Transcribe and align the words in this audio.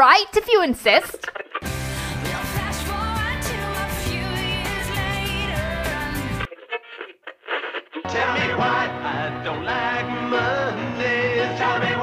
right, 0.00 0.34
if 0.34 0.48
you 0.48 0.62
insist. 0.62 1.28
Tell 8.08 8.32
me 8.32 8.54
why 8.54 8.88
I 9.04 9.42
don't 9.44 9.62
like 9.62 10.08
Mondays. 10.30 11.58
Tell 11.58 11.78
me 11.80 11.96
why. 11.96 12.02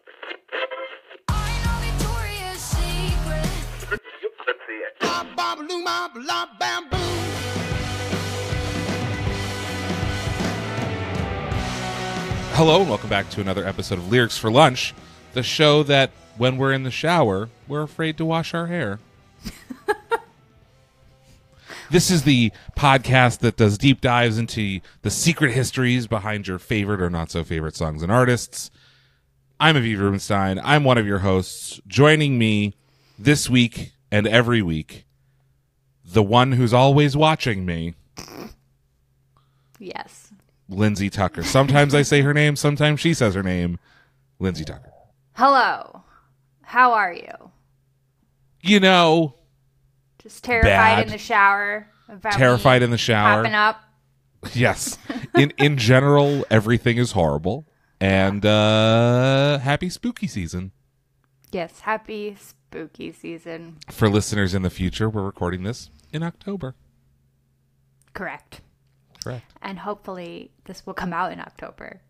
Hello, 12.53 12.81
and 12.81 12.89
welcome 12.89 13.09
back 13.09 13.29
to 13.31 13.41
another 13.41 13.65
episode 13.67 13.97
of 13.99 14.11
Lyrics 14.11 14.37
for 14.37 14.51
Lunch, 14.51 14.93
the 15.33 15.43
show 15.43 15.83
that 15.83 16.11
when 16.37 16.57
we're 16.57 16.73
in 16.73 16.83
the 16.83 16.91
shower, 16.91 17.49
we're 17.67 17.81
afraid 17.83 18.17
to 18.17 18.25
wash 18.25 18.53
our 18.53 18.67
hair. 18.67 18.99
this 21.89 22.11
is 22.11 22.23
the 22.23 22.51
podcast 22.75 23.39
that 23.39 23.55
does 23.57 23.77
deep 23.77 24.01
dives 24.01 24.37
into 24.37 24.79
the 25.01 25.09
secret 25.09 25.53
histories 25.53 26.07
behind 26.07 26.47
your 26.47 26.59
favorite 26.59 27.01
or 27.01 27.09
not 27.09 27.31
so 27.31 27.43
favorite 27.43 27.75
songs 27.75 28.03
and 28.03 28.11
artists. 28.11 28.69
I'm 29.59 29.75
Aviv 29.75 29.97
Rubenstein. 29.99 30.59
I'm 30.63 30.83
one 30.83 30.97
of 30.97 31.07
your 31.07 31.19
hosts. 31.19 31.79
Joining 31.87 32.37
me 32.37 32.75
this 33.17 33.49
week 33.49 33.93
and 34.11 34.27
every 34.27 34.61
week, 34.61 35.05
the 36.05 36.23
one 36.23 36.53
who's 36.53 36.73
always 36.73 37.17
watching 37.17 37.65
me, 37.65 37.95
Yes. 39.79 40.31
Lindsay 40.69 41.09
Tucker. 41.09 41.43
Sometimes 41.43 41.93
I 41.93 42.01
say 42.01 42.21
her 42.21 42.33
name, 42.33 42.55
sometimes 42.55 42.99
she 42.99 43.13
says 43.13 43.35
her 43.35 43.43
name, 43.43 43.77
Lindsay 44.39 44.65
Tucker. 44.65 44.91
Hello. 45.37 46.01
How 46.63 46.93
are 46.93 47.13
you? 47.13 47.51
You 48.63 48.79
know, 48.79 49.35
Just 50.17 50.43
terrified 50.43 50.67
Bad. 50.67 51.05
in 51.05 51.11
the 51.11 51.19
shower. 51.19 51.87
About 52.09 52.33
terrified 52.33 52.81
in 52.81 52.89
the 52.89 52.97
shower. 52.97 53.43
Popping 53.43 53.53
up. 53.53 53.79
Yes. 54.55 54.97
In 55.35 55.51
in 55.59 55.77
general, 55.77 56.43
everything 56.49 56.97
is 56.97 57.11
horrible. 57.11 57.67
And 58.01 58.43
uh 58.47 59.59
happy 59.59 59.89
spooky 59.89 60.25
season. 60.25 60.71
Yes. 61.51 61.81
Happy 61.81 62.35
spooky 62.39 63.11
season. 63.11 63.77
For 63.91 64.09
listeners 64.09 64.55
in 64.55 64.63
the 64.63 64.71
future, 64.71 65.07
we're 65.07 65.21
recording 65.23 65.61
this 65.61 65.91
in 66.11 66.23
October. 66.23 66.73
Correct. 68.13 68.61
Correct. 69.23 69.53
And 69.61 69.77
hopefully 69.77 70.49
this 70.65 70.83
will 70.87 70.95
come 70.95 71.13
out 71.13 71.31
in 71.31 71.39
October. 71.39 72.01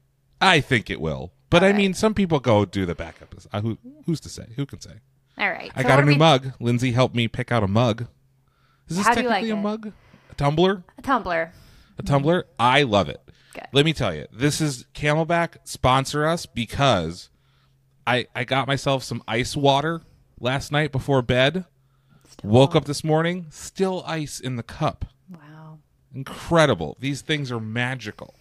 I 0.42 0.60
think 0.60 0.90
it 0.90 1.02
will. 1.02 1.32
But 1.50 1.64
I 1.64 1.68
All 1.68 1.72
right. 1.74 1.78
mean, 1.78 1.94
some 1.94 2.14
people 2.14 2.40
go 2.40 2.66
do 2.66 2.86
the 2.86 2.96
backup. 2.96 3.34
Uh, 3.52 3.62
who, 3.62 3.78
who's 4.06 4.20
to 4.22 4.30
say? 4.30 4.48
Who 4.56 4.66
can 4.66 4.82
say? 4.82 4.94
All 5.38 5.50
right. 5.50 5.72
I 5.76 5.82
so 5.84 5.88
got 5.88 6.00
a 6.00 6.04
new 6.04 6.12
we- 6.14 6.18
mug. 6.18 6.54
Lindsay 6.60 6.92
helped 6.92 7.16
me 7.16 7.28
pick 7.28 7.52
out 7.52 7.64
a 7.64 7.68
mug. 7.68 8.08
Is 8.90 8.98
this 8.98 9.06
How 9.08 9.14
technically 9.14 9.50
like 9.50 9.56
a 9.56 9.58
it? 9.60 9.62
mug? 9.62 9.92
A 10.32 10.36
tumbler? 10.36 10.84
A 10.98 11.02
tumbler. 11.02 11.52
A 11.98 12.04
tumbler? 12.04 12.46
I 12.60 12.84
love 12.84 13.10
it. 13.10 13.22
Good. 13.54 13.68
Let 13.72 13.86
me 13.86 13.94
tell 13.94 14.14
you, 14.14 14.28
this 14.32 14.62
is 14.62 14.86
CamelBak 14.94 15.58
sponsor 15.64 16.26
us 16.28 16.46
because 16.46 17.30
I 18.06 18.28
I 18.36 18.44
got 18.44 18.68
myself 18.68 19.04
some 19.04 19.24
ice 19.28 19.56
water 19.56 20.02
last 20.40 20.72
night 20.72 20.92
before 20.92 21.22
bed. 21.22 21.66
Woke 22.44 22.76
up 22.76 22.86
this 22.86 23.04
morning, 23.04 23.48
still 23.50 24.04
ice 24.06 24.40
in 24.40 24.58
the 24.58 24.64
cup. 24.64 25.06
Wow. 25.30 25.80
Incredible. 26.14 26.96
These 27.00 27.22
things 27.22 27.52
are 27.52 27.60
magical. 27.60 28.36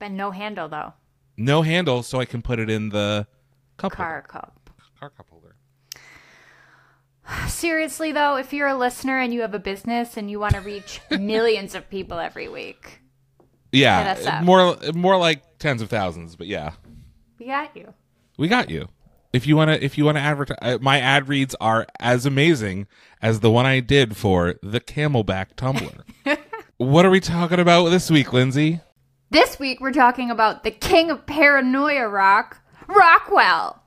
All 0.00 0.06
right. 0.08 0.10
But 0.10 0.16
no 0.16 0.30
handle 0.30 0.68
though. 0.68 0.92
No 1.36 1.62
handle, 1.62 2.02
so 2.02 2.18
I 2.20 2.24
can 2.24 2.40
put 2.42 2.58
it 2.58 2.70
in 2.70 2.88
the 2.90 3.26
cup 3.76 3.92
Car 3.92 4.14
holder. 4.14 4.26
cup. 4.28 4.70
car 4.98 5.10
cup 5.10 5.26
holder. 5.30 5.56
Seriously 7.48 8.12
though, 8.12 8.36
if 8.36 8.52
you're 8.52 8.68
a 8.68 8.76
listener 8.76 9.18
and 9.18 9.32
you 9.34 9.40
have 9.42 9.54
a 9.54 9.58
business 9.58 10.16
and 10.16 10.30
you 10.30 10.38
want 10.40 10.54
to 10.54 10.60
reach 10.60 11.00
millions 11.10 11.74
of 11.74 11.88
people 11.90 12.18
every 12.18 12.48
week, 12.48 13.00
Yeah, 13.72 14.14
Hit 14.14 14.18
us 14.20 14.26
up. 14.26 14.42
more 14.44 14.76
more 14.94 15.16
like 15.18 15.58
tens 15.58 15.82
of 15.82 15.88
thousands, 15.90 16.36
but 16.36 16.46
yeah, 16.46 16.72
we 17.38 17.46
got 17.46 17.76
you. 17.76 17.92
we 18.38 18.48
got 18.48 18.70
you. 18.70 18.88
If 19.32 19.46
you 19.46 19.56
want 19.56 19.70
to, 19.70 19.84
if 19.84 19.98
you 19.98 20.04
want 20.06 20.16
to 20.16 20.22
advertise, 20.22 20.56
uh, 20.62 20.78
my 20.80 20.98
ad 20.98 21.28
reads 21.28 21.54
are 21.60 21.86
as 22.00 22.24
amazing 22.24 22.86
as 23.20 23.40
the 23.40 23.50
one 23.50 23.66
I 23.66 23.80
did 23.80 24.16
for 24.16 24.54
the 24.62 24.80
CamelBak 24.80 25.56
tumbler. 25.56 26.04
what 26.78 27.04
are 27.04 27.10
we 27.10 27.20
talking 27.20 27.58
about 27.60 27.88
this 27.90 28.10
week, 28.10 28.32
Lindsay? 28.32 28.80
This 29.36 29.58
week 29.58 29.82
we're 29.82 29.92
talking 29.92 30.30
about 30.30 30.64
the 30.64 30.70
king 30.70 31.10
of 31.10 31.26
paranoia 31.26 32.08
rock, 32.08 32.62
Rockwell. 32.86 33.82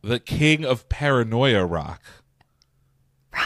The 0.00 0.18
king 0.18 0.64
of 0.64 0.88
paranoia 0.88 1.66
rock, 1.66 2.00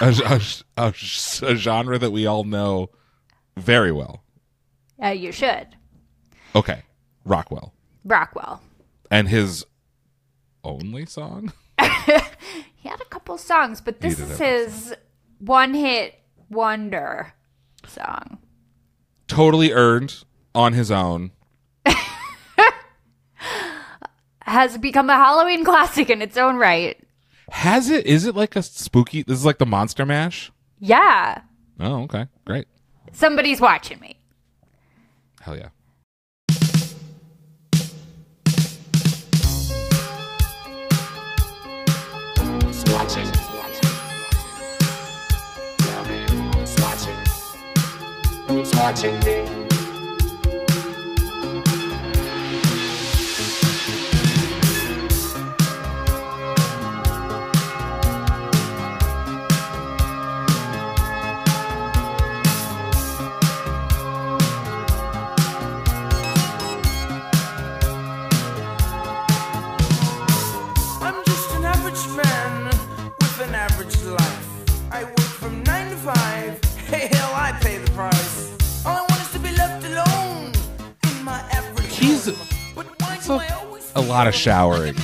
a, 0.01 0.15
a, 0.25 0.41
a, 0.77 0.95
a 1.43 1.57
genre 1.57 1.99
that 1.99 2.13
we 2.13 2.25
all 2.25 2.45
know 2.45 2.91
very 3.57 3.91
well. 3.91 4.23
Uh, 5.03 5.09
you 5.09 5.33
should. 5.33 5.75
Okay, 6.55 6.85
Rockwell 7.25 7.75
Rockwell. 8.05 8.63
and 9.11 9.29
his 9.29 9.67
only 10.63 11.05
song. 11.05 11.53
He 12.77 12.89
had 12.89 13.01
a 13.01 13.07
couple 13.07 13.37
songs, 13.39 13.81
but 13.81 14.01
this 14.01 14.21
is 14.21 14.39
his 14.39 14.95
one 15.41 15.75
hit 15.75 16.15
wonder 16.49 17.33
song. 17.89 18.39
totally 19.27 19.73
earned 19.73 20.23
on 20.59 20.73
his 20.73 20.91
own. 20.91 21.31
Has 24.43 24.77
become 24.77 25.09
a 25.09 25.15
Halloween 25.15 25.65
classic 25.65 26.11
in 26.11 26.21
its 26.21 26.37
own 26.37 26.57
right. 26.57 26.99
Has 27.51 27.89
it? 27.89 28.05
Is 28.07 28.27
it 28.27 28.35
like 28.35 28.57
a 28.57 28.63
spooky? 28.63 29.23
This 29.23 29.39
is 29.39 29.45
like 29.45 29.59
the 29.59 29.67
Monster 29.67 30.05
Mash. 30.05 30.51
Yeah. 30.81 31.43
Oh, 31.79 32.03
okay, 32.03 32.27
great. 32.45 32.67
Somebody's 33.13 33.61
watching 33.61 34.01
me. 34.01 34.17
Hell 35.41 35.57
yeah. 35.57 35.69
watching. 42.93 43.27
Who's 46.53 46.75
watching? 46.81 47.15
Who's 48.49 48.75
watching 48.75 49.68
A 83.31 84.01
lot 84.01 84.27
of 84.27 84.35
showering. 84.35 84.95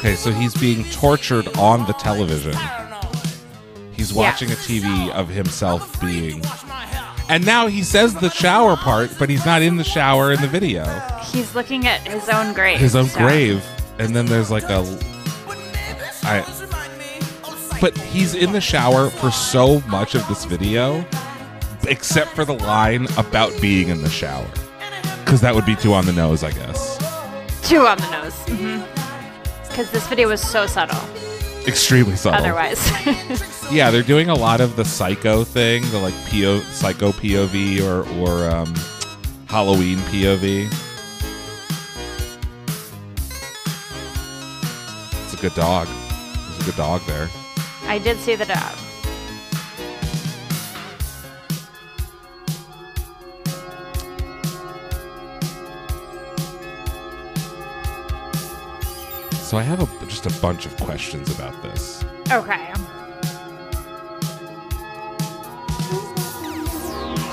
Okay, 0.00 0.14
so 0.16 0.32
he's 0.32 0.54
being 0.54 0.82
tortured 0.84 1.46
on 1.58 1.84
the 1.86 1.92
television. 1.92 2.54
He's 3.92 4.14
watching 4.14 4.50
a 4.50 4.54
TV 4.54 5.10
of 5.10 5.28
himself 5.28 6.00
being. 6.00 6.42
And 7.28 7.44
now 7.44 7.66
he 7.66 7.82
says 7.82 8.14
the 8.14 8.30
shower 8.30 8.76
part, 8.76 9.10
but 9.18 9.28
he's 9.28 9.44
not 9.44 9.60
in 9.60 9.76
the 9.76 9.84
shower 9.84 10.32
in 10.32 10.40
the 10.40 10.48
video. 10.48 10.84
He's 11.30 11.54
looking 11.54 11.86
at 11.86 12.00
his 12.08 12.30
own 12.30 12.54
grave. 12.54 12.80
His 12.80 12.96
own 12.96 13.08
so- 13.08 13.18
grave. 13.18 13.62
And 13.98 14.16
then 14.16 14.24
there's 14.24 14.50
like 14.50 14.64
a. 14.64 14.78
I- 16.22 16.46
But 17.78 17.94
he's 17.98 18.34
in 18.34 18.52
the 18.52 18.60
shower 18.62 19.10
for 19.10 19.30
so 19.30 19.80
much 19.80 20.14
of 20.14 20.26
this 20.28 20.46
video, 20.46 21.04
except 21.86 22.30
for 22.30 22.46
the 22.46 22.54
line 22.54 23.06
about 23.18 23.52
being 23.60 23.88
in 23.88 24.00
the 24.00 24.08
shower. 24.08 24.48
Because 25.22 25.42
that 25.42 25.54
would 25.54 25.66
be 25.66 25.76
too 25.76 25.92
on 25.92 26.06
the 26.06 26.12
nose, 26.14 26.42
I 26.42 26.52
guess. 26.52 26.96
Two 27.68 27.86
on 27.86 27.98
the 27.98 28.10
nose. 28.10 28.32
Mm-hmm. 28.46 28.99
Because 29.70 29.90
this 29.90 30.06
video 30.08 30.28
was 30.28 30.40
so 30.40 30.66
subtle. 30.66 31.00
Extremely 31.66 32.16
subtle. 32.16 32.40
otherwise. 32.40 32.78
Yeah, 33.70 33.92
they're 33.92 34.02
doing 34.02 34.28
a 34.30 34.34
lot 34.34 34.60
of 34.60 34.74
the 34.74 34.84
psycho 34.84 35.44
thing, 35.44 35.88
the 35.92 35.98
like 35.98 36.14
PO 36.28 36.58
psycho 36.72 37.12
POV 37.12 37.80
or 37.80 38.00
or 38.18 38.50
um, 38.50 38.74
Halloween 39.46 39.98
POV. 40.10 40.66
It's 45.22 45.34
a 45.34 45.36
good 45.36 45.54
dog. 45.54 45.86
There's 45.86 46.62
a 46.62 46.64
good 46.64 46.76
dog 46.76 47.00
there. 47.06 47.28
I 47.84 47.98
did 48.02 48.18
see 48.18 48.34
the 48.34 48.46
dog. 48.46 48.76
So 59.50 59.56
I 59.58 59.62
have 59.62 59.80
a, 59.80 60.06
just 60.06 60.26
a 60.26 60.40
bunch 60.40 60.64
of 60.64 60.76
questions 60.76 61.28
about 61.34 61.60
this. 61.60 62.04
Okay. 62.30 62.52
I 62.52 62.72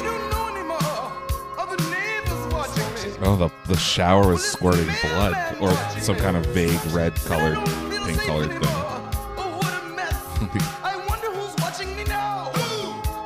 don't 0.04 0.32
know 0.32 0.48
anymore. 0.50 1.14
Other 1.60 1.78
neighbors 1.92 2.52
watching 2.52 3.12
me. 3.12 3.18
Oh, 3.22 3.36
the 3.36 3.52
the 3.68 3.78
shower 3.78 4.32
was 4.32 4.44
squirting 4.44 4.90
blood 5.04 5.58
or 5.62 5.72
some 6.02 6.16
kind 6.16 6.36
of 6.36 6.44
vague 6.48 6.84
red 6.88 7.14
colored, 7.18 7.64
pink 8.08 8.20
colored 8.22 8.50
thing. 8.50 8.62
Oh, 8.64 9.60
what 9.62 9.84
a 9.84 9.86
mess. 9.96 10.16
I 10.84 10.98
wonder 11.08 11.30
who's 11.30 11.56
watching 11.62 11.96
me 11.96 12.04
now. 12.06 12.50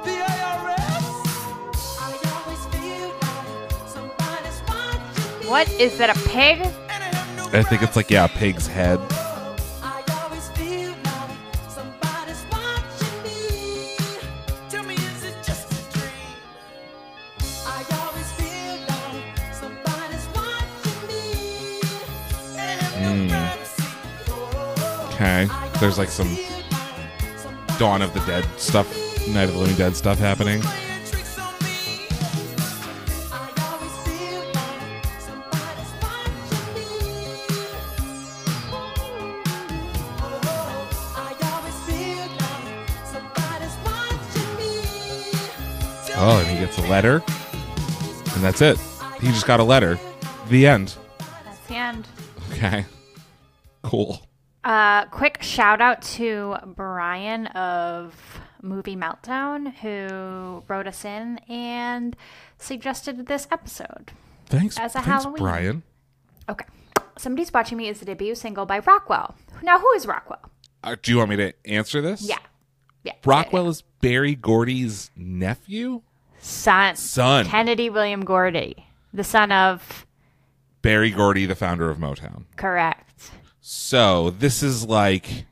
The 0.03 0.19
IRS. 0.19 1.15
I 1.97 2.11
always 2.43 2.65
feel 2.75 3.07
like 3.21 3.87
somebody's 3.87 4.61
watching 4.67 5.39
me. 5.39 5.47
What 5.47 5.69
is 5.79 5.97
that? 5.97 6.09
A 6.09 6.19
pig? 6.27 6.80
I 7.53 7.57
have 7.57 7.63
no 7.63 7.67
I 7.67 7.69
think 7.69 7.81
it's 7.83 7.95
like 7.97 8.09
yeah, 8.09 8.25
a 8.25 8.29
pig's 8.29 8.65
head. 8.65 8.97
I 9.83 10.03
always 10.23 10.47
feel 10.51 10.91
like 11.03 11.31
somebody's 11.67 12.45
watching 12.49 13.23
me. 13.23 13.97
Tell 14.69 14.83
me, 14.83 14.95
is 14.95 15.23
it 15.25 15.35
just 15.43 15.69
a 15.69 15.99
dream? 15.99 16.37
I 17.67 17.83
always 17.99 18.31
feel 18.33 18.77
like 18.87 19.53
somebody's 19.53 20.27
watching 20.33 21.07
me. 21.09 21.81
And 22.57 22.79
I 22.79 22.85
have 22.85 23.17
hmm. 23.17 23.27
no 23.27 23.33
privacy. 23.33 23.83
Oh, 24.29 25.11
Okay, 25.13 25.47
there's 25.79 25.97
like 25.97 26.09
some 26.09 26.27
feel 26.27 26.57
like 26.71 27.37
somebody's 27.37 27.77
Dawn 27.77 28.01
of 28.01 28.13
the 28.13 28.21
Dead 28.21 28.45
stuff, 28.57 28.87
Night 29.27 29.49
of 29.49 29.53
the 29.55 29.59
Living 29.59 29.75
Dead 29.75 29.97
stuff 29.97 30.19
happening. 30.19 30.61
Oh, 46.23 46.37
and 46.39 46.47
he 46.47 46.63
gets 46.63 46.77
a 46.77 46.87
letter, 46.87 47.23
and 48.35 48.43
that's 48.43 48.61
it. 48.61 48.77
He 49.21 49.27
just 49.29 49.47
got 49.47 49.59
a 49.59 49.63
letter. 49.63 49.97
The 50.49 50.67
end. 50.67 50.95
That's 51.45 51.59
the 51.67 51.75
end. 51.75 52.07
Okay, 52.51 52.85
cool. 53.81 54.21
Uh, 54.63 55.05
quick 55.05 55.41
shout 55.41 55.81
out 55.81 56.03
to 56.03 56.57
Brian 56.75 57.47
of 57.47 58.13
Movie 58.61 58.95
Meltdown 58.95 59.73
who 59.77 60.63
wrote 60.67 60.85
us 60.85 61.03
in 61.03 61.39
and 61.49 62.15
suggested 62.59 63.25
this 63.25 63.47
episode. 63.51 64.11
Thanks, 64.45 64.77
As 64.77 64.91
a 64.91 65.01
thanks, 65.01 65.07
Halloween. 65.23 65.41
Brian. 65.43 65.83
Okay. 66.47 66.65
Somebody's 67.17 67.51
Watching 67.51 67.77
Me 67.79 67.87
is 67.87 67.99
the 67.99 68.05
debut 68.05 68.35
single 68.35 68.67
by 68.67 68.77
Rockwell. 68.79 69.35
Now, 69.63 69.79
who 69.79 69.91
is 69.93 70.05
Rockwell? 70.05 70.41
Uh, 70.83 70.95
do 71.01 71.11
you 71.11 71.17
want 71.17 71.31
me 71.31 71.35
to 71.37 71.53
answer 71.65 71.99
this? 72.01 72.21
Yeah. 72.21 72.37
Yeah. 73.03 73.13
Rockwell 73.25 73.67
is 73.69 73.81
Berry 74.01 74.35
Gordy's 74.35 75.09
nephew, 75.15 76.01
Son. 76.41 76.95
son. 76.95 77.45
Kennedy 77.45 77.89
William 77.89 78.25
Gordy. 78.25 78.85
The 79.13 79.23
son 79.23 79.51
of. 79.51 80.05
Berry 80.81 81.11
Gordy, 81.11 81.45
the 81.45 81.55
founder 81.55 81.89
of 81.89 81.97
Motown. 81.97 82.45
Correct. 82.55 83.31
So 83.61 84.31
this 84.31 84.63
is 84.63 84.85
like, 84.85 85.45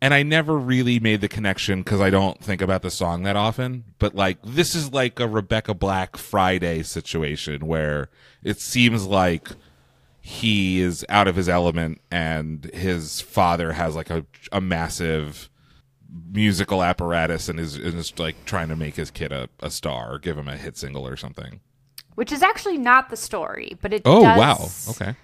and 0.00 0.14
I 0.14 0.22
never 0.22 0.56
really 0.56 1.00
made 1.00 1.20
the 1.20 1.28
connection 1.28 1.82
because 1.82 2.00
I 2.00 2.10
don't 2.10 2.40
think 2.40 2.62
about 2.62 2.82
the 2.82 2.90
song 2.90 3.24
that 3.24 3.34
often. 3.34 3.84
But 3.98 4.14
like, 4.14 4.38
this 4.44 4.74
is 4.74 4.92
like 4.92 5.18
a 5.18 5.26
Rebecca 5.26 5.74
Black 5.74 6.16
Friday 6.16 6.82
situation 6.84 7.66
where 7.66 8.08
it 8.44 8.60
seems 8.60 9.06
like 9.06 9.48
he 10.20 10.80
is 10.80 11.04
out 11.08 11.26
of 11.26 11.34
his 11.34 11.48
element 11.48 12.00
and 12.10 12.64
his 12.66 13.20
father 13.20 13.72
has 13.72 13.96
like 13.96 14.08
a, 14.08 14.24
a 14.52 14.60
massive 14.60 15.50
musical 16.32 16.82
apparatus 16.82 17.48
and 17.48 17.58
is, 17.60 17.76
is 17.76 18.18
like 18.18 18.44
trying 18.44 18.68
to 18.68 18.76
make 18.76 18.96
his 18.96 19.10
kid 19.10 19.32
a, 19.32 19.48
a 19.60 19.70
star 19.70 20.12
or 20.14 20.18
give 20.18 20.36
him 20.36 20.48
a 20.48 20.56
hit 20.56 20.76
single 20.76 21.06
or 21.06 21.16
something. 21.16 21.60
Which 22.14 22.30
is 22.32 22.42
actually 22.42 22.76
not 22.78 23.08
the 23.08 23.16
story, 23.16 23.76
but 23.80 23.92
it 23.94 24.02
Oh 24.04 24.22
does- 24.22 24.38
wow. 24.38 24.68
Okay. 24.90 25.16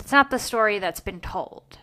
It's 0.00 0.12
not 0.12 0.30
the 0.30 0.38
story 0.38 0.78
that's 0.78 1.00
been 1.00 1.20
told. 1.20 1.78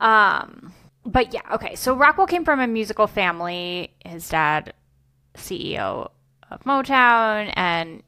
Um, 0.00 0.72
but 1.06 1.32
yeah, 1.32 1.40
okay. 1.52 1.76
So 1.76 1.94
Rockwell 1.94 2.26
came 2.26 2.44
from 2.44 2.60
a 2.60 2.66
musical 2.66 3.06
family. 3.06 3.92
His 4.04 4.28
dad, 4.28 4.74
CEO 5.34 6.10
of 6.50 6.60
Motown, 6.64 7.52
and 7.56 8.02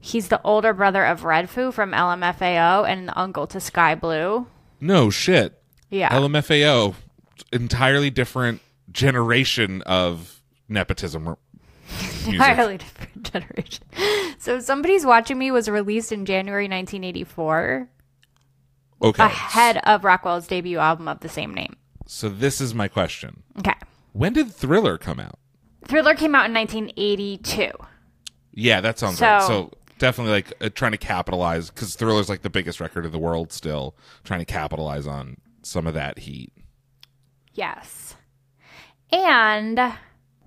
he's 0.00 0.28
the 0.28 0.40
older 0.42 0.72
brother 0.72 1.04
of 1.04 1.20
Redfoo 1.22 1.72
from 1.72 1.92
LMFAO 1.92 2.88
and 2.88 3.08
the 3.08 3.18
uncle 3.18 3.46
to 3.48 3.60
Sky 3.60 3.94
Blu. 3.94 4.46
No 4.80 5.10
shit. 5.10 5.60
Yeah. 5.90 6.08
LMFAO, 6.10 6.94
entirely 7.52 8.10
different 8.10 8.60
generation 8.92 9.82
of 9.82 10.40
nepotism 10.68 11.36
entirely 12.26 12.78
different 12.78 13.32
generation. 13.32 13.84
So 14.38 14.60
somebody's 14.60 15.04
watching 15.06 15.38
me 15.38 15.50
was 15.50 15.68
released 15.68 16.12
in 16.12 16.24
January 16.26 16.64
1984, 16.64 17.88
Okay. 19.00 19.22
ahead 19.22 19.78
of 19.84 20.04
Rockwell's 20.04 20.46
debut 20.46 20.78
album 20.78 21.08
of 21.08 21.20
the 21.20 21.28
same 21.28 21.54
name. 21.54 21.76
So 22.06 22.28
this 22.28 22.60
is 22.60 22.74
my 22.74 22.88
question. 22.88 23.42
Okay. 23.58 23.74
When 24.12 24.32
did 24.32 24.52
Thriller 24.52 24.98
come 24.98 25.20
out? 25.20 25.38
Thriller 25.86 26.14
came 26.14 26.34
out 26.34 26.46
in 26.46 26.54
1982. 26.54 27.70
Yeah, 28.52 28.80
that 28.80 28.98
sounds 28.98 29.20
right. 29.20 29.40
So- 29.42 29.48
So 29.48 29.70
definitely 29.98 30.32
like 30.32 30.52
uh, 30.60 30.68
trying 30.74 30.92
to 30.92 30.98
capitalize 30.98 31.70
because 31.70 31.94
Thriller's 31.94 32.28
like 32.28 32.42
the 32.42 32.50
biggest 32.50 32.80
record 32.80 33.06
in 33.06 33.12
the 33.12 33.18
world 33.18 33.52
still, 33.52 33.94
trying 34.24 34.40
to 34.40 34.46
capitalize 34.46 35.06
on 35.06 35.36
some 35.62 35.86
of 35.86 35.94
that 35.94 36.18
heat. 36.20 36.52
Yes. 37.58 38.14
And 39.10 39.80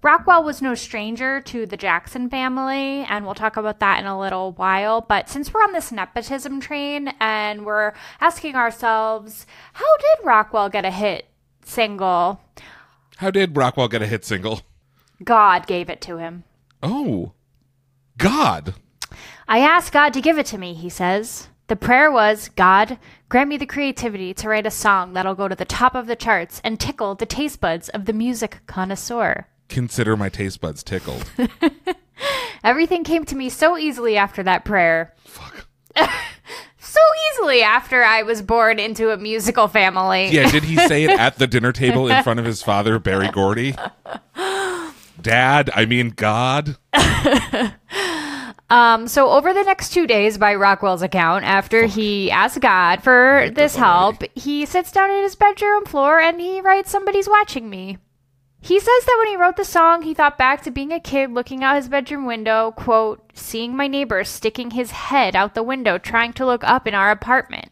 Rockwell 0.02 0.46
was 0.46 0.62
no 0.62 0.76
stranger 0.76 1.42
to 1.42 1.66
the 1.66 1.76
Jackson 1.76 2.30
family, 2.30 3.04
and 3.04 3.26
we'll 3.26 3.36
talk 3.36 3.58
about 3.58 3.82
that 3.82 4.00
in 4.00 4.06
a 4.06 4.18
little 4.18 4.54
while. 4.54 5.02
But 5.02 5.28
since 5.28 5.54
we're 5.54 5.62
on 5.62 5.74
this 5.74 5.92
nepotism 5.92 6.62
train 6.62 7.14
and 7.20 7.66
we're 7.66 7.92
asking 8.22 8.56
ourselves, 8.56 9.46
how 9.74 9.98
did 9.98 10.26
Rockwell 10.26 10.70
get 10.70 10.86
a 10.86 10.90
hit 10.92 11.26
single? 11.66 12.40
How 13.18 13.30
did 13.30 13.58
Rockwell 13.58 13.90
get 13.90 14.02
a 14.02 14.08
hit 14.08 14.24
single? 14.24 14.62
God 15.22 15.68
gave 15.68 15.90
it 15.90 16.00
to 16.04 16.18
him. 16.18 16.46
Oh, 16.82 17.34
God. 18.18 18.74
I 19.50 19.60
asked 19.60 19.92
God 19.92 20.14
to 20.14 20.22
give 20.22 20.38
it 20.38 20.46
to 20.46 20.58
me, 20.58 20.74
he 20.74 20.88
says. 20.88 21.50
The 21.72 21.78
prayer 21.78 22.12
was, 22.12 22.50
God, 22.50 23.00
grant 23.30 23.48
me 23.48 23.56
the 23.56 23.66
creativity 23.66 24.34
to 24.34 24.50
write 24.50 24.66
a 24.66 24.70
song 24.70 25.14
that'll 25.14 25.36
go 25.36 25.48
to 25.48 25.56
the 25.56 25.64
top 25.64 25.96
of 25.96 26.06
the 26.06 26.18
charts 26.18 26.60
and 26.66 26.78
tickle 26.78 27.16
the 27.16 27.26
taste 27.26 27.62
buds 27.62 27.88
of 27.88 28.04
the 28.04 28.12
music 28.12 28.60
connoisseur. 28.66 29.48
Consider 29.70 30.18
my 30.18 30.28
taste 30.28 30.60
buds 30.60 30.84
tickled. 30.84 31.32
Everything 32.66 33.06
came 33.06 33.24
to 33.24 33.38
me 33.38 33.48
so 33.48 33.78
easily 33.78 34.18
after 34.18 34.44
that 34.44 34.66
prayer. 34.66 35.14
Fuck. 35.24 35.66
so 36.78 37.00
easily 37.32 37.62
after 37.62 38.04
I 38.04 38.24
was 38.24 38.42
born 38.42 38.78
into 38.78 39.12
a 39.12 39.16
musical 39.16 39.70
family. 39.70 40.28
yeah, 40.28 40.52
did 40.52 40.66
he 40.66 40.76
say 40.76 41.06
it 41.06 41.12
at 41.22 41.38
the 41.38 41.48
dinner 41.48 41.72
table 41.72 42.10
in 42.10 42.22
front 42.22 42.42
of 42.42 42.46
his 42.46 42.62
father, 42.62 43.00
Berry 43.00 43.30
Gordy? 43.30 43.76
Dad, 45.22 45.70
I 45.74 45.86
mean 45.86 46.10
God. 46.10 46.76
Um, 48.72 49.10
so 49.10 49.30
over 49.30 49.54
the 49.54 49.64
next 49.64 49.90
two 49.90 50.08
days, 50.08 50.38
by 50.38 50.56
Rockwell's 50.56 51.02
account, 51.02 51.44
after 51.44 51.88
he 51.88 52.32
asks 52.32 52.58
God 52.58 53.04
for 53.04 53.50
this 53.54 53.76
help, 53.76 54.24
he 54.34 54.66
sits 54.66 54.94
down 54.94 55.12
in 55.12 55.24
his 55.24 55.36
bedroom 55.36 55.84
floor 55.84 56.22
and 56.22 56.40
he 56.40 56.62
writes 56.62 56.90
"Somebody's 56.90 57.28
watching 57.28 57.70
me." 57.70 57.98
He 58.62 58.80
says 58.80 59.06
that 59.06 59.16
when 59.20 59.28
he 59.28 59.36
wrote 59.36 59.58
the 59.58 59.66
song, 59.66 60.04
he 60.04 60.14
thought 60.14 60.38
back 60.38 60.62
to 60.64 60.72
being 60.72 60.94
a 60.94 61.02
kid 61.02 61.32
looking 61.32 61.66
out 61.66 61.76
his 61.76 61.90
bedroom 61.90 62.26
window, 62.26 62.72
quote, 62.72 63.22
seeing 63.34 63.76
my 63.76 63.88
neighbor 63.88 64.24
sticking 64.24 64.72
his 64.72 64.92
head 64.92 65.36
out 65.36 65.54
the 65.54 65.64
window 65.64 65.98
trying 65.98 66.32
to 66.34 66.46
look 66.46 66.64
up 66.64 66.88
in 66.88 66.94
our 66.94 67.12
apartment. 67.12 67.70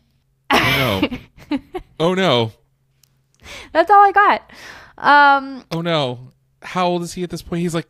Oh 0.52 1.02
no. 1.50 1.58
oh 2.02 2.14
no. 2.14 2.52
That's 3.72 3.90
all 3.90 4.04
I 4.04 4.12
got. 4.12 4.52
Um, 4.98 5.64
Oh 5.72 5.82
no. 5.82 6.32
How 6.62 6.88
old 6.88 7.04
is 7.04 7.14
he 7.14 7.24
at 7.24 7.30
this 7.30 7.42
point? 7.42 7.62
He's 7.62 7.76
like 7.76 7.88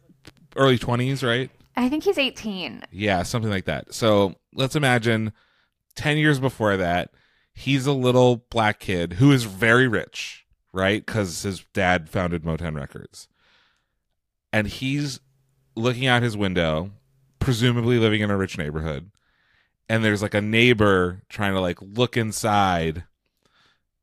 early 0.55 0.77
20s, 0.77 1.25
right? 1.25 1.49
I 1.79 1.87
think 1.87 2.03
he's 2.03 2.17
18. 2.17 2.83
Yeah, 2.91 3.23
something 3.23 3.49
like 3.49 3.63
that. 3.63 3.93
So 3.93 4.35
let's 4.53 4.75
imagine 4.75 5.31
10 5.95 6.17
years 6.17 6.37
before 6.37 6.75
that, 6.75 7.11
he's 7.53 7.85
a 7.85 7.93
little 7.93 8.45
black 8.49 8.81
kid 8.81 9.13
who 9.13 9.31
is 9.31 9.45
very 9.45 9.87
rich, 9.87 10.45
right? 10.73 11.05
Because 11.05 11.43
his 11.43 11.63
dad 11.73 12.09
founded 12.09 12.43
Motown 12.43 12.75
Records. 12.75 13.29
And 14.51 14.67
he's 14.67 15.21
looking 15.73 16.05
out 16.05 16.21
his 16.21 16.35
window, 16.35 16.91
presumably 17.39 17.97
living 17.97 18.19
in 18.19 18.29
a 18.29 18.35
rich 18.35 18.57
neighborhood. 18.57 19.11
And 19.87 20.03
there's 20.03 20.21
like 20.21 20.33
a 20.33 20.41
neighbor 20.41 21.21
trying 21.29 21.53
to 21.53 21.61
like 21.61 21.81
look 21.81 22.17
inside 22.17 23.05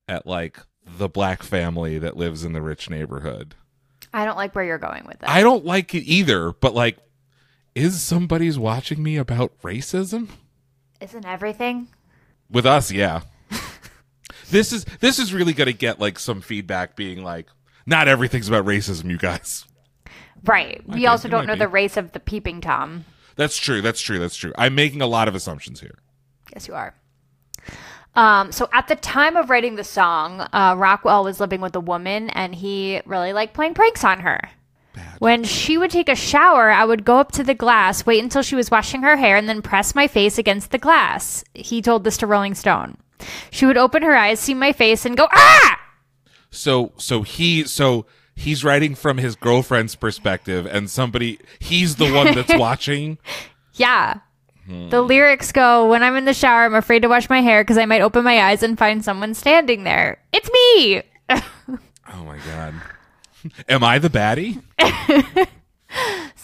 at 0.08 0.26
like 0.26 0.60
the 0.86 1.10
black 1.10 1.42
family 1.42 1.98
that 1.98 2.16
lives 2.16 2.42
in 2.42 2.54
the 2.54 2.62
rich 2.62 2.88
neighborhood. 2.88 3.54
I 4.14 4.24
don't 4.24 4.36
like 4.38 4.54
where 4.54 4.64
you're 4.64 4.78
going 4.78 5.04
with 5.04 5.18
this. 5.18 5.28
I 5.28 5.42
don't 5.42 5.66
like 5.66 5.94
it 5.94 6.04
either, 6.04 6.52
but 6.52 6.72
like, 6.72 6.96
is 7.76 8.00
somebody's 8.00 8.58
watching 8.58 9.02
me 9.02 9.18
about 9.18 9.52
racism? 9.60 10.30
Isn't 10.98 11.26
everything? 11.26 11.88
With 12.50 12.64
us, 12.64 12.90
yeah. 12.90 13.20
this 14.50 14.72
is 14.72 14.86
this 15.00 15.18
is 15.18 15.34
really 15.34 15.52
gonna 15.52 15.74
get 15.74 16.00
like 16.00 16.18
some 16.18 16.40
feedback 16.40 16.96
being 16.96 17.22
like, 17.22 17.48
not 17.84 18.08
everything's 18.08 18.48
about 18.48 18.64
racism, 18.64 19.10
you 19.10 19.18
guys. 19.18 19.66
Right. 20.44 20.82
We 20.88 21.06
also 21.06 21.28
don't 21.28 21.46
know 21.46 21.54
be. 21.54 21.60
the 21.60 21.68
race 21.68 21.96
of 21.96 22.12
the 22.12 22.20
peeping 22.20 22.62
Tom. 22.62 23.04
That's 23.36 23.58
true, 23.58 23.82
that's 23.82 24.00
true, 24.00 24.18
that's 24.18 24.36
true. 24.36 24.52
I'm 24.56 24.74
making 24.74 25.02
a 25.02 25.06
lot 25.06 25.28
of 25.28 25.34
assumptions 25.34 25.80
here. 25.80 25.98
Yes, 26.54 26.68
you 26.68 26.74
are. 26.74 26.94
Um, 28.14 28.50
so 28.52 28.68
at 28.72 28.88
the 28.88 28.96
time 28.96 29.36
of 29.36 29.50
writing 29.50 29.74
the 29.74 29.84
song, 29.84 30.40
uh, 30.52 30.74
Rockwell 30.78 31.24
was 31.24 31.38
living 31.38 31.60
with 31.60 31.76
a 31.76 31.80
woman, 31.80 32.30
and 32.30 32.54
he 32.54 33.02
really 33.04 33.34
liked 33.34 33.52
playing 33.52 33.74
pranks 33.74 34.02
on 34.04 34.20
her. 34.20 34.40
When 35.18 35.44
she 35.44 35.78
would 35.78 35.90
take 35.90 36.08
a 36.08 36.14
shower, 36.14 36.70
I 36.70 36.84
would 36.84 37.04
go 37.04 37.18
up 37.18 37.32
to 37.32 37.42
the 37.42 37.54
glass, 37.54 38.04
wait 38.06 38.22
until 38.22 38.42
she 38.42 38.54
was 38.54 38.70
washing 38.70 39.02
her 39.02 39.16
hair, 39.16 39.36
and 39.36 39.48
then 39.48 39.62
press 39.62 39.94
my 39.94 40.06
face 40.06 40.38
against 40.38 40.70
the 40.70 40.78
glass. 40.78 41.44
He 41.54 41.80
told 41.82 42.04
this 42.04 42.16
to 42.18 42.26
Rolling 42.26 42.54
Stone. 42.54 42.96
She 43.50 43.64
would 43.66 43.76
open 43.78 44.02
her 44.02 44.14
eyes, 44.16 44.40
see 44.40 44.54
my 44.54 44.72
face, 44.72 45.06
and 45.06 45.16
go, 45.16 45.26
ah! 45.32 45.80
So 46.50 46.92
so 46.96 47.22
he 47.22 47.64
so 47.64 48.06
he's 48.34 48.64
writing 48.64 48.94
from 48.94 49.18
his 49.18 49.36
girlfriend's 49.36 49.94
perspective 49.94 50.66
and 50.66 50.88
somebody 50.88 51.38
he's 51.58 51.96
the 51.96 52.10
one 52.12 52.34
that's 52.34 52.54
watching. 52.58 53.18
Yeah. 53.74 54.20
The 54.68 55.00
lyrics 55.00 55.52
go, 55.52 55.88
When 55.88 56.02
I'm 56.02 56.16
in 56.16 56.24
the 56.24 56.34
shower, 56.34 56.64
I'm 56.64 56.74
afraid 56.74 57.02
to 57.02 57.08
wash 57.08 57.30
my 57.30 57.40
hair 57.40 57.62
because 57.62 57.78
I 57.78 57.86
might 57.86 58.00
open 58.00 58.24
my 58.24 58.40
eyes 58.50 58.64
and 58.64 58.76
find 58.76 59.04
someone 59.04 59.32
standing 59.34 59.84
there. 59.84 60.18
It's 60.32 60.50
me! 60.50 61.02
Oh 62.14 62.24
my 62.24 62.38
god. 62.38 62.72
Am 63.68 63.84
I 63.84 63.98
the 63.98 64.10
baddie? 64.10 64.62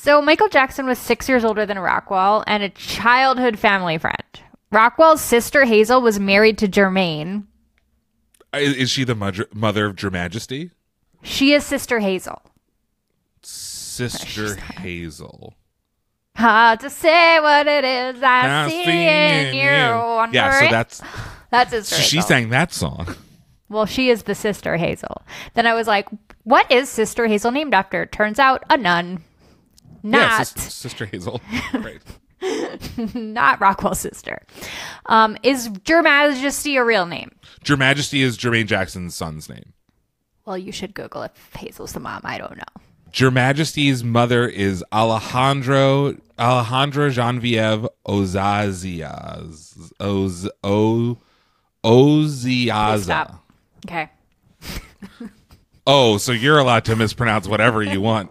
So 0.02 0.20
Michael 0.20 0.48
Jackson 0.48 0.86
was 0.86 0.98
six 0.98 1.28
years 1.28 1.44
older 1.44 1.64
than 1.64 1.78
Rockwell 1.78 2.42
and 2.48 2.64
a 2.64 2.70
childhood 2.70 3.56
family 3.56 3.98
friend. 3.98 4.40
Rockwell's 4.72 5.20
sister 5.20 5.64
Hazel 5.64 6.02
was 6.02 6.18
married 6.18 6.58
to 6.58 6.66
Jermaine. 6.66 7.44
Is, 8.52 8.74
is 8.74 8.90
she 8.90 9.04
the 9.04 9.14
mother, 9.14 9.46
mother 9.54 9.86
of 9.86 10.02
Your 10.02 10.10
Majesty? 10.10 10.72
She 11.22 11.52
is 11.52 11.64
Sister 11.64 12.00
Hazel. 12.00 12.42
Sister 13.42 14.56
Hazel. 14.56 15.54
Hard 16.34 16.80
to 16.80 16.90
say 16.90 17.38
what 17.38 17.68
it 17.68 17.84
is 17.84 18.20
I, 18.24 18.64
I 18.64 18.68
see 18.68 18.84
see 18.84 18.90
in 18.90 19.54
you. 19.54 19.60
you. 19.62 20.32
Yeah, 20.32 20.58
so 20.58 20.68
that's 20.68 21.02
that's 21.50 21.88
so 21.88 21.96
she 22.02 22.20
sang 22.22 22.48
that 22.48 22.72
song. 22.72 23.14
Well, 23.68 23.86
she 23.86 24.10
is 24.10 24.24
the 24.24 24.34
Sister 24.34 24.76
Hazel. 24.76 25.22
Then 25.54 25.66
I 25.66 25.74
was 25.74 25.86
like, 25.86 26.08
what 26.44 26.70
is 26.70 26.88
Sister 26.88 27.26
Hazel 27.26 27.50
named 27.52 27.74
after? 27.74 28.06
Turns 28.06 28.38
out 28.38 28.64
a 28.70 28.76
nun. 28.76 29.22
Yeah, 30.02 30.10
Not 30.10 30.46
sis- 30.46 30.72
Sister 30.74 31.06
Hazel. 31.06 31.40
Right. 31.74 32.02
not 33.14 33.60
Rockwell's 33.60 34.00
sister. 34.00 34.42
Um, 35.06 35.36
is 35.44 35.70
Your 35.86 36.02
Majesty 36.02 36.76
a 36.76 36.84
real 36.84 37.06
name? 37.06 37.30
Your 37.66 37.76
Majesty 37.76 38.20
is 38.22 38.36
Jermaine 38.36 38.66
Jackson's 38.66 39.14
son's 39.14 39.48
name. 39.48 39.72
Well, 40.44 40.58
you 40.58 40.72
should 40.72 40.92
Google 40.92 41.22
if 41.22 41.54
Hazel's 41.54 41.92
the 41.92 42.00
mom. 42.00 42.22
I 42.24 42.38
don't 42.38 42.56
know. 42.56 42.64
Your 43.14 43.30
Majesty's 43.30 44.02
mother 44.02 44.48
is 44.48 44.82
Alejandro 44.92 46.16
Alejandra 46.36 47.12
Genevieve 47.12 47.86
Ozaziaz. 48.08 49.92
Oz 50.00 50.48
O 50.64 51.18
Oziaza. 51.84 53.38
Okay. 53.86 54.10
Oh, 55.86 56.16
so 56.18 56.32
you're 56.32 56.58
allowed 56.58 56.84
to 56.86 56.96
mispronounce 56.96 57.48
whatever 57.48 57.82
you 57.82 58.00
want. 58.00 58.30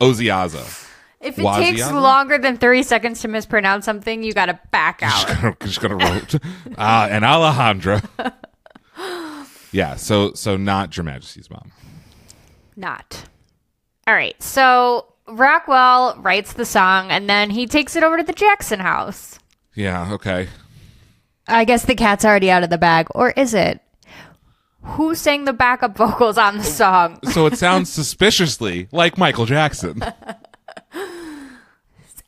Oziaza. 0.00 0.88
If 1.20 1.38
it 1.38 1.42
Waziaza? 1.44 1.56
takes 1.58 1.92
longer 1.92 2.38
than 2.38 2.56
30 2.56 2.82
seconds 2.82 3.20
to 3.20 3.28
mispronounce 3.28 3.84
something, 3.84 4.22
you 4.22 4.32
got 4.32 4.46
to 4.46 4.58
back 4.72 5.00
out. 5.02 5.60
just 5.60 5.80
gonna 5.80 5.96
roll. 5.96 6.20
Uh, 6.76 7.08
and 7.10 7.24
Alejandra. 7.24 8.34
yeah, 9.72 9.94
so 9.96 10.32
so 10.32 10.56
not 10.56 10.96
Your 10.96 11.04
Majesty's 11.04 11.48
mom. 11.48 11.70
Not. 12.74 13.24
All 14.06 14.14
right. 14.14 14.40
So 14.42 15.06
Rockwell 15.28 16.16
writes 16.18 16.54
the 16.54 16.64
song 16.64 17.10
and 17.10 17.28
then 17.30 17.50
he 17.50 17.66
takes 17.66 17.94
it 17.94 18.02
over 18.02 18.16
to 18.16 18.22
the 18.24 18.32
Jackson 18.32 18.80
house. 18.80 19.38
Yeah, 19.74 20.12
okay. 20.14 20.48
I 21.46 21.64
guess 21.64 21.84
the 21.84 21.94
cat's 21.94 22.24
already 22.24 22.50
out 22.50 22.62
of 22.64 22.70
the 22.70 22.78
bag. 22.78 23.06
Or 23.14 23.30
is 23.30 23.54
it? 23.54 23.80
Who 24.82 25.14
sang 25.14 25.44
the 25.44 25.52
backup 25.52 25.96
vocals 25.96 26.38
on 26.38 26.58
the 26.58 26.64
song? 26.64 27.18
So 27.30 27.46
it 27.46 27.56
sounds 27.56 27.90
suspiciously 27.90 28.88
like 28.92 29.16
Michael 29.16 29.46
Jackson. 29.46 30.02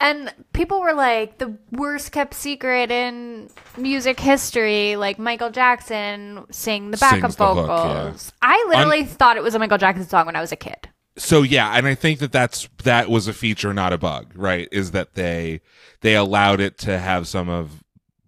And 0.01 0.35
people 0.53 0.81
were 0.81 0.93
like, 0.93 1.39
the 1.39 1.57
worst 1.71 2.13
kept 2.13 2.35
secret 2.35 2.91
in 2.91 3.49
music 3.79 4.21
history, 4.21 4.97
like 4.97 5.19
Michael 5.19 5.51
Jackson 5.51 6.45
sang 6.51 6.91
the 6.91 6.97
backup 6.99 7.31
Sings 7.31 7.37
the 7.37 7.55
hook, 7.55 7.67
vocals. 7.67 8.33
I 8.43 8.67
literally 8.69 9.05
thought 9.05 9.37
it 9.37 9.43
was 9.43 9.55
a 9.55 9.59
Michael 9.59 9.79
Jackson 9.79 10.07
song 10.07 10.27
when 10.27 10.37
I 10.37 10.41
was 10.41 10.53
a 10.53 10.57
kid. 10.57 10.89
so 11.17 11.43
yeah, 11.43 11.73
and 11.75 11.87
I 11.87 11.95
think 11.95 12.19
that 12.19 12.33
that's 12.33 12.69
that 12.83 13.09
was 13.09 13.29
a 13.29 13.33
feature, 13.33 13.73
not 13.73 13.93
a 13.93 13.99
bug, 13.99 14.33
right? 14.35 14.69
Is 14.73 14.91
that 14.91 15.15
they 15.15 15.61
they 16.01 16.17
allowed 16.17 16.61
it 16.61 16.77
to 16.79 16.99
have 16.99 17.27
some 17.27 17.49
of 17.49 17.83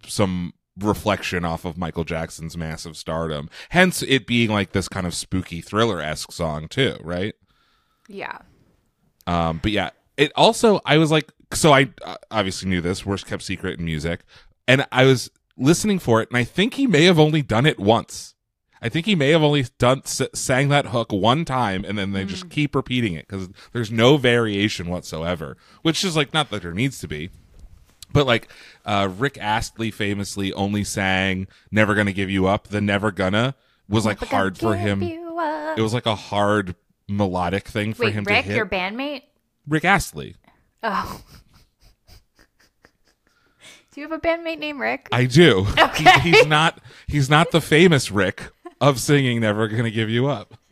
some 0.06 0.54
reflection 0.78 1.44
off 1.44 1.64
of 1.64 1.78
Michael 1.78 2.04
Jackson's 2.04 2.56
massive 2.56 2.96
stardom. 2.96 3.48
Hence 3.70 4.02
it 4.02 4.26
being 4.26 4.50
like 4.50 4.72
this 4.72 4.88
kind 4.88 5.06
of 5.06 5.14
spooky 5.14 5.60
thriller 5.60 6.00
esque 6.00 6.32
song 6.32 6.68
too, 6.68 6.96
right? 7.02 7.34
Yeah. 8.08 8.38
Um, 9.26 9.58
but 9.62 9.72
yeah, 9.72 9.90
it 10.16 10.32
also 10.36 10.80
I 10.84 10.98
was 10.98 11.10
like, 11.10 11.32
so 11.52 11.72
I 11.72 11.90
uh, 12.04 12.16
obviously 12.30 12.68
knew 12.68 12.80
this 12.80 13.04
worst 13.06 13.26
kept 13.26 13.42
secret 13.42 13.78
in 13.78 13.84
music, 13.84 14.20
and 14.68 14.86
I 14.92 15.04
was 15.04 15.30
listening 15.56 15.98
for 15.98 16.20
it, 16.22 16.28
and 16.30 16.36
I 16.36 16.44
think 16.44 16.74
he 16.74 16.86
may 16.86 17.04
have 17.04 17.18
only 17.18 17.42
done 17.42 17.66
it 17.66 17.78
once. 17.78 18.34
I 18.82 18.88
think 18.90 19.06
he 19.06 19.14
may 19.14 19.30
have 19.30 19.42
only 19.42 19.64
done 19.78 20.02
s- 20.04 20.20
sang 20.34 20.68
that 20.68 20.88
hook 20.88 21.10
one 21.10 21.44
time, 21.44 21.84
and 21.84 21.98
then 21.98 22.12
they 22.12 22.24
just 22.24 22.50
keep 22.50 22.74
repeating 22.74 23.14
it 23.14 23.26
because 23.26 23.48
there's 23.72 23.90
no 23.90 24.16
variation 24.18 24.88
whatsoever. 24.88 25.56
Which 25.82 26.04
is 26.04 26.14
like 26.14 26.34
not 26.34 26.50
that 26.50 26.62
there 26.62 26.74
needs 26.74 26.98
to 27.00 27.08
be, 27.08 27.30
but 28.12 28.26
like 28.26 28.48
uh, 28.84 29.08
Rick 29.16 29.38
Astley 29.38 29.90
famously 29.90 30.52
only 30.52 30.84
sang 30.84 31.46
"Never 31.70 31.94
Gonna 31.94 32.12
Give 32.12 32.30
You 32.30 32.46
Up." 32.46 32.68
The 32.68 32.80
"Never 32.80 33.10
Gonna" 33.12 33.54
was 33.88 34.04
like 34.06 34.18
hard 34.20 34.58
for 34.58 34.76
him. 34.76 35.02
It 35.02 35.80
was 35.82 35.92
like 35.94 36.06
a 36.06 36.14
hard 36.14 36.74
melodic 37.08 37.68
thing 37.68 37.94
for 37.94 38.04
Wait, 38.04 38.14
him 38.14 38.24
Rick, 38.24 38.44
to 38.44 38.48
hit. 38.50 38.56
your 38.56 38.66
bandmate? 38.66 39.22
Rick 39.68 39.84
Astley. 39.84 40.36
Oh. 40.82 41.20
Do 43.94 44.00
you 44.00 44.08
have 44.08 44.12
a 44.12 44.20
bandmate 44.20 44.58
named 44.58 44.78
Rick? 44.80 45.08
I 45.10 45.24
do. 45.24 45.66
He- 45.96 46.20
he's 46.30 46.46
not. 46.46 46.80
He's 47.06 47.30
not 47.30 47.50
the 47.50 47.60
famous 47.62 48.10
Rick 48.10 48.50
of 48.80 49.00
singing 49.00 49.40
"Never 49.40 49.68
Gonna 49.68 49.90
Give 49.90 50.10
You 50.10 50.26
Up." 50.28 50.54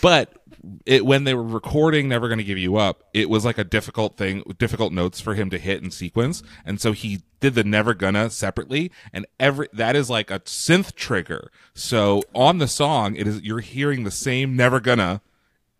But 0.00 0.35
it 0.84 1.04
when 1.04 1.24
they 1.24 1.34
were 1.34 1.42
recording 1.42 2.08
"Never 2.08 2.28
Gonna 2.28 2.42
Give 2.42 2.58
You 2.58 2.76
Up," 2.76 3.04
it 3.14 3.28
was 3.30 3.44
like 3.44 3.58
a 3.58 3.64
difficult 3.64 4.16
thing, 4.16 4.42
difficult 4.58 4.92
notes 4.92 5.20
for 5.20 5.34
him 5.34 5.50
to 5.50 5.58
hit 5.58 5.82
in 5.82 5.90
sequence, 5.90 6.42
and 6.64 6.80
so 6.80 6.92
he 6.92 7.22
did 7.40 7.54
the 7.54 7.64
"Never 7.64 7.94
Gonna" 7.94 8.30
separately, 8.30 8.90
and 9.12 9.26
every 9.38 9.68
that 9.72 9.96
is 9.96 10.10
like 10.10 10.30
a 10.30 10.40
synth 10.40 10.94
trigger. 10.94 11.50
So 11.74 12.22
on 12.34 12.58
the 12.58 12.68
song, 12.68 13.16
it 13.16 13.26
is 13.26 13.42
you're 13.42 13.60
hearing 13.60 14.04
the 14.04 14.10
same 14.10 14.56
"Never 14.56 14.80
Gonna" 14.80 15.20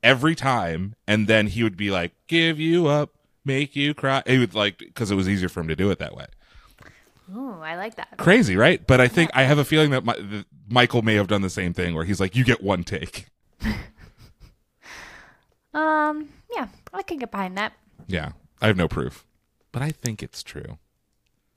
every 0.02 0.34
time, 0.34 0.94
and 1.06 1.26
then 1.26 1.48
he 1.48 1.62
would 1.62 1.76
be 1.76 1.90
like, 1.90 2.12
"Give 2.26 2.58
you 2.60 2.86
up." 2.86 3.10
Make 3.44 3.76
you 3.76 3.94
cry. 3.94 4.24
He 4.26 4.38
would 4.38 4.54
like 4.54 4.78
because 4.78 5.12
it 5.12 5.14
was 5.14 5.28
easier 5.28 5.48
for 5.48 5.60
him 5.60 5.68
to 5.68 5.76
do 5.76 5.88
it 5.92 6.00
that 6.00 6.16
way 6.16 6.26
Ooh, 7.34 7.60
I 7.62 7.76
like 7.76 7.96
that. 7.96 8.16
crazy, 8.18 8.56
right? 8.56 8.84
But 8.84 9.00
I 9.00 9.08
think 9.08 9.30
I 9.34 9.42
have 9.44 9.58
a 9.58 9.64
feeling 9.64 9.90
that, 9.90 10.04
my, 10.04 10.14
that 10.14 10.46
Michael 10.68 11.02
may 11.02 11.14
have 11.14 11.26
done 11.26 11.42
the 11.42 11.50
same 11.50 11.72
thing, 11.72 11.94
where 11.94 12.04
he's 12.04 12.20
like, 12.20 12.36
"You 12.36 12.44
get 12.44 12.62
one 12.62 12.84
take." 12.84 13.26
Um, 15.76 16.30
yeah, 16.54 16.68
I 16.92 17.02
can 17.02 17.18
get 17.18 17.30
behind 17.30 17.56
that. 17.58 17.72
Yeah, 18.06 18.32
I 18.60 18.66
have 18.68 18.76
no 18.76 18.88
proof, 18.88 19.26
but 19.72 19.82
I 19.82 19.90
think 19.90 20.22
it's 20.22 20.42
true. 20.42 20.78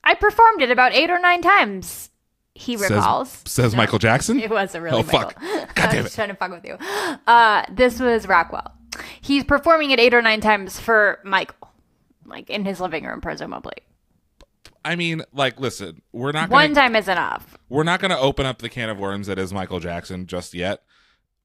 I 0.04 0.14
performed 0.14 0.62
it 0.62 0.70
about 0.70 0.92
eight 0.92 1.10
or 1.10 1.18
nine 1.18 1.42
times. 1.42 2.10
He 2.54 2.76
recalls. 2.76 3.30
Says, 3.30 3.52
says 3.52 3.76
Michael 3.76 3.98
Jackson. 4.08 4.38
It 4.40 4.50
was 4.50 4.74
a 4.74 4.80
really 4.80 4.98
Oh, 4.98 5.02
fuck. 5.02 5.40
Michael. 5.40 5.66
God 5.74 5.88
I 5.88 5.92
damn 5.92 6.02
was 6.04 6.12
it. 6.12 6.16
trying 6.16 6.28
to 6.28 6.34
fuck 6.34 6.50
with 6.50 6.64
you. 6.64 6.74
Uh, 7.26 7.64
this 7.70 7.98
was 8.00 8.26
Rockwell. 8.28 8.72
He's 9.20 9.44
performing 9.44 9.90
it 9.92 10.00
eight 10.00 10.12
or 10.14 10.20
nine 10.22 10.40
times 10.40 10.78
for 10.78 11.20
Michael, 11.24 11.68
like 12.26 12.50
in 12.50 12.64
his 12.64 12.80
living 12.80 13.04
room, 13.04 13.20
presumably. 13.20 13.74
I 14.84 14.96
mean, 14.96 15.22
like, 15.32 15.60
listen, 15.60 16.02
we're 16.12 16.32
not 16.32 16.50
One 16.50 16.72
gonna, 16.72 16.88
time 16.88 16.96
is 16.96 17.06
enough. 17.08 17.56
we're 17.68 17.82
not 17.84 18.00
going 18.00 18.10
to 18.10 18.18
open 18.18 18.46
up 18.46 18.58
the 18.58 18.68
can 18.68 18.88
of 18.88 18.98
worms 18.98 19.26
that 19.28 19.38
is 19.38 19.52
Michael 19.52 19.78
Jackson 19.78 20.26
just 20.26 20.52
yet. 20.54 20.82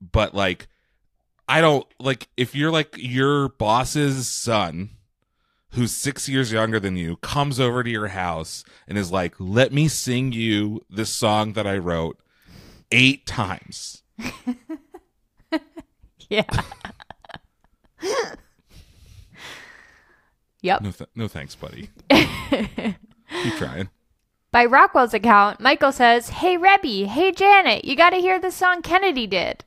but 0.02 0.34
like 0.34 0.68
I 1.48 1.62
don't 1.62 1.86
like 2.00 2.28
if 2.38 2.56
you're 2.56 2.72
like 2.72 2.96
your 2.98 3.50
boss's 3.50 4.28
son 4.28 4.90
who's 5.72 5.92
6 5.92 6.30
years 6.30 6.52
younger 6.52 6.80
than 6.80 6.96
you 6.96 7.18
comes 7.18 7.60
over 7.60 7.84
to 7.84 7.90
your 7.90 8.08
house 8.08 8.64
and 8.88 8.98
is 8.98 9.12
like, 9.12 9.36
"Let 9.40 9.74
me 9.74 9.88
sing 9.88 10.32
you 10.32 10.82
this 10.90 11.10
song 11.10 11.54
that 11.54 11.68
I 11.68 11.78
wrote 11.78 12.20
8 12.92 13.26
times." 13.26 14.04
Yeah. 16.30 16.44
yep. 20.62 20.82
No 20.82 20.92
th- 20.92 21.10
no 21.16 21.28
thanks, 21.28 21.56
buddy. 21.56 21.90
Keep 22.10 23.56
trying. 23.58 23.90
By 24.52 24.66
Rockwell's 24.66 25.14
account, 25.14 25.60
Michael 25.60 25.92
says, 25.92 26.30
Hey 26.30 26.58
Rebbie, 26.58 27.06
hey 27.06 27.32
Janet, 27.32 27.86
you 27.86 27.96
gotta 27.96 28.18
hear 28.18 28.40
the 28.40 28.52
song 28.52 28.82
Kennedy 28.82 29.28
did. 29.28 29.64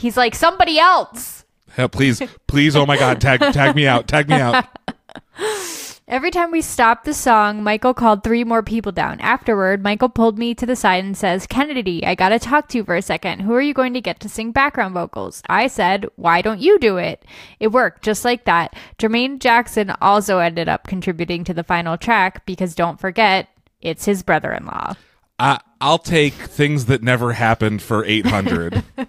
He's 0.00 0.16
like, 0.16 0.34
Somebody 0.34 0.78
else. 0.78 1.44
Hell, 1.72 1.88
please, 1.88 2.22
please, 2.46 2.74
oh 2.74 2.86
my 2.86 2.96
god, 2.96 3.20
tag 3.20 3.40
tag 3.52 3.76
me 3.76 3.86
out, 3.86 4.08
tag 4.08 4.28
me 4.28 4.36
out. 4.36 4.66
Every 6.08 6.32
time 6.32 6.50
we 6.50 6.60
stopped 6.60 7.04
the 7.04 7.14
song, 7.14 7.62
Michael 7.62 7.94
called 7.94 8.24
three 8.24 8.42
more 8.42 8.64
people 8.64 8.90
down. 8.90 9.20
Afterward, 9.20 9.80
Michael 9.80 10.08
pulled 10.08 10.38
me 10.38 10.56
to 10.56 10.66
the 10.66 10.74
side 10.74 11.04
and 11.04 11.16
says, 11.16 11.46
Kennedy, 11.46 12.04
I 12.04 12.16
gotta 12.16 12.40
talk 12.40 12.66
to 12.68 12.78
you 12.78 12.84
for 12.84 12.96
a 12.96 13.02
second. 13.02 13.40
Who 13.40 13.52
are 13.52 13.60
you 13.60 13.72
going 13.72 13.94
to 13.94 14.00
get 14.00 14.18
to 14.20 14.28
sing 14.28 14.50
background 14.50 14.94
vocals? 14.94 15.42
I 15.48 15.68
said, 15.68 16.06
Why 16.16 16.42
don't 16.42 16.60
you 16.60 16.80
do 16.80 16.96
it? 16.96 17.24
It 17.60 17.68
worked 17.68 18.02
just 18.02 18.24
like 18.24 18.46
that. 18.46 18.74
Jermaine 18.98 19.38
Jackson 19.38 19.94
also 20.00 20.38
ended 20.38 20.68
up 20.68 20.88
contributing 20.88 21.44
to 21.44 21.54
the 21.54 21.62
final 21.62 21.96
track 21.96 22.44
because 22.46 22.74
don't 22.74 22.98
forget, 22.98 23.48
it's 23.80 24.06
his 24.06 24.24
brother 24.24 24.50
in 24.50 24.66
law. 24.66 24.94
I 25.38 25.60
I'll 25.80 25.98
take 25.98 26.34
things 26.34 26.86
that 26.86 27.02
never 27.04 27.34
happened 27.34 27.82
for 27.82 28.04
800 28.04 28.82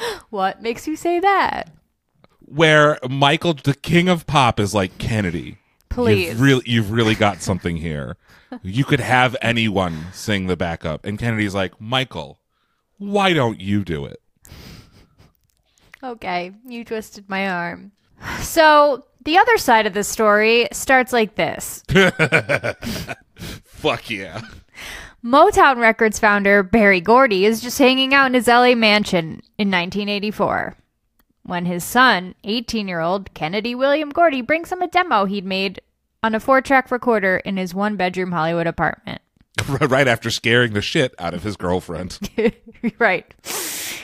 What 0.30 0.62
makes 0.62 0.86
you 0.86 0.96
say 0.96 1.20
that? 1.20 1.70
where 2.50 2.98
Michael 3.08 3.54
the 3.54 3.74
king 3.74 4.08
of 4.08 4.26
pop 4.26 4.58
is 4.60 4.74
like 4.74 4.98
Kennedy. 4.98 5.58
Please. 5.88 6.28
You've 6.28 6.40
really 6.40 6.62
you've 6.66 6.90
really 6.90 7.14
got 7.14 7.42
something 7.42 7.76
here. 7.76 8.16
You 8.62 8.84
could 8.84 9.00
have 9.00 9.36
anyone 9.40 10.06
sing 10.12 10.46
the 10.46 10.56
backup 10.56 11.06
and 11.06 11.18
Kennedy's 11.18 11.54
like, 11.54 11.80
"Michael, 11.80 12.40
why 12.98 13.32
don't 13.32 13.60
you 13.60 13.84
do 13.84 14.04
it?" 14.04 14.20
Okay, 16.02 16.52
you 16.66 16.84
twisted 16.84 17.28
my 17.28 17.48
arm. 17.48 17.92
So, 18.40 19.04
the 19.24 19.38
other 19.38 19.56
side 19.56 19.86
of 19.86 19.94
the 19.94 20.04
story 20.04 20.68
starts 20.72 21.12
like 21.12 21.36
this 21.36 21.84
Fuck 23.64 24.10
yeah. 24.10 24.40
Motown 25.24 25.76
Records 25.76 26.18
founder 26.18 26.62
Berry 26.62 27.00
Gordy 27.00 27.44
is 27.44 27.60
just 27.60 27.78
hanging 27.78 28.14
out 28.14 28.26
in 28.26 28.34
his 28.34 28.46
LA 28.46 28.74
mansion 28.74 29.42
in 29.58 29.70
1984 29.70 30.76
when 31.42 31.66
his 31.66 31.84
son, 31.84 32.34
18 32.44 32.88
year 32.88 33.00
old 33.00 33.34
Kennedy 33.34 33.74
William 33.74 34.10
Gordy, 34.10 34.40
brings 34.40 34.70
him 34.70 34.82
a 34.82 34.88
demo 34.88 35.24
he'd 35.24 35.44
made 35.44 35.80
on 36.22 36.34
a 36.34 36.40
four 36.40 36.60
track 36.60 36.90
recorder 36.90 37.38
in 37.38 37.56
his 37.56 37.74
one 37.74 37.96
bedroom 37.96 38.32
Hollywood 38.32 38.66
apartment. 38.66 39.20
right 39.80 40.08
after 40.08 40.30
scaring 40.30 40.72
the 40.72 40.80
shit 40.80 41.14
out 41.18 41.34
of 41.34 41.42
his 41.42 41.56
girlfriend. 41.56 42.18
right. 42.98 43.34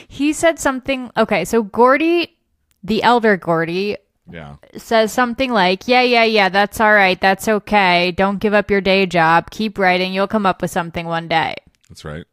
He 0.07 0.33
said 0.33 0.59
something. 0.59 1.11
Okay, 1.15 1.45
so 1.45 1.63
Gordy, 1.63 2.37
the 2.83 3.01
elder 3.01 3.37
Gordy, 3.37 3.97
Yeah. 4.29 4.57
says 4.75 5.13
something 5.13 5.51
like, 5.51 5.87
Yeah, 5.87 6.01
yeah, 6.01 6.23
yeah, 6.23 6.49
that's 6.49 6.79
all 6.81 6.93
right. 6.93 7.19
That's 7.19 7.47
okay. 7.47 8.11
Don't 8.11 8.39
give 8.39 8.53
up 8.53 8.69
your 8.69 8.81
day 8.81 9.05
job. 9.05 9.51
Keep 9.51 9.77
writing. 9.77 10.13
You'll 10.13 10.27
come 10.27 10.45
up 10.45 10.61
with 10.61 10.71
something 10.71 11.05
one 11.07 11.27
day. 11.27 11.55
That's 11.89 12.03
right. 12.03 12.25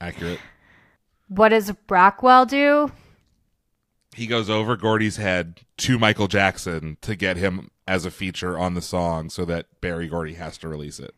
Accurate. 0.00 0.38
What 1.28 1.48
does 1.48 1.72
Rockwell 1.88 2.46
do? 2.46 2.90
He 4.14 4.26
goes 4.26 4.48
over 4.48 4.76
Gordy's 4.76 5.16
head 5.16 5.60
to 5.78 5.98
Michael 5.98 6.28
Jackson 6.28 6.96
to 7.02 7.16
get 7.16 7.36
him 7.36 7.70
as 7.86 8.04
a 8.04 8.10
feature 8.10 8.56
on 8.58 8.74
the 8.74 8.80
song 8.82 9.28
so 9.28 9.44
that 9.44 9.66
Berry 9.80 10.08
Gordy 10.08 10.34
has 10.34 10.56
to 10.58 10.68
release 10.68 10.98
it. 10.98 11.14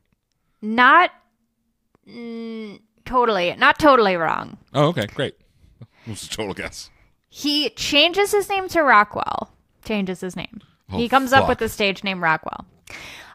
Not 0.60 1.10
mm, 2.08 2.80
totally, 3.04 3.54
not 3.56 3.78
totally 3.78 4.16
wrong. 4.16 4.58
Oh, 4.74 4.86
okay, 4.88 5.06
great. 5.06 5.34
It 6.06 6.12
was 6.12 6.24
a 6.24 6.28
total 6.30 6.54
guess. 6.54 6.88
He 7.28 7.68
changes 7.70 8.32
his 8.32 8.48
name 8.48 8.68
to 8.68 8.82
Rockwell. 8.82 9.52
Changes 9.84 10.20
his 10.20 10.36
name. 10.36 10.60
Oh, 10.90 10.96
he 10.96 11.08
comes 11.08 11.32
up 11.32 11.48
with 11.48 11.58
the 11.58 11.68
stage 11.68 12.02
name 12.04 12.22
Rockwell. 12.22 12.66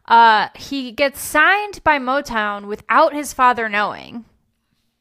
Uh, 0.06 0.50
he 0.56 0.92
gets 0.92 1.22
signed 1.22 1.84
by 1.84 1.98
Motown 2.00 2.66
without 2.66 3.14
his 3.14 3.34
father 3.34 3.70
knowing. 3.70 4.26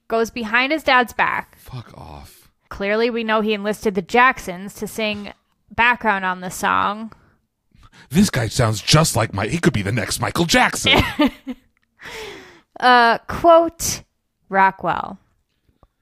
Goes 0.09 0.31
behind 0.31 0.73
his 0.73 0.83
dad's 0.83 1.13
back. 1.13 1.59
Fuck 1.59 1.97
off. 1.97 2.51
Clearly, 2.69 3.11
we 3.11 3.25
know 3.25 3.41
he 3.41 3.55
enlisted 3.55 3.95
the 3.95 4.03
Jacksons 4.03 4.75
to 4.75 4.87
sing 4.87 5.33
background 5.71 6.25
on 6.25 6.41
the 6.41 6.51
song. 6.51 7.13
This 8.11 8.31
guy 8.31 8.49
sounds 8.49 8.81
just 8.81 9.17
like 9.17 9.33
my. 9.33 9.47
He 9.47 9.59
could 9.59 9.73
be 9.73 9.83
the 9.83 9.93
next 9.93 10.21
Michael 10.21 10.45
Jackson. 10.45 11.03
Uh, 12.81 13.19
quote 13.29 14.03
Rockwell. 14.49 15.19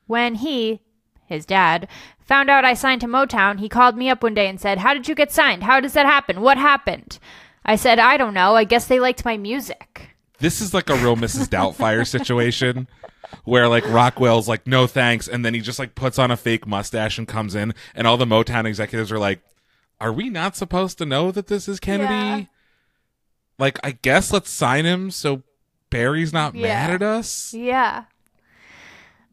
When 0.06 0.36
he, 0.36 0.80
his 1.30 1.46
dad, 1.46 1.88
found 2.20 2.50
out 2.50 2.64
I 2.66 2.74
signed 2.74 3.00
to 3.00 3.06
Motown, 3.06 3.58
he 3.58 3.68
called 3.70 3.96
me 3.96 4.10
up 4.10 4.22
one 4.22 4.34
day 4.34 4.46
and 4.48 4.60
said, 4.60 4.78
How 4.78 4.92
did 4.92 5.08
you 5.08 5.14
get 5.14 5.32
signed? 5.32 5.62
How 5.62 5.80
does 5.80 5.94
that 5.94 6.04
happen? 6.06 6.42
What 6.42 6.58
happened? 6.58 7.18
I 7.64 7.76
said, 7.76 7.98
I 7.98 8.16
don't 8.18 8.34
know. 8.34 8.54
I 8.56 8.64
guess 8.64 8.86
they 8.86 9.00
liked 9.00 9.24
my 9.24 9.36
music. 9.36 10.10
this 10.38 10.60
is 10.60 10.72
like 10.74 10.88
a 10.90 10.94
real 10.96 11.16
Mrs. 11.16 11.48
Doubtfire 11.48 12.06
situation 12.06 12.88
where 13.44 13.68
like 13.68 13.84
Rockwell's 13.88 14.48
like, 14.48 14.66
no 14.66 14.86
thanks. 14.86 15.28
And 15.28 15.44
then 15.44 15.54
he 15.54 15.60
just 15.60 15.78
like 15.78 15.94
puts 15.94 16.18
on 16.18 16.30
a 16.30 16.36
fake 16.36 16.66
mustache 16.66 17.18
and 17.18 17.28
comes 17.28 17.54
in. 17.54 17.74
And 17.94 18.06
all 18.06 18.16
the 18.16 18.24
Motown 18.24 18.64
executives 18.66 19.12
are 19.12 19.18
like, 19.18 19.40
are 20.00 20.12
we 20.12 20.30
not 20.30 20.56
supposed 20.56 20.96
to 20.98 21.06
know 21.06 21.30
that 21.32 21.46
this 21.48 21.68
is 21.68 21.78
Kennedy? 21.78 22.12
Yeah. 22.12 22.44
Like, 23.58 23.78
I 23.84 23.92
guess 23.92 24.32
let's 24.32 24.48
sign 24.50 24.86
him 24.86 25.10
so 25.10 25.42
Berry's 25.90 26.32
not 26.32 26.54
Yeah. 26.54 26.62
mad 26.68 26.90
at 26.94 27.02
us. 27.02 27.52
Yeah. 27.52 28.04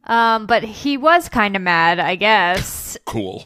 Um, 0.07 0.45
but 0.45 0.63
he 0.63 0.97
was 0.97 1.29
kind 1.29 1.55
of 1.55 1.61
mad, 1.61 1.99
I 1.99 2.15
guess. 2.15 2.97
Cool. 3.05 3.45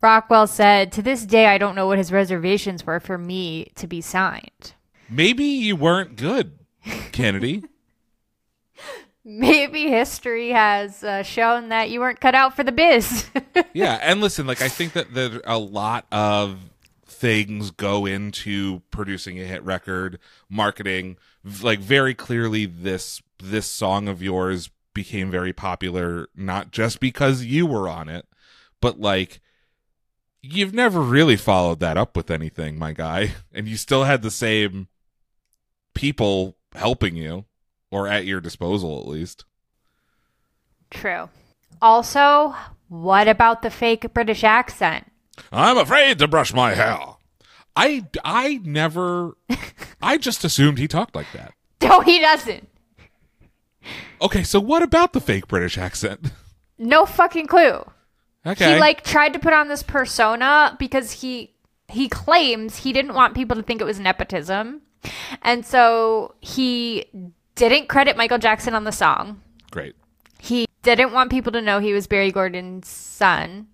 Rockwell 0.00 0.46
said, 0.46 0.92
To 0.92 1.02
this 1.02 1.24
day, 1.24 1.46
I 1.46 1.58
don't 1.58 1.74
know 1.74 1.86
what 1.86 1.98
his 1.98 2.12
reservations 2.12 2.84
were 2.84 3.00
for 3.00 3.16
me 3.16 3.72
to 3.76 3.86
be 3.86 4.00
signed. 4.00 4.74
Maybe 5.08 5.44
you 5.44 5.74
weren't 5.76 6.16
good, 6.16 6.58
Kennedy. 7.12 7.64
Maybe 9.24 9.88
history 9.88 10.50
has 10.50 11.02
uh, 11.02 11.22
shown 11.22 11.70
that 11.70 11.88
you 11.88 12.00
weren't 12.00 12.20
cut 12.20 12.34
out 12.34 12.54
for 12.54 12.62
the 12.62 12.72
biz. 12.72 13.26
yeah, 13.72 13.98
and 14.02 14.20
listen, 14.20 14.46
like 14.46 14.60
I 14.60 14.68
think 14.68 14.92
that 14.92 15.14
there 15.14 15.40
a 15.46 15.58
lot 15.58 16.06
of 16.12 16.58
things 17.06 17.70
go 17.70 18.04
into 18.04 18.82
producing 18.90 19.40
a 19.40 19.44
hit 19.44 19.62
record, 19.62 20.18
marketing. 20.50 21.16
Like 21.62 21.78
very 21.78 22.14
clearly, 22.14 22.66
this 22.66 23.22
this 23.38 23.66
song 23.66 24.08
of 24.08 24.22
yours 24.22 24.68
became 24.94 25.30
very 25.30 25.52
popular 25.52 26.28
not 26.34 26.70
just 26.70 27.00
because 27.00 27.44
you 27.44 27.66
were 27.66 27.88
on 27.88 28.08
it, 28.08 28.26
but 28.80 29.00
like 29.00 29.40
you've 30.40 30.74
never 30.74 31.00
really 31.00 31.36
followed 31.36 31.80
that 31.80 31.96
up 31.96 32.16
with 32.16 32.30
anything, 32.30 32.78
my 32.78 32.92
guy, 32.92 33.32
and 33.52 33.66
you 33.68 33.76
still 33.76 34.04
had 34.04 34.22
the 34.22 34.30
same 34.30 34.88
people 35.94 36.56
helping 36.74 37.16
you 37.16 37.44
or 37.90 38.08
at 38.08 38.26
your 38.26 38.40
disposal 38.40 38.98
at 39.00 39.08
least. 39.08 39.44
True. 40.90 41.28
Also, 41.80 42.54
what 42.88 43.28
about 43.28 43.62
the 43.62 43.70
fake 43.70 44.12
British 44.14 44.44
accent? 44.44 45.10
I'm 45.50 45.78
afraid 45.78 46.18
to 46.18 46.28
brush 46.28 46.52
my 46.52 46.74
hair. 46.74 46.98
I 47.76 48.06
I 48.24 48.60
never 48.62 49.36
I 50.02 50.18
just 50.18 50.44
assumed 50.44 50.78
he 50.78 50.86
talked 50.88 51.16
like 51.16 51.30
that. 51.32 51.52
No, 51.82 52.00
he 52.00 52.20
doesn't. 52.20 52.68
Okay, 54.20 54.42
so 54.42 54.60
what 54.60 54.82
about 54.82 55.12
the 55.12 55.20
fake 55.20 55.48
British 55.48 55.78
accent? 55.78 56.32
No 56.78 57.06
fucking 57.06 57.46
clue. 57.46 57.84
Okay. 58.46 58.74
He 58.74 58.80
like 58.80 59.04
tried 59.04 59.32
to 59.32 59.38
put 59.38 59.52
on 59.52 59.68
this 59.68 59.82
persona 59.82 60.76
because 60.78 61.12
he 61.12 61.54
he 61.88 62.08
claims 62.08 62.76
he 62.78 62.92
didn't 62.92 63.14
want 63.14 63.34
people 63.34 63.56
to 63.56 63.62
think 63.62 63.80
it 63.80 63.84
was 63.84 64.00
nepotism. 64.00 64.82
And 65.42 65.64
so 65.64 66.34
he 66.40 67.06
didn't 67.54 67.88
credit 67.88 68.16
Michael 68.16 68.38
Jackson 68.38 68.74
on 68.74 68.84
the 68.84 68.92
song. 68.92 69.40
Great. 69.70 69.94
He 70.40 70.66
didn't 70.82 71.12
want 71.12 71.30
people 71.30 71.52
to 71.52 71.62
know 71.62 71.78
he 71.78 71.92
was 71.92 72.06
Berry 72.06 72.32
Gordon's 72.32 72.88
son. 72.88 73.68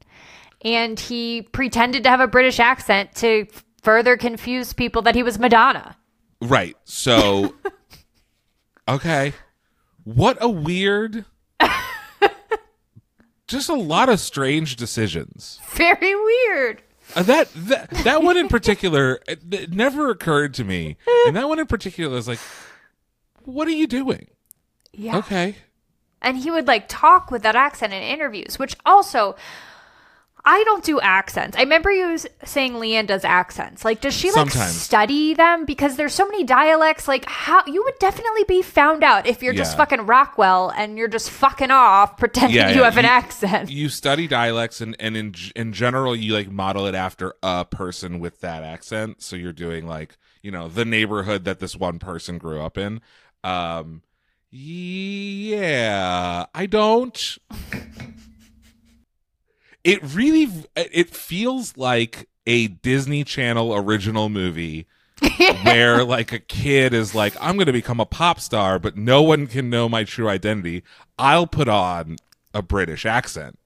And 0.63 0.99
he 1.01 1.43
pretended 1.43 2.05
to 2.05 2.11
have 2.11 2.21
a 2.21 2.27
British 2.27 2.61
accent 2.61 3.15
to 3.17 3.47
further 3.83 4.17
confuse 4.17 4.73
people 4.73 5.03
that 5.03 5.15
he 5.15 5.23
was 5.23 5.39
Madonna. 5.39 5.97
Right. 6.41 6.77
So 6.85 7.55
Okay. 8.89 9.33
What 10.05 10.39
a 10.41 10.49
weird 10.49 11.25
just 13.51 13.69
a 13.69 13.75
lot 13.75 14.09
of 14.09 14.21
strange 14.21 14.77
decisions. 14.77 15.61
Very 15.73 16.15
weird. 16.15 16.83
Uh, 17.17 17.25
that 17.25 17.49
that 17.55 17.91
that 18.05 18.23
one 18.23 18.37
in 18.37 18.49
particular 18.49 19.21
it, 19.29 19.43
it 19.53 19.73
never 19.73 20.09
occurred 20.11 20.55
to 20.55 20.65
me. 20.65 20.97
And 21.27 21.35
that 21.37 21.49
one 21.49 21.59
in 21.59 21.67
particular 21.67 22.17
is 22.17 22.29
like 22.29 22.39
what 23.45 23.67
are 23.67 23.73
you 23.73 23.89
doing? 23.89 24.29
Yeah. 24.93 25.19
Okay. 25.19 25.57
and 26.23 26.37
he 26.39 26.51
would 26.51 26.67
like 26.67 26.87
talk 26.89 27.31
with 27.31 27.43
that 27.43 27.57
accent 27.57 27.93
in 27.93 28.03
interviews 28.03 28.59
which 28.59 28.77
also 28.87 29.37
I 30.45 30.63
don't 30.65 30.83
do 30.83 31.01
accents. 31.01 31.57
I 31.57 31.61
remember 31.61 31.91
you 31.91 32.17
saying 32.45 32.73
Leanne 32.75 33.07
does 33.07 33.25
accents. 33.25 33.85
Like, 33.85 34.01
does 34.01 34.15
she 34.15 34.29
like 34.31 34.51
Sometimes. 34.51 34.73
study 34.81 35.35
them? 35.35 35.65
Because 35.65 35.97
there's 35.97 36.15
so 36.15 36.25
many 36.27 36.45
dialects. 36.45 37.07
Like, 37.07 37.27
how 37.27 37.63
you 37.67 37.83
would 37.85 37.99
definitely 37.99 38.45
be 38.49 38.63
found 38.63 39.05
out 39.05 39.27
if 39.27 39.43
you're 39.43 39.53
just 39.53 39.73
Yeah. 39.73 39.77
fucking 39.79 40.07
Rockwell 40.07 40.71
and 40.77 40.97
you're 40.97 41.09
just 41.09 41.31
fucking 41.31 41.71
off 41.71 42.17
pretending 42.17 42.57
Yeah, 42.57 42.71
you 42.71 42.79
yeah. 42.79 42.85
have 42.85 42.97
an 42.97 43.05
You- 43.05 43.11
accent. 43.11 43.71
You 43.71 43.89
study 43.91 44.27
dialects, 44.27 44.81
and 44.81 44.97
and 44.99 45.17
in 45.17 45.35
in 45.55 45.73
general, 45.73 46.17
you 46.17 46.33
like 46.35 46.51
model 46.51 46.87
it 46.87 46.95
after 46.95 47.35
a 47.43 47.65
person 47.65 48.19
with 48.19 48.41
that 48.41 48.63
accent. 48.63 49.23
So 49.23 49.37
you're 49.37 49.53
doing 49.53 49.87
like 49.87 50.17
you 50.43 50.51
know 50.51 50.69
the 50.69 50.85
neighborhood 50.85 51.45
that 51.45 51.59
this 51.61 51.77
one 51.77 51.99
person 51.99 52.39
grew 52.39 52.61
up 52.61 52.79
in. 52.79 53.01
Um, 53.45 54.03
yeah, 54.51 56.47
I 56.55 56.67
don't. 56.67 57.39
It 59.85 60.01
really 60.15 60.49
it 60.77 61.11
feels 61.11 61.77
like 61.77 62.29
a 62.47 62.69
Disney 62.69 63.25
Channel 63.25 63.75
original 63.75 64.29
movie 64.29 64.87
where 65.63 66.05
like 66.05 66.33
a 66.33 66.39
kid 66.39 66.95
is 66.95 67.15
like 67.15 67.35
I'm 67.41 67.57
going 67.57 67.67
to 67.67 67.73
become 67.73 68.01
a 68.01 68.07
pop 68.07 68.41
star 68.41 68.79
but 68.79 68.97
no 68.97 69.23
one 69.23 69.47
can 69.47 69.69
know 69.71 69.89
my 69.89 70.05
true 70.05 70.29
identity. 70.29 70.83
I'll 71.19 71.47
put 71.47 71.69
on 71.69 72.17
a 72.55 72.63
British 72.63 73.05
accent. 73.07 73.59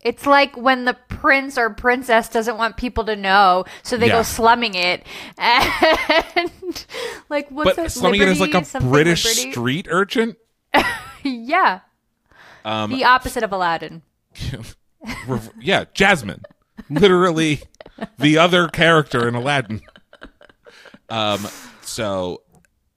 It's 0.00 0.26
like 0.26 0.56
when 0.56 0.84
the 0.84 0.94
prince 1.08 1.56
or 1.56 1.70
princess 1.70 2.28
doesn't 2.28 2.58
want 2.58 2.76
people 2.76 3.04
to 3.04 3.14
know, 3.14 3.64
so 3.84 3.96
they 3.96 4.08
Yeah. 4.08 4.14
go 4.14 4.22
slumming 4.24 4.74
it. 4.74 5.04
And 5.38 6.84
like, 7.28 7.48
what's 7.50 7.70
But 7.70 7.76
that? 7.76 7.92
slumming 7.92 8.22
it 8.22 8.28
as 8.28 8.40
like 8.40 8.54
a 8.54 8.62
British 8.80 9.24
Liberty? 9.24 9.52
street 9.52 9.86
urchin. 9.90 10.36
Yeah. 11.24 11.80
Um, 12.64 12.90
the 12.90 13.04
opposite 13.04 13.44
of 13.44 13.52
Aladdin. 13.52 14.02
Yeah, 15.60 15.84
Jasmine. 15.94 16.42
Literally 16.88 17.62
the 18.18 18.38
other 18.38 18.68
character 18.68 19.26
in 19.28 19.34
Aladdin. 19.34 19.82
Um 21.08 21.46
so 21.82 22.42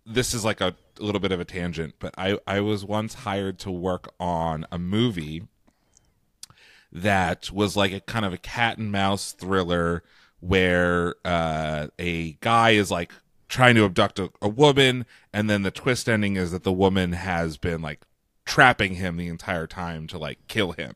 this 0.05 0.33
is 0.33 0.45
like 0.45 0.61
a, 0.61 0.75
little 0.97 1.19
bit 1.19 1.33
of 1.33 1.39
a 1.41 1.45
tangent, 1.45 1.95
but 1.99 2.13
I 2.17 2.37
I 2.47 2.61
was 2.61 2.85
once 2.85 3.13
hired 3.15 3.59
to 3.59 3.71
work 3.71 4.13
on 4.19 4.65
a 4.71 4.79
movie 4.79 5.43
that 6.91 7.51
was 7.51 7.75
like 7.75 7.91
a 7.91 7.99
kind 7.99 8.23
of 8.23 8.31
a 8.31 8.37
cat 8.37 8.77
and 8.77 8.91
mouse 8.91 9.33
thriller 9.33 10.03
where 10.39 11.15
uh 11.25 11.87
a 11.99 12.33
guy 12.39 12.71
is 12.71 12.89
like 12.89 13.11
trying 13.49 13.75
to 13.75 13.83
abduct 13.83 14.19
a, 14.19 14.31
a 14.41 14.47
woman 14.47 15.05
and 15.33 15.49
then 15.49 15.63
the 15.63 15.71
twist 15.71 16.07
ending 16.07 16.37
is 16.37 16.51
that 16.51 16.63
the 16.63 16.71
woman 16.71 17.11
has 17.11 17.57
been 17.57 17.81
like 17.81 18.01
trapping 18.45 18.95
him 18.95 19.17
the 19.17 19.27
entire 19.27 19.67
time 19.67 20.07
to 20.07 20.17
like 20.17 20.39
kill 20.47 20.71
him 20.71 20.95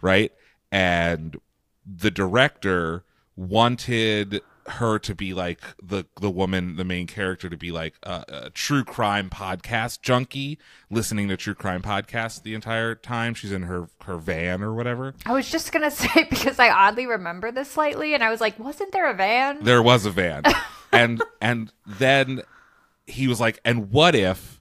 right? 0.00 0.32
And 0.70 1.38
the 1.86 2.10
director 2.10 3.04
wanted 3.36 4.42
her 4.66 4.98
to 4.98 5.14
be 5.14 5.34
like 5.34 5.60
the 5.82 6.04
the 6.20 6.30
woman, 6.30 6.76
the 6.76 6.84
main 6.84 7.06
character, 7.06 7.48
to 7.48 7.56
be 7.56 7.70
like 7.70 7.94
a, 8.02 8.24
a 8.28 8.50
true 8.50 8.84
crime 8.84 9.28
podcast 9.30 10.00
junkie, 10.00 10.58
listening 10.90 11.28
to 11.28 11.36
true 11.36 11.54
crime 11.54 11.82
podcasts 11.82 12.42
the 12.42 12.54
entire 12.54 12.94
time 12.94 13.34
she's 13.34 13.52
in 13.52 13.62
her 13.62 13.88
her 14.04 14.16
van 14.16 14.62
or 14.62 14.72
whatever. 14.72 15.14
I 15.26 15.32
was 15.32 15.50
just 15.50 15.72
gonna 15.72 15.90
say 15.90 16.26
because 16.30 16.58
I 16.58 16.70
oddly 16.70 17.06
remember 17.06 17.52
this 17.52 17.70
slightly, 17.70 18.14
and 18.14 18.22
I 18.22 18.30
was 18.30 18.40
like, 18.40 18.58
wasn't 18.58 18.92
there 18.92 19.10
a 19.10 19.14
van? 19.14 19.62
There 19.62 19.82
was 19.82 20.06
a 20.06 20.10
van, 20.10 20.44
and 20.92 21.22
and 21.40 21.72
then 21.86 22.42
he 23.06 23.28
was 23.28 23.40
like, 23.40 23.60
and 23.64 23.90
what 23.90 24.14
if 24.14 24.60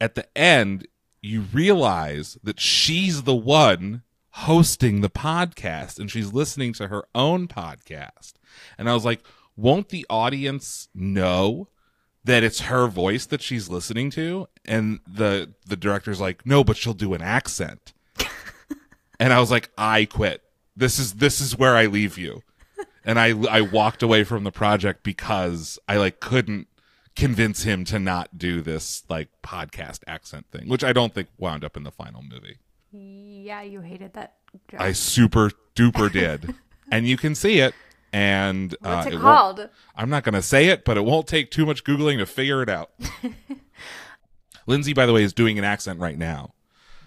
at 0.00 0.14
the 0.14 0.26
end 0.36 0.86
you 1.22 1.42
realize 1.52 2.38
that 2.42 2.60
she's 2.60 3.22
the 3.22 3.34
one 3.34 4.02
hosting 4.42 5.00
the 5.00 5.10
podcast 5.10 5.98
and 5.98 6.08
she's 6.08 6.32
listening 6.32 6.72
to 6.72 6.86
her 6.86 7.04
own 7.12 7.48
podcast. 7.48 8.34
And 8.78 8.88
I 8.88 8.94
was 8.94 9.04
like, 9.04 9.20
won't 9.56 9.88
the 9.88 10.06
audience 10.08 10.88
know 10.94 11.68
that 12.22 12.44
it's 12.44 12.60
her 12.60 12.86
voice 12.86 13.26
that 13.26 13.42
she's 13.42 13.68
listening 13.68 14.10
to? 14.10 14.46
And 14.64 15.00
the 15.06 15.54
the 15.66 15.76
director's 15.76 16.20
like, 16.20 16.46
no, 16.46 16.62
but 16.62 16.76
she'll 16.76 16.94
do 16.94 17.14
an 17.14 17.22
accent. 17.22 17.92
and 19.20 19.32
I 19.32 19.40
was 19.40 19.50
like, 19.50 19.70
I 19.76 20.04
quit. 20.04 20.42
This 20.76 21.00
is 21.00 21.14
this 21.14 21.40
is 21.40 21.58
where 21.58 21.74
I 21.74 21.86
leave 21.86 22.16
you. 22.16 22.42
And 23.04 23.18
I 23.18 23.34
I 23.50 23.62
walked 23.62 24.04
away 24.04 24.22
from 24.22 24.44
the 24.44 24.52
project 24.52 25.02
because 25.02 25.80
I 25.88 25.96
like 25.96 26.20
couldn't 26.20 26.68
convince 27.16 27.64
him 27.64 27.84
to 27.86 27.98
not 27.98 28.38
do 28.38 28.60
this 28.60 29.02
like 29.08 29.30
podcast 29.42 30.04
accent 30.06 30.46
thing, 30.52 30.68
which 30.68 30.84
I 30.84 30.92
don't 30.92 31.12
think 31.12 31.28
wound 31.38 31.64
up 31.64 31.76
in 31.76 31.82
the 31.82 31.90
final 31.90 32.22
movie. 32.22 32.58
Yeah, 32.92 33.62
you 33.62 33.80
hated 33.80 34.14
that. 34.14 34.34
Joke. 34.70 34.80
I 34.80 34.92
super 34.92 35.50
duper 35.74 36.10
did. 36.10 36.54
and 36.90 37.06
you 37.06 37.16
can 37.16 37.34
see 37.34 37.60
it. 37.60 37.74
And 38.12 38.74
uh, 38.82 39.02
What's 39.02 39.14
it, 39.14 39.20
called? 39.20 39.68
I'm 39.94 40.08
not 40.08 40.24
going 40.24 40.34
to 40.34 40.42
say 40.42 40.68
it, 40.68 40.84
but 40.84 40.96
it 40.96 41.04
won't 41.04 41.26
take 41.26 41.50
too 41.50 41.66
much 41.66 41.84
Googling 41.84 42.18
to 42.18 42.26
figure 42.26 42.62
it 42.62 42.70
out. 42.70 42.90
Lindsay, 44.66 44.94
by 44.94 45.04
the 45.04 45.12
way, 45.12 45.22
is 45.22 45.32
doing 45.32 45.58
an 45.58 45.64
accent 45.64 46.00
right 46.00 46.16
now. 46.16 46.54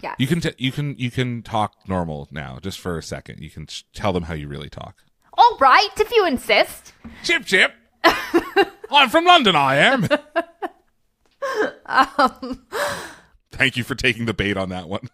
Yeah. 0.02 0.15
You 0.17 0.28
can 0.28 0.41
t- 0.41 0.54
you 0.58 0.72
can 0.72 0.96
you 0.98 1.12
can 1.12 1.44
talk 1.44 1.76
normal 1.88 2.28
now, 2.32 2.58
just 2.60 2.80
for 2.80 2.98
a 2.98 3.04
second. 3.04 3.39
You 3.39 3.52
can 3.52 3.67
sh- 3.67 3.84
tell 3.94 4.13
them 4.13 4.24
how 4.24 4.34
you 4.34 4.48
really 4.48 4.70
talk. 4.70 4.98
All 5.34 5.58
right, 5.60 5.89
if 6.00 6.12
you 6.12 6.26
insist. 6.26 6.94
Chip 7.24 7.46
chip. 7.46 7.74
I'm 8.91 9.10
from 9.10 9.26
London. 9.26 9.56
I 9.56 9.76
am. 9.76 10.08
Um. 11.86 12.65
Thank 13.52 13.78
you 13.78 13.84
for 13.84 13.94
taking 13.94 14.26
the 14.26 14.34
bait 14.34 14.58
on 14.58 14.70
that 14.70 14.89
one. 14.89 15.08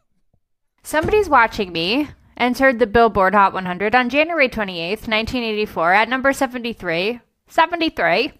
Somebody's 0.88 1.28
Watching 1.28 1.74
Me 1.74 2.08
entered 2.38 2.80
the 2.80 2.88
Billboard 2.88 3.36
Hot 3.36 3.52
100 3.52 3.94
on 3.94 4.08
January 4.08 4.48
28th, 4.48 5.06
1984, 5.06 5.92
at 5.92 6.08
number 6.08 6.32
73. 6.32 7.20
73. 7.50 8.32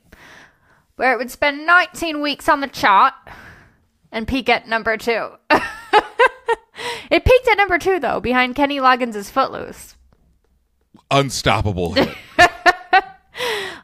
Where 0.96 1.12
it 1.12 1.18
would 1.18 1.30
spend 1.30 1.66
19 1.66 2.22
weeks 2.22 2.48
on 2.48 2.62
the 2.62 2.70
chart 2.70 3.14
and 4.14 4.30
peak 4.30 4.48
at 4.48 4.66
number 4.66 4.96
two. 4.96 5.32
it 7.12 7.26
peaked 7.26 7.48
at 7.50 7.58
number 7.58 7.78
two, 7.78 8.00
though, 8.00 8.22
behind 8.22 8.56
Kenny 8.56 8.78
Loggins' 8.78 9.30
Footloose. 9.30 9.98
Unstoppable. 11.12 11.98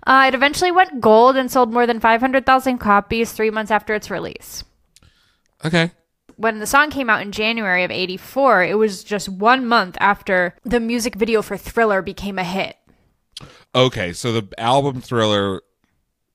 Uh, 0.06 0.26
it 0.28 0.36
eventually 0.36 0.70
went 0.70 1.00
gold 1.00 1.38
and 1.38 1.50
sold 1.50 1.72
more 1.72 1.88
than 1.88 1.98
500,000 1.98 2.78
copies 2.78 3.32
three 3.32 3.50
months 3.50 3.72
after 3.72 3.94
its 3.94 4.12
release. 4.12 4.66
okay. 5.64 5.92
When 6.38 6.60
the 6.60 6.68
song 6.68 6.90
came 6.90 7.10
out 7.10 7.22
in 7.22 7.32
January 7.32 7.84
of 7.84 7.92
84, 7.92 8.64
it 8.64 8.78
was 8.78 9.04
just 9.04 9.30
one 9.30 9.66
month 9.68 9.98
after 10.00 10.56
the 10.64 10.80
music 10.80 11.16
video 11.16 11.42
for 11.42 11.58
Thriller 11.58 12.02
became 12.02 12.38
a 12.40 12.44
hit. 12.44 12.78
Okay, 13.76 14.14
so 14.14 14.32
the 14.32 14.48
album 14.60 15.02
Thriller 15.02 15.62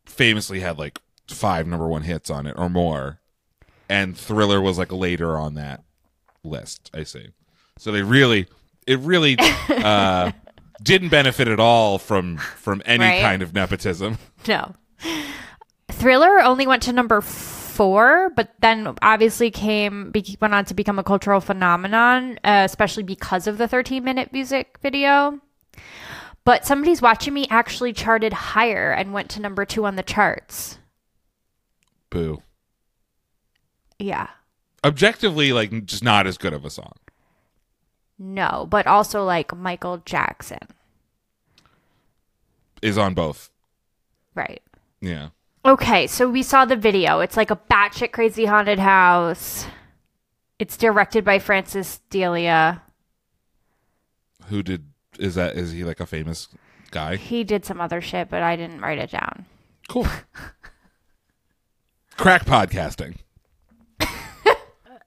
famously 0.07 0.61
had 0.61 0.79
like 0.79 1.01
five 1.29 1.67
number 1.67 1.87
one 1.87 2.03
hits 2.03 2.31
on 2.31 2.47
it 2.47 2.55
or 2.59 2.69
more, 2.69 3.21
and 3.89 4.17
Thriller 4.17 4.61
was 4.61 4.79
like 4.79 4.93
later 4.93 5.37
on 5.39 5.55
that 5.55 5.83
list. 6.43 6.91
I 6.93 7.05
see. 7.05 7.29
So 7.79 7.93
they 7.93 8.03
really, 8.03 8.49
it 8.87 8.99
really 9.01 9.37
uh, 9.69 10.33
didn't 10.83 11.11
benefit 11.11 11.47
at 11.49 11.61
all 11.61 11.99
from 11.99 12.39
from 12.39 12.83
any 12.85 13.05
Right. 13.05 13.21
kind 13.23 13.43
of 13.43 13.55
nepotism. 13.55 14.19
No. 14.49 14.75
Thriller 15.91 16.41
only 16.41 16.67
went 16.67 16.83
to 16.85 16.93
number 16.93 17.21
four, 17.21 17.58
but 17.79 18.55
then 18.61 18.97
obviously 19.03 19.51
came, 19.51 20.13
went 20.41 20.55
on 20.55 20.65
to 20.65 20.75
become 20.75 20.99
a 20.99 21.05
cultural 21.05 21.41
phenomenon, 21.41 22.39
uh, 22.43 22.63
especially 22.65 23.05
because 23.05 23.47
of 23.47 23.59
the 23.59 23.69
13 23.69 24.03
minute 24.03 24.33
music 24.33 24.79
video. 24.83 25.41
But 26.45 26.67
Somebody's 26.67 27.03
Watching 27.03 27.35
Me 27.35 27.47
actually 27.51 27.93
charted 27.93 28.33
higher 28.33 28.91
and 28.91 29.13
went 29.13 29.29
to 29.31 29.41
number 29.41 29.65
two 29.65 29.85
on 29.85 29.97
the 29.97 30.03
charts. 30.03 30.79
Boo. 32.11 32.43
Yeah. 33.99 34.29
Objectively, 34.83 35.53
like 35.53 35.85
just 35.85 36.03
not 36.03 36.27
as 36.27 36.39
good 36.39 36.53
of 36.53 36.65
a 36.65 36.71
song. 36.71 36.95
No, 38.19 38.67
but 38.69 38.87
also 38.87 39.25
like 39.25 39.55
Michael 39.55 40.03
Jackson. 40.05 40.67
Is 42.83 42.99
on 42.99 43.15
both. 43.15 43.51
Right. 44.35 44.63
Yeah. 45.01 45.29
Okay, 45.69 46.07
so 46.07 46.31
we 46.31 46.43
saw 46.43 46.65
the 46.65 46.77
video. 46.77 47.21
It's 47.21 47.37
like 47.37 47.51
a 47.51 47.57
batshit 47.71 48.11
crazy 48.11 48.47
haunted 48.47 48.79
house. 48.79 49.67
It's 50.59 50.79
directed 50.79 51.27
by 51.27 51.39
Francis 51.39 52.01
Delia. 52.09 52.81
Who 54.47 54.63
did? 54.63 54.87
Is 55.19 55.35
that? 55.35 55.57
Is 55.57 55.73
he 55.73 55.85
like 55.85 56.01
a 56.01 56.07
famous 56.07 56.49
guy? 56.91 57.17
He 57.17 57.45
did 57.45 57.67
some 57.67 57.83
other 57.83 58.01
shit, 58.01 58.31
but 58.31 58.43
I 58.43 58.57
didn't 58.57 58.81
write 58.81 58.99
it 58.99 59.11
down. 59.11 59.45
Cool. 59.89 60.07
Crack 62.17 62.47
podcasting. 62.47 63.17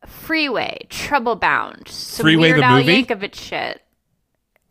Freeway, 0.06 0.86
Trouble 0.90 1.38
Bound, 1.38 1.88
some 1.88 2.24
Freeway 2.24 2.52
Weird 2.52 2.60
the 2.60 2.66
Al 2.66 2.78
movie? 2.78 3.04
Yankovic 3.04 3.34
shit. 3.34 3.82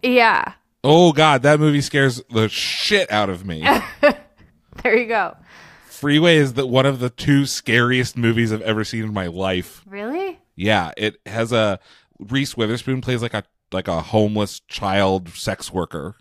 Yeah, 0.04 0.52
Oh 0.82 1.12
God, 1.12 1.42
that 1.42 1.60
movie 1.60 1.82
scares 1.82 2.22
the 2.30 2.48
shit 2.48 3.10
out 3.12 3.28
of 3.28 3.44
me. 3.44 3.62
there 4.82 4.96
you 4.96 5.06
go. 5.06 5.36
Freeway 6.00 6.36
is 6.36 6.54
the 6.54 6.66
one 6.66 6.86
of 6.86 6.98
the 6.98 7.10
two 7.10 7.44
scariest 7.44 8.16
movies 8.16 8.52
I've 8.52 8.62
ever 8.62 8.84
seen 8.84 9.04
in 9.04 9.12
my 9.12 9.26
life. 9.26 9.82
Really? 9.86 10.38
Yeah, 10.56 10.92
it 10.96 11.18
has 11.26 11.52
a 11.52 11.78
Reese 12.18 12.56
Witherspoon 12.56 13.02
plays 13.02 13.20
like 13.20 13.34
a 13.34 13.44
like 13.70 13.86
a 13.86 14.00
homeless 14.00 14.60
child 14.60 15.28
sex 15.28 15.70
worker. 15.70 16.16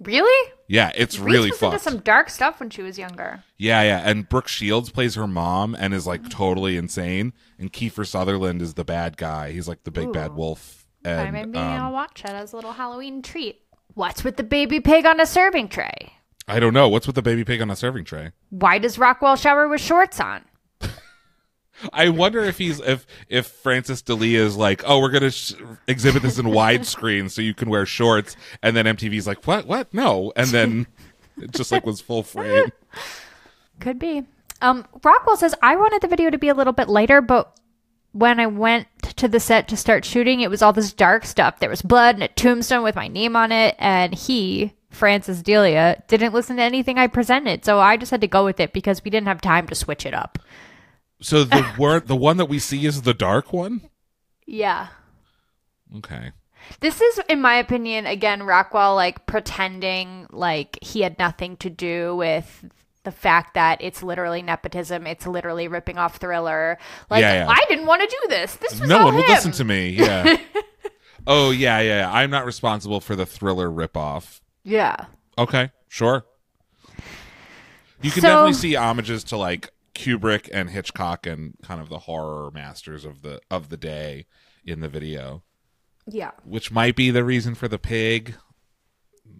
Really? 0.00 0.52
Yeah, 0.68 0.92
it's 0.94 1.18
really 1.18 1.50
Reese 1.50 1.60
was 1.60 1.72
into 1.72 1.82
some 1.82 1.98
dark 1.98 2.30
stuff 2.30 2.60
when 2.60 2.70
she 2.70 2.82
was 2.82 2.98
younger. 2.98 3.42
Yeah, 3.56 3.82
yeah. 3.82 4.02
And 4.08 4.28
Brooke 4.28 4.46
Shields 4.46 4.90
plays 4.90 5.16
her 5.16 5.26
mom 5.26 5.74
and 5.74 5.92
is 5.92 6.06
like 6.06 6.28
totally 6.28 6.76
insane. 6.76 7.32
And 7.58 7.72
Kiefer 7.72 8.06
Sutherland 8.06 8.62
is 8.62 8.74
the 8.74 8.84
bad 8.84 9.16
guy. 9.16 9.50
He's 9.50 9.66
like 9.66 9.82
the 9.82 9.90
big 9.90 10.12
bad 10.12 10.36
wolf. 10.36 10.86
And 11.04 11.32
maybe 11.32 11.58
um, 11.58 11.66
I'll 11.66 11.92
watch 11.92 12.22
it 12.24 12.30
as 12.30 12.52
a 12.52 12.56
little 12.56 12.72
Halloween 12.72 13.22
treat. 13.22 13.62
What's 13.94 14.22
with 14.22 14.36
the 14.36 14.44
baby 14.44 14.78
pig 14.78 15.04
on 15.04 15.18
a 15.18 15.26
serving 15.26 15.68
tray? 15.68 16.12
I 16.48 16.60
don't 16.60 16.74
know. 16.74 16.88
What's 16.88 17.06
with 17.06 17.16
the 17.16 17.22
baby 17.22 17.44
pig 17.44 17.60
on 17.60 17.70
a 17.70 17.76
serving 17.76 18.04
tray? 18.04 18.32
Why 18.50 18.78
does 18.78 18.98
Rockwell 18.98 19.36
shower 19.36 19.68
with 19.68 19.80
shorts 19.80 20.20
on? 20.20 20.44
I 21.92 22.08
wonder 22.08 22.40
if 22.40 22.58
he's 22.58 22.80
if 22.80 23.06
if 23.28 23.46
Francis 23.46 24.00
Delia 24.02 24.44
is 24.44 24.56
like, 24.56 24.82
oh, 24.86 25.00
we're 25.00 25.10
gonna 25.10 25.30
sh- 25.30 25.54
exhibit 25.86 26.22
this 26.22 26.38
in 26.38 26.46
widescreen 26.46 27.30
so 27.30 27.42
you 27.42 27.54
can 27.54 27.68
wear 27.68 27.84
shorts, 27.84 28.36
and 28.62 28.76
then 28.76 28.86
MTV's 28.86 29.26
like, 29.26 29.46
what, 29.46 29.66
what, 29.66 29.92
no, 29.92 30.32
and 30.36 30.48
then 30.48 30.86
it 31.36 31.52
just 31.52 31.72
like 31.72 31.84
was 31.84 32.00
full 32.00 32.22
frame. 32.22 32.70
Could 33.80 33.98
be. 33.98 34.24
Um, 34.62 34.86
Rockwell 35.04 35.36
says 35.36 35.54
I 35.62 35.76
wanted 35.76 36.00
the 36.00 36.08
video 36.08 36.30
to 36.30 36.38
be 36.38 36.48
a 36.48 36.54
little 36.54 36.72
bit 36.72 36.88
lighter, 36.88 37.20
but 37.20 37.52
when 38.12 38.40
I 38.40 38.46
went 38.46 38.86
to 39.16 39.28
the 39.28 39.40
set 39.40 39.68
to 39.68 39.76
start 39.76 40.04
shooting, 40.04 40.40
it 40.40 40.48
was 40.48 40.62
all 40.62 40.72
this 40.72 40.92
dark 40.92 41.26
stuff. 41.26 41.58
There 41.58 41.68
was 41.68 41.82
blood 41.82 42.14
and 42.14 42.24
a 42.24 42.28
tombstone 42.28 42.82
with 42.82 42.96
my 42.96 43.08
name 43.08 43.36
on 43.36 43.52
it, 43.52 43.74
and 43.78 44.14
he, 44.14 44.72
Francis 44.96 45.42
Delia, 45.42 46.02
didn't 46.08 46.32
listen 46.32 46.56
to 46.56 46.62
anything 46.62 46.98
I 46.98 47.06
presented, 47.06 47.64
so 47.64 47.78
I 47.78 47.96
just 47.96 48.10
had 48.10 48.22
to 48.22 48.26
go 48.26 48.44
with 48.44 48.58
it 48.60 48.72
because 48.72 49.04
we 49.04 49.10
didn't 49.10 49.28
have 49.28 49.40
time 49.40 49.68
to 49.68 49.74
switch 49.74 50.06
it 50.06 50.14
up. 50.14 50.38
So 51.20 51.44
the 51.44 51.66
word, 51.78 52.08
the 52.08 52.16
one 52.16 52.38
that 52.38 52.46
we 52.46 52.58
see 52.58 52.86
is 52.86 53.02
the 53.02 53.14
dark 53.14 53.52
one. 53.52 53.82
Yeah. 54.46 54.88
Okay. 55.98 56.32
This 56.80 57.00
is, 57.00 57.20
in 57.28 57.40
my 57.40 57.56
opinion, 57.56 58.06
again, 58.06 58.42
Rockwell 58.42 58.94
like 58.96 59.26
pretending 59.26 60.26
like 60.30 60.78
he 60.82 61.02
had 61.02 61.18
nothing 61.18 61.56
to 61.58 61.70
do 61.70 62.16
with 62.16 62.64
the 63.04 63.12
fact 63.12 63.54
that 63.54 63.80
it's 63.82 64.02
literally 64.02 64.42
nepotism. 64.42 65.06
It's 65.06 65.26
literally 65.26 65.68
ripping 65.68 65.96
off 65.96 66.16
Thriller. 66.16 66.76
Like, 67.08 67.20
Yeah, 67.22 67.44
yeah. 67.44 67.48
I 67.48 67.64
didn't 67.68 67.86
want 67.86 68.02
to 68.02 68.08
do 68.08 68.28
this. 68.28 68.56
This 68.56 68.80
was 68.80 68.88
No 68.88 69.04
one 69.04 69.14
would 69.14 69.24
him. 69.24 69.30
listen 69.30 69.52
to 69.52 69.64
me. 69.64 69.90
Yeah. 69.90 70.36
oh 71.26 71.50
yeah, 71.50 71.78
yeah. 71.80 71.98
yeah. 72.00 72.12
I'm 72.12 72.30
not 72.30 72.44
responsible 72.46 73.00
for 73.00 73.14
the 73.14 73.26
thriller 73.26 73.70
ripoff. 73.70 74.40
Yeah. 74.66 75.06
Okay, 75.38 75.70
sure. 75.88 76.26
You 78.02 78.10
can 78.10 78.20
So- 78.22 78.28
definitely 78.28 78.52
see 78.54 78.74
homages 78.74 79.22
to 79.24 79.36
like 79.36 79.70
Kubrick 79.94 80.48
and 80.52 80.68
Hitchcock 80.70 81.24
and 81.26 81.54
kind 81.62 81.80
of 81.80 81.88
the 81.88 82.00
horror 82.00 82.50
masters 82.50 83.04
of 83.04 83.22
the 83.22 83.40
of 83.50 83.68
the 83.68 83.76
day 83.76 84.26
in 84.64 84.80
the 84.80 84.88
video, 84.88 85.44
Yeah. 86.06 86.32
which 86.44 86.72
might 86.72 86.96
be 86.96 87.10
the 87.12 87.24
reason 87.24 87.54
for 87.54 87.68
the 87.68 87.78
pig. 87.78 88.34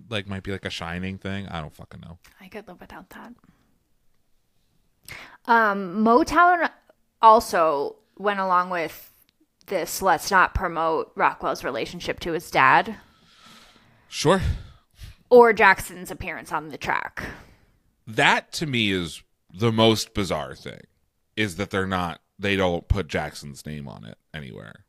Like 0.09 0.29
might 0.29 0.45
be 0.45 0.53
like 0.53 0.65
a 0.65 0.71
shining 0.71 1.19
thing. 1.19 1.49
I 1.49 1.61
don't 1.61 1.75
fucking 1.75 2.01
know. 2.01 2.19
I 2.41 2.47
could 2.49 2.69
live 2.69 2.81
without 2.81 3.11
that. 3.11 3.33
Um, 5.47 6.05
Motown 6.05 6.71
also 7.21 7.97
went 8.17 8.39
along 8.41 8.71
with 8.71 9.11
this 9.67 10.01
let's 10.01 10.31
not 10.31 10.55
promote 10.55 11.11
Rockwell's 11.17 11.65
relationship 11.65 12.21
to 12.21 12.33
his 12.33 12.49
dad 12.51 12.97
Sure. 14.09 14.41
Or 15.31 15.53
Jackson's 15.53 16.11
appearance 16.11 16.53
on 16.53 16.69
the 16.69 16.79
track. 16.79 17.25
That 18.07 18.53
to 18.55 18.67
me 18.67 18.93
is 18.93 19.23
the 19.53 19.73
most 19.73 20.15
bizarre 20.15 20.55
thing 20.55 20.83
is 21.37 21.57
that 21.57 21.71
they're 21.71 21.87
not 21.87 22.21
they 22.39 22.57
don't 22.57 22.87
put 22.87 23.09
Jackson's 23.09 23.65
name 23.65 23.89
on 23.89 24.05
it 24.05 24.19
anywhere. 24.35 24.85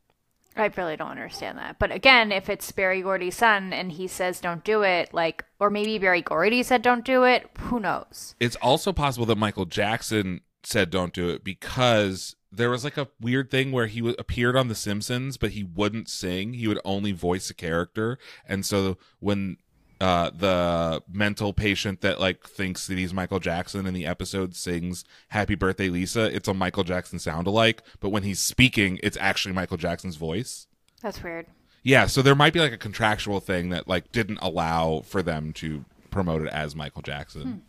I 0.56 0.70
really 0.76 0.96
don't 0.96 1.10
understand 1.10 1.56
that. 1.58 1.78
But 1.78 1.92
again, 1.92 2.32
if 2.32 2.50
it's 2.50 2.70
Berry 2.72 3.00
Gordy's 3.00 3.36
son 3.36 3.72
and 3.72 3.92
he 3.92 4.08
says 4.08 4.40
don't 4.40 4.64
do 4.64 4.82
it, 4.82 5.14
like, 5.14 5.44
or 5.60 5.70
maybe 5.70 5.98
Berry 5.98 6.20
Gordy 6.20 6.62
said 6.62 6.82
don't 6.82 7.04
do 7.04 7.24
it, 7.24 7.48
who 7.60 7.78
knows? 7.78 8.34
It's 8.40 8.56
also 8.56 8.92
possible 8.92 9.24
that 9.26 9.38
Michael 9.38 9.66
Jackson 9.66 10.40
said 10.64 10.90
don't 10.90 11.12
do 11.14 11.28
it 11.28 11.44
because 11.44 12.34
there 12.50 12.70
was 12.70 12.82
like 12.82 12.96
a 12.96 13.08
weird 13.20 13.50
thing 13.50 13.70
where 13.70 13.86
he 13.86 14.00
w- 14.00 14.16
appeared 14.18 14.56
on 14.56 14.68
The 14.68 14.74
Simpsons, 14.74 15.36
but 15.36 15.52
he 15.52 15.62
wouldn't 15.62 16.08
sing. 16.08 16.54
He 16.54 16.66
would 16.66 16.80
only 16.84 17.12
voice 17.12 17.48
a 17.50 17.54
character. 17.54 18.18
And 18.46 18.66
so 18.66 18.98
when 19.20 19.58
uh, 20.00 20.30
the 20.30 21.02
mental 21.10 21.52
patient 21.52 22.00
that 22.02 22.20
like 22.20 22.44
thinks 22.44 22.86
that 22.86 22.98
he's 22.98 23.12
Michael 23.12 23.40
Jackson 23.40 23.86
in 23.86 23.94
the 23.94 24.06
episode 24.06 24.54
sings 24.54 25.04
"Happy 25.28 25.54
Birthday, 25.54 25.88
Lisa," 25.88 26.34
it's 26.34 26.48
a 26.48 26.54
Michael 26.54 26.84
Jackson 26.84 27.18
sound 27.18 27.46
alike. 27.46 27.82
But 28.00 28.10
when 28.10 28.22
he's 28.22 28.38
speaking, 28.38 29.00
it's 29.02 29.16
actually 29.20 29.54
Michael 29.54 29.76
Jackson's 29.76 30.16
voice. 30.16 30.66
That's 31.02 31.22
weird. 31.22 31.46
Yeah, 31.82 32.06
so 32.06 32.22
there 32.22 32.34
might 32.34 32.52
be 32.52 32.60
like 32.60 32.72
a 32.72 32.78
contractual 32.78 33.40
thing 33.40 33.70
that 33.70 33.88
like 33.88 34.12
didn't 34.12 34.38
allow 34.42 35.00
for 35.00 35.22
them 35.22 35.52
to 35.54 35.84
promote 36.10 36.42
it 36.42 36.48
as 36.48 36.76
Michael 36.76 37.02
Jackson. 37.02 37.62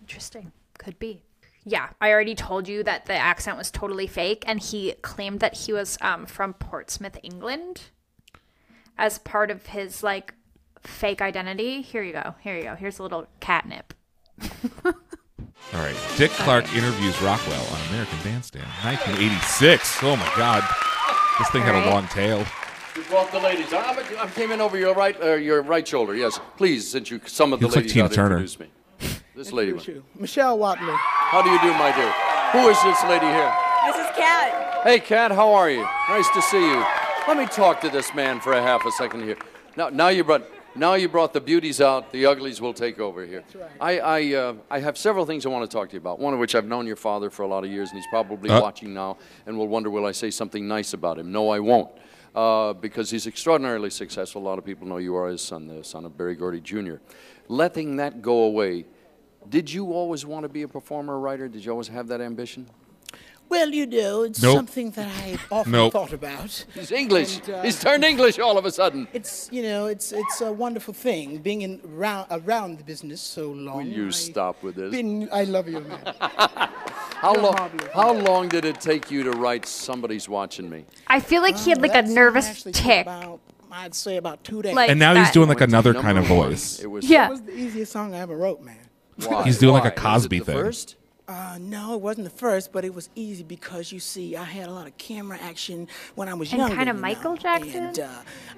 Interesting. 0.00 0.52
Could 0.78 0.98
be. 0.98 1.22
Yeah, 1.64 1.90
I 2.00 2.10
already 2.10 2.34
told 2.34 2.68
you 2.68 2.82
that 2.84 3.06
the 3.06 3.14
accent 3.14 3.58
was 3.58 3.70
totally 3.70 4.06
fake, 4.06 4.44
and 4.46 4.60
he 4.60 4.92
claimed 5.02 5.40
that 5.40 5.54
he 5.54 5.72
was 5.72 5.98
um, 6.00 6.26
from 6.26 6.54
Portsmouth, 6.54 7.18
England, 7.22 7.82
as 8.96 9.18
part 9.18 9.50
of 9.50 9.66
his 9.66 10.02
like 10.02 10.34
fake 10.82 11.20
identity. 11.22 11.82
Here 11.82 12.02
you 12.02 12.12
go. 12.12 12.34
Here 12.40 12.56
you 12.56 12.62
go. 12.64 12.74
Here's 12.74 12.98
a 12.98 13.02
little 13.02 13.26
catnip. 13.40 13.94
All 14.84 14.92
right. 15.74 15.96
Dick 16.16 16.30
Clark 16.32 16.72
interviews 16.74 17.20
Rockwell 17.22 17.60
on 17.60 17.88
American 17.90 18.18
Bandstand, 18.24 18.64
1986. 18.82 20.02
Oh 20.02 20.16
my 20.16 20.32
God, 20.36 20.62
this 21.38 21.48
thing 21.50 21.62
had 21.62 21.74
All 21.74 21.80
right. 21.82 21.88
a 21.88 21.90
long 21.90 22.08
tail. 22.08 22.44
You 22.96 23.02
brought 23.04 23.30
the 23.30 23.38
ladies. 23.38 23.72
I, 23.72 23.96
I 24.20 24.26
came 24.28 24.50
in 24.50 24.60
over 24.60 24.76
your 24.76 24.94
right, 24.94 25.16
uh, 25.22 25.34
your 25.34 25.62
right 25.62 25.86
shoulder. 25.86 26.14
Yes, 26.16 26.40
please. 26.56 26.88
Since 26.90 27.10
you 27.10 27.20
some 27.26 27.52
of 27.52 27.60
He 27.60 27.62
the 27.62 27.66
looks 27.68 27.76
like 27.76 27.82
ladies 27.84 27.92
Tina 27.92 28.04
out, 28.06 28.12
Turner. 28.12 28.36
introduce 28.38 28.58
me. 28.58 28.66
This 29.36 29.52
lady. 29.52 29.72
Meet 29.72 29.86
you. 29.88 30.04
Michelle 30.18 30.58
Watley. 30.58 30.92
How 30.92 31.40
do 31.40 31.50
you 31.50 31.60
do, 31.60 31.72
my 31.78 31.92
dear? 31.94 32.10
Who 32.52 32.68
is 32.68 32.82
this 32.82 33.02
lady 33.04 33.26
here? 33.26 33.54
This 33.86 33.96
is 33.96 34.16
Kat. 34.16 34.80
Hey, 34.82 34.98
Kat. 34.98 35.30
How 35.30 35.52
are 35.52 35.70
you? 35.70 35.82
Nice 36.08 36.28
to 36.30 36.42
see 36.42 36.60
you. 36.60 36.84
Let 37.28 37.36
me 37.36 37.46
talk 37.46 37.80
to 37.82 37.88
this 37.90 38.12
man 38.12 38.40
for 38.40 38.52
a 38.54 38.60
half 38.60 38.84
a 38.84 38.90
second 38.90 39.22
here. 39.22 39.36
Now, 39.76 39.88
now 39.88 40.08
you 40.08 40.24
brought. 40.24 40.42
Now 40.76 40.94
you 40.94 41.08
brought 41.08 41.32
the 41.32 41.40
beauties 41.40 41.80
out, 41.80 42.12
the 42.12 42.26
uglies 42.26 42.60
will 42.60 42.72
take 42.72 43.00
over 43.00 43.26
here. 43.26 43.42
I, 43.80 43.98
I, 43.98 44.34
uh, 44.34 44.54
I 44.70 44.78
have 44.80 44.96
several 44.96 45.26
things 45.26 45.44
I 45.44 45.48
want 45.48 45.68
to 45.68 45.74
talk 45.76 45.88
to 45.90 45.94
you 45.94 45.98
about. 45.98 46.20
One 46.20 46.32
of 46.32 46.38
which 46.38 46.54
I've 46.54 46.64
known 46.66 46.86
your 46.86 46.96
father 46.96 47.28
for 47.28 47.42
a 47.42 47.48
lot 47.48 47.64
of 47.64 47.70
years, 47.70 47.90
and 47.90 47.98
he's 47.98 48.06
probably 48.08 48.50
Uh. 48.50 48.60
watching 48.60 48.94
now 48.94 49.18
and 49.46 49.58
will 49.58 49.66
wonder, 49.68 49.90
will 49.90 50.06
I 50.06 50.12
say 50.12 50.30
something 50.30 50.66
nice 50.68 50.92
about 50.92 51.18
him? 51.18 51.32
No, 51.32 51.48
I 51.50 51.58
won't. 51.58 51.90
Uh, 52.34 52.72
because 52.74 53.10
he's 53.10 53.26
extraordinarily 53.26 53.90
successful. 53.90 54.40
A 54.40 54.46
lot 54.46 54.58
of 54.58 54.64
people 54.64 54.86
know 54.86 54.98
you 54.98 55.16
are 55.16 55.28
his 55.28 55.42
son, 55.42 55.66
the 55.66 55.82
son 55.82 56.04
of 56.04 56.16
Berry 56.16 56.36
Gordy 56.36 56.60
Jr. 56.60 56.96
Letting 57.48 57.96
that 57.96 58.22
go 58.22 58.44
away, 58.44 58.86
did 59.48 59.72
you 59.72 59.92
always 59.92 60.24
want 60.24 60.44
to 60.44 60.48
be 60.48 60.62
a 60.62 60.68
performer, 60.68 61.14
or 61.14 61.20
writer? 61.20 61.48
Did 61.48 61.64
you 61.64 61.72
always 61.72 61.88
have 61.88 62.06
that 62.08 62.20
ambition? 62.20 62.68
Well, 63.50 63.70
you 63.70 63.84
know, 63.86 64.22
it's 64.22 64.40
Nope. 64.40 64.56
something 64.56 64.90
that 64.92 65.08
I've 65.24 65.44
often 65.52 65.72
Nope. 65.72 65.92
thought 65.92 66.12
about. 66.12 66.64
He's 66.74 66.92
English. 66.92 67.40
And, 67.40 67.50
uh, 67.50 67.62
he's 67.62 67.80
turned 67.80 68.04
English 68.04 68.38
all 68.38 68.56
of 68.56 68.64
a 68.64 68.70
sudden. 68.70 69.08
It's 69.12 69.48
you 69.52 69.62
know, 69.62 69.86
it's 69.86 70.12
it's 70.12 70.40
a 70.40 70.52
wonderful 70.52 70.94
thing 70.94 71.38
being 71.38 71.62
in 71.62 71.80
around 71.94 72.26
around 72.30 72.78
the 72.78 72.84
business 72.84 73.20
so 73.20 73.50
long. 73.50 73.76
Will 73.78 73.86
you 73.98 74.06
I 74.06 74.10
stop 74.10 74.62
with 74.62 74.76
this? 74.76 74.90
Been, 74.92 75.28
I 75.32 75.44
love 75.44 75.68
you, 75.68 75.80
man. 75.80 76.00
How 77.20 77.34
You're 77.34 77.42
long? 77.42 77.54
marvelous. 77.54 77.92
How 77.92 78.12
long 78.14 78.48
did 78.48 78.64
it 78.64 78.80
take 78.80 79.10
you 79.10 79.22
to 79.24 79.32
write 79.32 79.66
"Somebody's 79.66 80.28
Watching 80.28 80.70
Me"? 80.70 80.84
I 81.06 81.20
feel 81.20 81.42
like 81.42 81.56
he 81.58 81.70
had 81.70 81.78
Uh, 81.78 81.82
like 81.82 81.94
a 81.94 82.02
nervous 82.02 82.46
actually 82.48 82.72
tick. 82.72 83.02
About, 83.02 83.40
I'd 83.70 83.94
say 83.94 84.16
about 84.16 84.42
two 84.44 84.62
days. 84.62 84.74
Like- 84.74 84.90
And 84.90 84.98
now 84.98 85.14
he's 85.14 85.30
doing 85.30 85.48
like 85.48 85.60
another 85.60 85.92
kind 85.92 86.16
of 86.18 86.24
voice. 86.26 86.78
It 86.80 86.86
was. 86.86 87.04
Yeah. 87.10 87.26
It 87.26 87.30
was 87.30 87.42
the 87.42 87.56
easiest 87.58 87.92
song 87.92 88.14
I 88.14 88.20
ever 88.20 88.36
wrote, 88.36 88.62
man. 88.62 88.78
Why? 89.26 89.42
He's 89.42 89.58
doing 89.58 89.74
like 89.74 89.84
a 89.84 89.88
Why? 90.00 90.12
Was 90.14 90.22
Cosby 90.22 90.36
it 90.36 90.38
the 90.46 90.52
thing. 90.52 90.62
First? 90.62 90.96
Uh, 91.30 91.58
no, 91.60 91.94
it 91.94 92.00
wasn't 92.00 92.24
the 92.24 92.36
first, 92.36 92.72
but 92.72 92.84
it 92.84 92.92
was 92.92 93.08
easy 93.14 93.44
because 93.44 93.92
you 93.92 94.00
see, 94.00 94.34
I 94.34 94.42
had 94.42 94.68
a 94.68 94.72
lot 94.72 94.88
of 94.88 94.98
camera 94.98 95.38
action 95.40 95.86
when 96.16 96.28
I 96.28 96.34
was 96.34 96.50
young. 96.50 96.62
And 96.62 96.70
younger. 96.70 96.84
kinda 96.84 96.90
you 96.90 96.96
know, 96.96 97.00
Michael 97.00 97.36
Jackson? 97.36 97.84
And, 97.84 98.00
uh, 98.00 98.08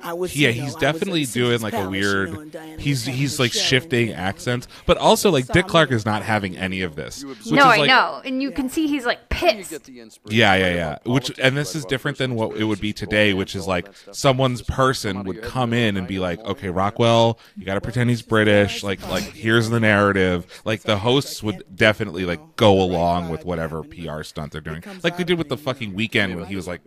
I 0.03 0.15
was, 0.15 0.35
Yeah, 0.35 0.49
you 0.49 0.57
know, 0.57 0.65
he's 0.65 0.75
definitely 0.77 1.27
doing 1.27 1.59
Caesar's 1.59 1.63
like 1.65 1.75
a 1.75 1.91
weird. 1.91 2.31
You 2.31 2.45
know, 2.47 2.77
he's 2.79 3.05
he's 3.05 3.39
like 3.39 3.53
shifting 3.53 4.09
and, 4.09 4.19
accents, 4.19 4.69
but 4.87 4.97
also 4.97 5.31
like 5.31 5.49
Dick 5.49 5.67
Clark 5.67 5.93
is 5.93 6.07
not 6.07 6.23
having 6.23 6.57
any 6.57 6.81
of 6.81 6.97
this. 6.97 7.23
Which 7.23 7.51
no, 7.51 7.59
is 7.59 7.65
I 7.65 7.77
like, 7.77 7.89
know, 7.89 8.23
and 8.25 8.43
you 8.43 8.51
can 8.51 8.71
see 8.71 8.87
he's 8.87 9.05
like 9.05 9.19
Where 9.31 9.51
do 9.51 9.57
you 9.59 9.63
pissed. 9.65 9.71
get 9.71 9.85
the 9.85 10.01
inspiration? 10.01 10.39
Yeah, 10.39 10.55
yeah, 10.55 10.75
yeah. 10.75 10.99
Which 11.05 11.39
and 11.39 11.55
this 11.55 11.75
is 11.75 11.85
different 11.85 12.17
than 12.17 12.35
what 12.35 12.57
it 12.57 12.65
would 12.65 12.81
be 12.81 12.95
today, 12.95 13.35
which 13.35 13.55
is 13.55 13.67
like 13.67 13.91
someone's 14.13 14.61
Just 14.61 14.71
come 14.71 14.75
out 14.75 14.77
person 14.79 15.25
would 15.25 15.43
come 15.43 15.75
in 15.75 15.99
and 15.99 16.07
be 16.07 16.19
like, 16.19 16.41
"Okay. 16.41 16.71
Rockwell, 16.71 17.39
you 17.55 17.67
got 17.67 17.75
to 17.75 17.83
pretend 17.83 18.09
he's 18.09 18.23
British. 18.23 18.83
Like, 18.83 19.07
like 19.11 19.25
here's 19.25 19.69
the 19.69 19.79
narrative." 19.79 20.47
Like 20.65 20.81
the 20.81 20.97
hosts 20.97 21.43
would 21.43 21.65
definitely 21.77 22.25
like 22.25 22.41
go 22.62 22.81
along 22.81 23.29
with 23.29 23.44
whatever 23.44 23.83
PR 23.83 24.22
stunt 24.22 24.53
they're 24.53 24.61
doing, 24.61 24.85
like 25.03 25.16
they 25.16 25.25
did 25.25 25.37
with 25.37 25.48
the 25.48 25.57
fucking 25.57 25.94
Weeknd 25.94 26.37
when 26.37 26.46
he 26.46 26.55
was 26.55 26.68
like 26.68 26.81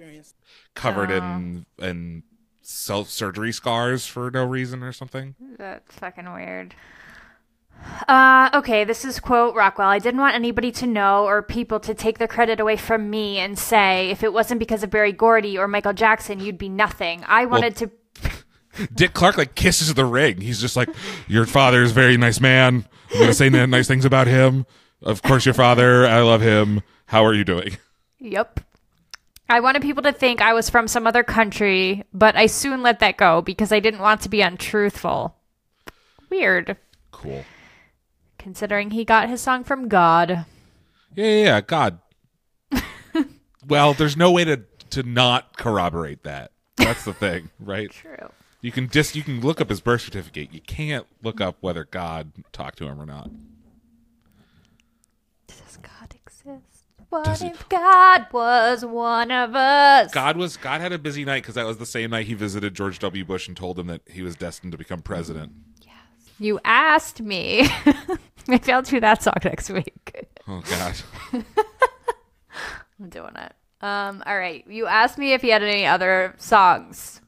covered 0.73 1.11
in 1.11 1.65
in 1.79 2.23
self 2.61 3.09
surgery 3.09 3.51
scars 3.51 4.07
for 4.07 4.31
no 4.31 4.45
reason 4.45 4.83
or 4.83 4.93
something. 4.93 5.35
That's 5.57 5.93
fucking 5.95 6.31
weird. 6.33 6.75
Uh, 8.07 8.49
okay, 8.53 8.85
this 8.85 9.03
is 9.03 9.19
quote 9.19 9.53
Rockwell. 9.53 9.89
I 9.89 9.99
didn't 9.99 10.21
want 10.21 10.33
anybody 10.33 10.71
to 10.71 10.87
know 10.87 11.25
or 11.25 11.41
people 11.43 11.81
to 11.81 11.93
take 11.93 12.19
the 12.19 12.27
credit 12.27 12.61
away 12.61 12.77
from 12.77 13.09
me 13.09 13.37
and 13.39 13.59
say 13.59 14.09
if 14.09 14.23
it 14.23 14.31
wasn't 14.31 14.59
because 14.59 14.81
of 14.81 14.89
Berry 14.89 15.11
Gordy 15.11 15.57
or 15.57 15.67
Michael 15.67 15.91
Jackson, 15.91 16.39
you'd 16.39 16.57
be 16.57 16.69
nothing. 16.69 17.25
I 17.27 17.45
wanted 17.45 17.75
to. 17.77 17.91
Dick 18.93 19.13
Clark 19.13 19.37
like 19.37 19.55
kisses 19.55 19.93
the 19.93 20.05
ring. 20.05 20.39
He's 20.39 20.61
just 20.61 20.77
like, 20.77 20.89
"Your 21.27 21.45
father 21.45 21.83
is 21.83 21.91
a 21.91 21.93
very 21.93 22.15
nice 22.15 22.39
man. 22.39 22.87
I'm 23.11 23.19
gonna 23.19 23.33
say 23.33 23.49
nice 23.49 23.89
things 23.89 24.05
about 24.05 24.27
him. 24.27 24.65
Of 25.01 25.21
course, 25.21 25.45
your 25.45 25.53
father. 25.53 26.05
I 26.07 26.21
love 26.21 26.41
him. 26.41 26.81
How 27.07 27.23
are 27.25 27.33
you 27.33 27.43
doing?" 27.43 27.77
Yep. 28.19 28.61
I 29.47 29.59
wanted 29.59 29.83
people 29.83 30.01
to 30.03 30.11
think 30.11 30.41
I 30.41 30.53
was 30.53 30.69
from 30.71 30.87
some 30.87 31.05
other 31.05 31.23
country, 31.23 32.03
but 32.11 32.35
I 32.35 32.47
soon 32.47 32.81
let 32.81 32.99
that 32.99 33.17
go 33.17 33.41
because 33.43 33.71
I 33.71 33.79
didn't 33.79 33.99
want 34.01 34.21
to 34.21 34.29
be 34.29 34.41
untruthful. 34.41 35.35
Weird, 36.31 36.77
Cool. 37.11 37.45
considering 38.39 38.89
he 38.91 39.05
got 39.05 39.29
his 39.29 39.41
song 39.41 39.63
from 39.63 39.87
God. 39.87 40.45
Yeah, 41.13 41.25
yeah, 41.25 41.43
yeah. 41.43 41.61
God. 41.61 41.99
well, 43.67 43.93
there's 43.93 44.17
no 44.17 44.31
way 44.31 44.45
to 44.45 44.61
to 44.91 45.03
not 45.03 45.57
corroborate 45.57 46.23
that. 46.23 46.51
That's 46.77 47.05
the 47.05 47.13
thing, 47.13 47.51
right? 47.59 47.91
True. 47.91 48.31
You 48.61 48.71
can 48.71 48.89
just 48.89 49.15
you 49.15 49.21
can 49.21 49.41
look 49.41 49.61
up 49.61 49.69
his 49.69 49.81
birth 49.81 50.01
certificate. 50.01 50.51
You 50.51 50.61
can't 50.61 51.05
look 51.21 51.39
up 51.39 51.57
whether 51.61 51.83
God 51.85 52.31
talked 52.51 52.79
to 52.79 52.87
him 52.87 52.99
or 52.99 53.05
not. 53.05 53.29
Does 55.47 55.77
God 55.77 56.15
exist? 56.15 56.85
What 57.15 57.25
Does 57.25 57.41
it- 57.41 57.51
if 57.53 57.69
God 57.69 58.27
was 58.31 58.83
one 58.85 59.31
of 59.31 59.55
us? 59.55 60.11
God 60.13 60.35
was 60.37 60.57
God 60.57 60.81
had 60.81 60.91
a 60.91 60.99
busy 60.99 61.23
night 61.25 61.43
because 61.43 61.55
that 61.55 61.65
was 61.65 61.77
the 61.77 61.85
same 61.85 62.09
night 62.11 62.25
he 62.27 62.33
visited 62.33 62.73
George 62.73 62.99
W. 62.99 63.23
Bush 63.23 63.47
and 63.47 63.55
told 63.55 63.79
him 63.79 63.87
that 63.87 64.01
he 64.09 64.21
was 64.21 64.35
destined 64.35 64.71
to 64.73 64.77
become 64.77 65.01
president. 65.01 65.53
Yes. 65.81 65.93
You 66.39 66.59
asked 66.65 67.21
me. 67.21 67.69
Maybe 68.47 68.71
I'll 68.71 68.81
do 68.81 68.99
that 68.99 69.23
song 69.23 69.35
next 69.43 69.69
week. 69.69 70.27
Oh 70.47 70.61
God. 70.69 70.95
I'm 72.99 73.09
doing 73.09 73.35
it. 73.35 73.53
Um, 73.81 74.23
all 74.25 74.37
right. 74.37 74.65
You 74.67 74.85
asked 74.87 75.17
me 75.17 75.33
if 75.33 75.41
he 75.41 75.49
had 75.49 75.63
any 75.63 75.85
other 75.85 76.33
songs. 76.37 77.21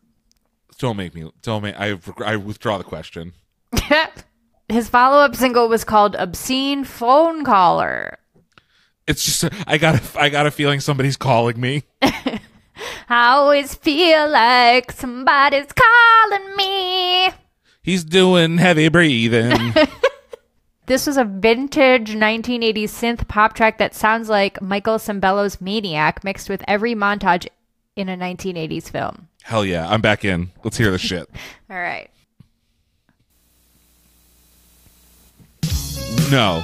Don't 0.79 0.97
make 0.97 1.13
me. 1.15 1.29
Don't 1.41 1.63
make. 1.63 1.75
I 1.79 1.97
I 2.25 2.35
withdraw 2.35 2.77
the 2.77 2.83
question. 2.83 3.33
His 4.69 4.89
follow 4.89 5.17
up 5.23 5.35
single 5.35 5.69
was 5.69 5.83
called 5.83 6.15
Obscene 6.15 6.83
Phone 6.83 7.43
Caller. 7.45 8.19
It's 9.07 9.23
just 9.23 9.53
I 9.65 9.77
got 9.77 9.95
a, 9.95 10.19
I 10.19 10.29
got 10.29 10.47
a 10.47 10.51
feeling 10.51 10.79
somebody's 10.79 11.17
calling 11.17 11.59
me. 11.59 11.83
I 12.01 12.39
always 13.09 13.73
feel 13.75 14.29
like 14.29 14.91
somebody's 14.91 15.67
calling 15.71 16.55
me. 16.55 17.29
He's 17.81 18.03
doing 18.03 18.57
heavy 18.57 18.89
breathing. 18.89 19.73
This 20.87 21.05
was 21.05 21.17
a 21.17 21.25
vintage 21.25 22.11
1980s 22.11 22.83
synth 22.85 23.27
pop 23.27 23.53
track 23.55 23.77
that 23.77 23.93
sounds 23.93 24.29
like 24.29 24.61
Michael 24.61 24.95
Sembello's 24.95 25.59
Maniac 25.59 26.23
mixed 26.23 26.47
with 26.47 26.63
every 26.65 26.95
montage 26.95 27.45
in 27.97 28.07
a 28.07 28.15
1980s 28.15 28.89
film. 28.89 29.27
Hell 29.43 29.65
yeah, 29.65 29.85
I'm 29.89 29.99
back 29.99 30.23
in. 30.23 30.49
Let's 30.63 30.77
hear 30.77 30.89
the 30.91 30.97
shit. 31.09 31.29
All 31.69 31.75
right. 31.77 32.09
No. 36.31 36.63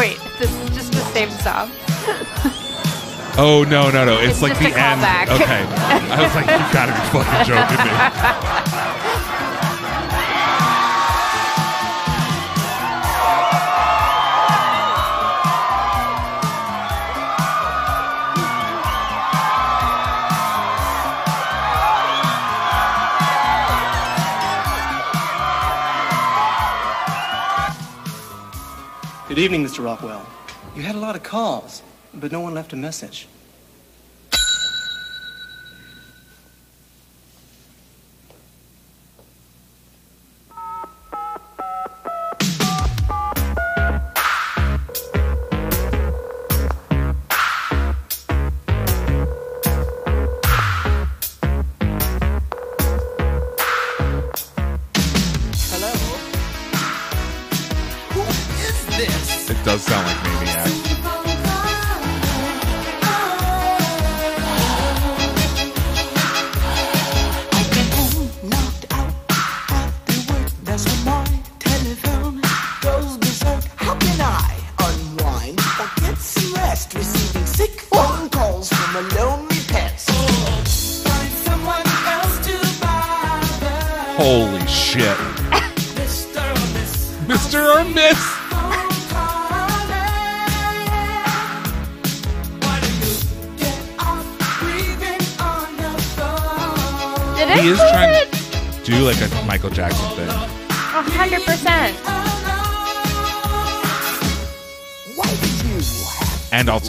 Wait, 0.00 0.18
this 0.38 0.50
is 0.50 0.70
just 0.70 0.92
the 0.92 1.04
same 1.12 1.30
song. 1.30 1.70
Oh 3.38 3.62
no 3.62 3.90
no 3.90 4.04
no! 4.04 4.18
It's, 4.18 4.32
It's 4.32 4.42
like 4.42 4.52
just 4.58 4.62
the 4.64 4.74
a 4.74 4.82
end. 4.82 5.00
callback. 5.00 5.28
Okay, 5.30 5.62
I 6.12 6.20
was 6.20 6.34
like, 6.34 6.46
you 6.50 6.58
gotta 6.74 6.92
be 6.92 7.00
fucking 7.14 7.44
joking 7.46 7.78
me. 7.86 9.36
Good 29.30 29.38
evening, 29.38 29.64
Mr. 29.64 29.84
Rockwell. 29.84 30.26
You 30.74 30.82
had 30.82 30.96
a 30.96 30.98
lot 30.98 31.14
of 31.14 31.22
calls, 31.22 31.84
but 32.12 32.32
no 32.32 32.40
one 32.40 32.52
left 32.52 32.72
a 32.72 32.76
message. 32.76 33.28
Does 59.70 59.82
sound 59.82 60.04
like 60.04 60.24
Maniac. 60.24 60.39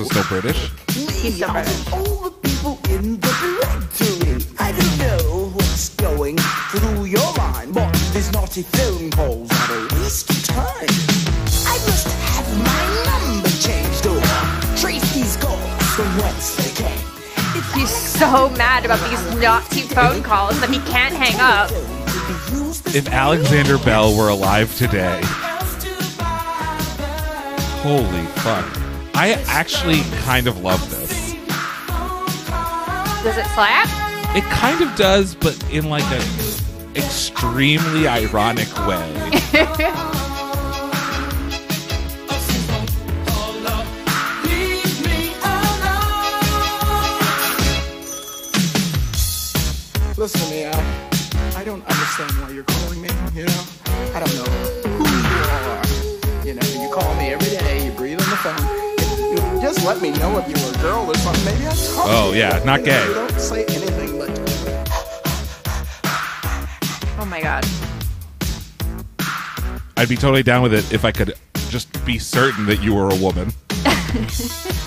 Also 0.01 0.21
still 0.21 0.41
British. 0.41 0.71
He's 1.21 1.39
so 1.39 1.51
British. 1.51 1.93
all 1.93 2.21
the 2.21 2.31
people 2.41 2.79
in 2.89 3.19
the 3.19 3.31
directory? 3.41 4.45
I 4.59 4.71
don't 4.71 4.97
know 4.97 5.49
what's 5.53 5.89
going 5.95 6.37
through 6.37 7.05
your 7.05 7.33
mind, 7.37 7.73
but 7.73 7.93
these 8.13 8.31
naughty 8.31 8.63
phone 8.63 9.11
calls 9.11 9.51
are 9.51 9.77
a 9.77 10.01
waste 10.01 10.29
of 10.29 10.43
time. 10.47 10.89
I 11.67 11.77
must 11.85 12.07
have 12.07 12.47
my 12.65 12.83
number 13.05 13.49
changed 13.49 14.05
oh, 14.07 14.17
or 14.17 14.77
trace 14.77 15.13
these 15.13 15.37
calls 15.37 15.83
from 15.95 16.07
whence 16.17 16.55
they 16.55 16.83
came. 16.83 16.99
If 17.53 17.73
He's 17.73 17.89
so 17.89 18.49
mad 18.51 18.85
about 18.85 18.99
these 19.09 19.41
naughty 19.41 19.81
phone 19.81 20.23
calls 20.23 20.59
that 20.61 20.69
he 20.69 20.79
can't 20.91 21.13
hang 21.13 21.39
up. 21.39 21.69
If 22.93 23.07
Alexander 23.09 23.77
Bell 23.77 24.15
were 24.17 24.29
alive 24.29 24.75
today, 24.77 25.21
holy 27.83 28.25
fuck. 28.41 28.80
I 29.21 29.33
actually 29.45 30.01
kind 30.23 30.47
of 30.47 30.63
love 30.63 30.81
this. 30.89 31.33
Does 33.23 33.37
it 33.37 33.45
slap? 33.53 33.87
It 34.35 34.43
kind 34.45 34.81
of 34.81 34.95
does, 34.95 35.35
but 35.35 35.63
in 35.71 35.91
like 35.91 36.05
an 36.05 36.23
extremely 36.95 38.07
ironic 38.07 38.75
way. 38.87 39.29
let 59.93 60.01
me 60.01 60.11
know 60.19 60.37
if 60.37 60.47
you 60.47 60.53
were 60.65 60.71
a 60.71 60.81
girl 60.81 61.11
or 61.11 61.15
something. 61.15 61.43
Maybe 61.43 61.67
I'd 61.67 61.75
talk 61.75 62.05
to 62.05 62.11
Oh, 62.13 62.31
yeah, 62.33 62.63
not 62.63 62.79
You 62.79 62.85
know, 62.85 62.91
gay. 62.93 63.07
You 63.07 63.13
don't 63.13 63.39
say 63.39 63.65
anything 63.65 64.17
but 64.17 64.29
Oh 67.19 67.25
my 67.25 67.41
god. 67.41 67.65
I'd 69.97 70.07
be 70.07 70.15
totally 70.15 70.43
down 70.43 70.63
with 70.63 70.73
it 70.73 70.93
if 70.93 71.03
I 71.03 71.11
could 71.11 71.33
just 71.69 72.05
be 72.05 72.19
certain 72.19 72.65
that 72.67 72.81
you 72.81 72.93
were 72.95 73.09
a 73.09 73.15
woman. 73.15 73.51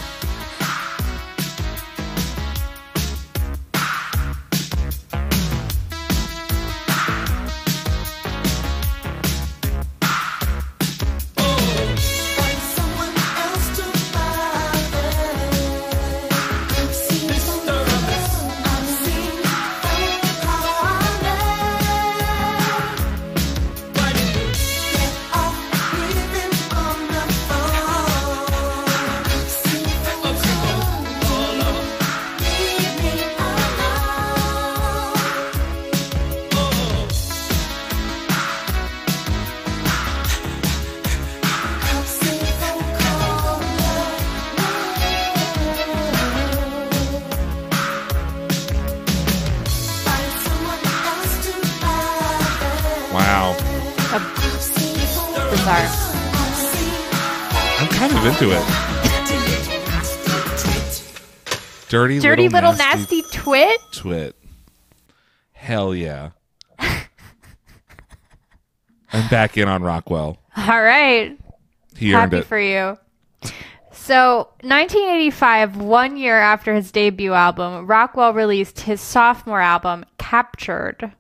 kind 57.95 58.13
of 58.13 58.25
into 58.27 58.51
it. 58.51 58.65
Dirty, 61.89 62.19
Dirty 62.19 62.49
little 62.49 62.73
nasty 62.75 63.23
twit. 63.33 63.79
twit. 63.93 64.35
Hell 65.53 65.95
yeah. 65.95 66.31
I'm 69.13 69.29
back 69.31 69.57
in 69.57 69.69
on 69.69 69.83
Rockwell. 69.83 70.39
All 70.57 70.83
right. 70.83 71.39
He 71.97 72.13
earned 72.15 72.33
Happy 72.33 72.39
it. 72.39 72.47
for 72.47 72.59
you. 72.59 72.99
So, 73.93 74.49
1985, 74.63 75.77
one 75.77 76.17
year 76.17 76.39
after 76.39 76.75
his 76.75 76.91
debut 76.91 77.33
album, 77.33 77.87
Rockwell 77.87 78.35
released 78.35 78.81
his 78.81 79.01
sophomore 79.01 79.61
album, 79.61 80.05
Captured. 80.19 81.13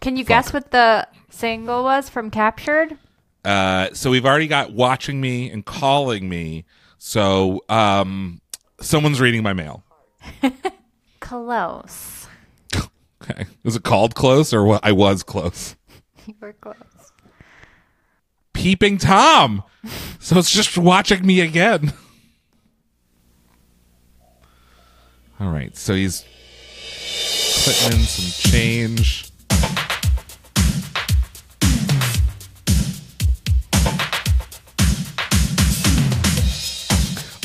Can 0.00 0.16
you 0.16 0.24
guess 0.24 0.52
what 0.52 0.70
the 0.70 1.08
single 1.28 1.82
was 1.82 2.08
from 2.08 2.30
Captured? 2.30 2.96
Uh, 3.46 3.94
so 3.94 4.10
we've 4.10 4.26
already 4.26 4.48
got 4.48 4.72
watching 4.72 5.20
me 5.20 5.48
and 5.48 5.64
calling 5.64 6.28
me. 6.28 6.64
So 6.98 7.62
um, 7.68 8.40
someone's 8.80 9.20
reading 9.20 9.44
my 9.44 9.52
mail. 9.52 9.84
Close. 11.20 12.26
Okay, 13.22 13.46
is 13.64 13.76
it 13.76 13.82
called 13.84 14.14
close 14.14 14.52
or 14.52 14.64
what? 14.64 14.84
I 14.84 14.92
was 14.92 15.22
close. 15.22 15.76
You 16.26 16.34
were 16.40 16.54
close. 16.54 16.76
Peeping 18.52 18.98
Tom. 18.98 19.62
So 20.18 20.36
it's 20.38 20.50
just 20.50 20.76
watching 20.76 21.24
me 21.24 21.40
again. 21.40 21.92
All 25.38 25.52
right, 25.52 25.76
so 25.76 25.94
he's 25.94 26.24
putting 27.64 28.00
in 28.00 28.04
some 28.04 28.50
change. 28.50 29.30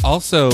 Also, 0.04 0.50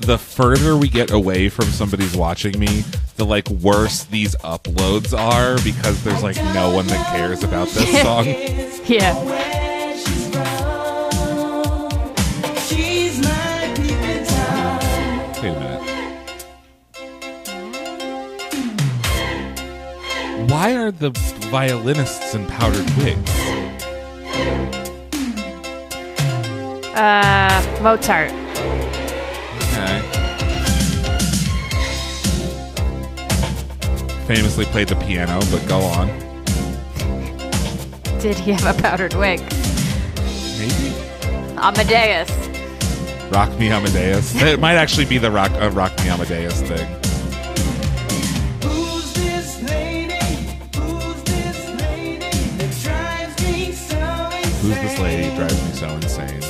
the 0.00 0.18
further 0.18 0.76
we 0.76 0.88
get 0.88 1.10
away 1.10 1.48
from 1.48 1.64
somebody's 1.66 2.14
watching 2.16 2.58
me, 2.58 2.84
the 3.16 3.24
like 3.24 3.48
worse 3.48 4.04
these 4.04 4.34
uploads 4.36 5.16
are 5.18 5.56
because 5.64 6.02
there's 6.04 6.22
like 6.22 6.36
no 6.54 6.70
one 6.70 6.86
that 6.88 7.14
cares 7.14 7.42
about 7.42 7.68
this 7.68 8.02
song. 8.02 8.26
Yeah. 8.86 9.14
Wait 15.42 15.48
a 15.48 15.58
minute. 15.58 15.80
Why 20.50 20.76
are 20.76 20.90
the 20.90 21.10
violinists 21.50 22.34
in 22.34 22.46
powdered 22.46 22.88
wigs? 22.98 23.30
Uh, 26.94 27.80
Mozart. 27.82 28.30
Famously 34.30 34.64
played 34.66 34.86
the 34.86 34.94
piano, 34.94 35.40
but 35.50 35.66
go 35.66 35.80
on. 35.80 36.06
Did 38.20 38.38
he 38.38 38.52
have 38.52 38.78
a 38.78 38.80
powdered 38.80 39.12
wig? 39.14 39.40
Maybe. 40.56 40.94
Amadeus. 41.58 42.30
Rock 43.32 43.50
Me 43.58 43.70
Amadeus. 43.70 44.40
It 44.42 44.60
might 44.60 44.76
actually 44.76 45.06
be 45.06 45.18
the 45.18 45.32
Rock 45.32 45.50
uh, 45.60 45.68
Rock 45.72 45.98
Me 46.04 46.10
Amadeus 46.10 46.62
thing. 46.62 46.86
Who's 48.62 49.12
this 49.14 49.62
lady? 49.62 50.14
Who's 50.76 51.22
this 51.24 51.68
lady 51.80 52.18
that 52.58 52.72
drives 52.84 53.42
me 53.44 53.72
so 53.72 53.98
Who's 54.62 54.76
this 54.76 54.98
lady 55.00 55.34
drives 55.34 55.60
me 55.66 55.72
so 55.72 55.88
insane? 55.88 56.42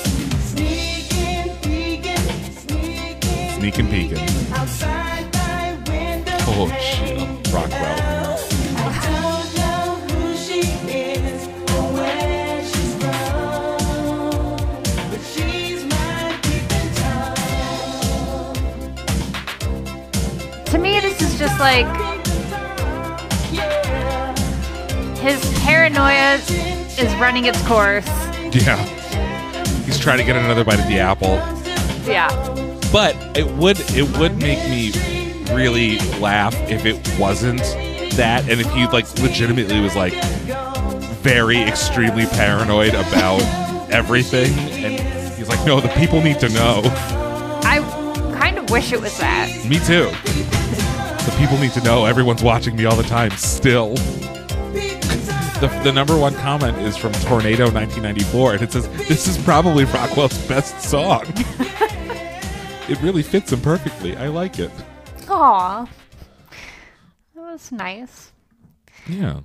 Sneaking, 0.53 1.57
peeking, 1.62 2.53
sneaking 2.53 3.59
Sneaking 3.59 3.89
peeking. 3.89 4.53
outside 4.53 5.33
my 5.33 5.78
window. 5.89 6.37
Oh, 6.47 6.68
shit. 6.78 7.10
Rockwell. 7.53 8.39
I 8.77 8.89
don't 9.11 9.49
know 9.59 9.87
who 10.09 10.37
she 10.37 10.61
is 10.89 11.49
or 11.73 11.83
where 11.95 12.63
she's 12.65 12.95
from, 12.95 13.79
but 15.11 15.21
she's 15.21 15.85
my 15.85 16.39
peeping 16.43 16.91
Tom. 16.95 18.55
To 20.67 20.77
me, 20.79 21.01
this 21.01 21.21
is 21.21 21.39
just 21.39 21.59
like 21.59 21.87
his 25.19 25.41
paranoia 25.61 26.39
is 26.99 27.13
running 27.17 27.47
its 27.47 27.61
course. 27.67 28.07
Yeah. 28.53 28.79
He's 29.85 29.99
trying 29.99 30.19
to 30.19 30.25
get 30.25 30.37
another 30.37 30.63
bite 30.63 30.79
of 30.79 30.87
the 30.87 31.01
apple. 31.01 31.41
Yeah. 32.07 32.31
But 32.93 33.17
it 33.37 33.47
would 33.57 33.81
it 33.91 34.09
would 34.19 34.39
make 34.39 34.59
me 34.71 35.20
really 35.61 35.99
laugh 36.21 36.55
if 36.71 36.87
it 36.87 36.97
wasn't 37.21 37.61
that 38.17 38.49
and 38.49 38.63
if 38.63 38.71
he 38.73 38.87
like 38.87 39.07
legitimately 39.19 39.79
was 39.81 39.95
like 39.95 40.15
very 41.21 41.61
extremely 41.61 42.25
paranoid 42.25 42.95
about 42.95 43.43
everything 43.91 44.51
and 44.83 45.35
he's 45.35 45.51
like 45.51 45.63
no 45.67 45.79
the 45.79 45.89
people 45.89 46.23
need 46.23 46.41
to 46.41 46.49
know. 46.49 46.81
I 47.63 47.81
kind 48.39 48.57
of 48.57 48.71
wish 48.71 48.91
it 48.95 49.03
was 49.03 49.19
that. 49.19 49.49
me 49.69 49.79
too. 49.81 50.09
The 51.27 51.37
people 51.39 51.59
need 51.59 51.73
to 51.73 51.83
know. 51.83 52.07
Everyone's 52.07 52.43
watching 52.43 52.75
me 52.75 52.87
all 52.87 52.97
the 52.97 53.03
time 53.03 53.31
still. 53.33 53.97
The, 55.61 55.81
the 55.85 55.93
number 55.93 56.17
one 56.17 56.35
comment 56.37 56.79
is 56.79 56.97
from 56.97 57.13
tornado 57.13 57.65
1994 57.65 58.55
and 58.55 58.63
it 58.63 58.73
says 58.73 58.89
this 59.07 59.29
is 59.29 59.37
probably 59.45 59.85
rockwell's 59.85 60.39
best 60.49 60.81
song. 60.81 61.27
It 62.89 63.01
really 63.03 63.23
fits 63.23 63.53
him 63.53 63.61
perfectly. 63.61 64.17
I 64.17 64.27
like 64.27 64.59
it 64.59 64.73
Aw. 65.31 65.89
That 67.35 67.41
was 67.53 67.72
nice. 67.72 68.33
yeah 69.09 69.41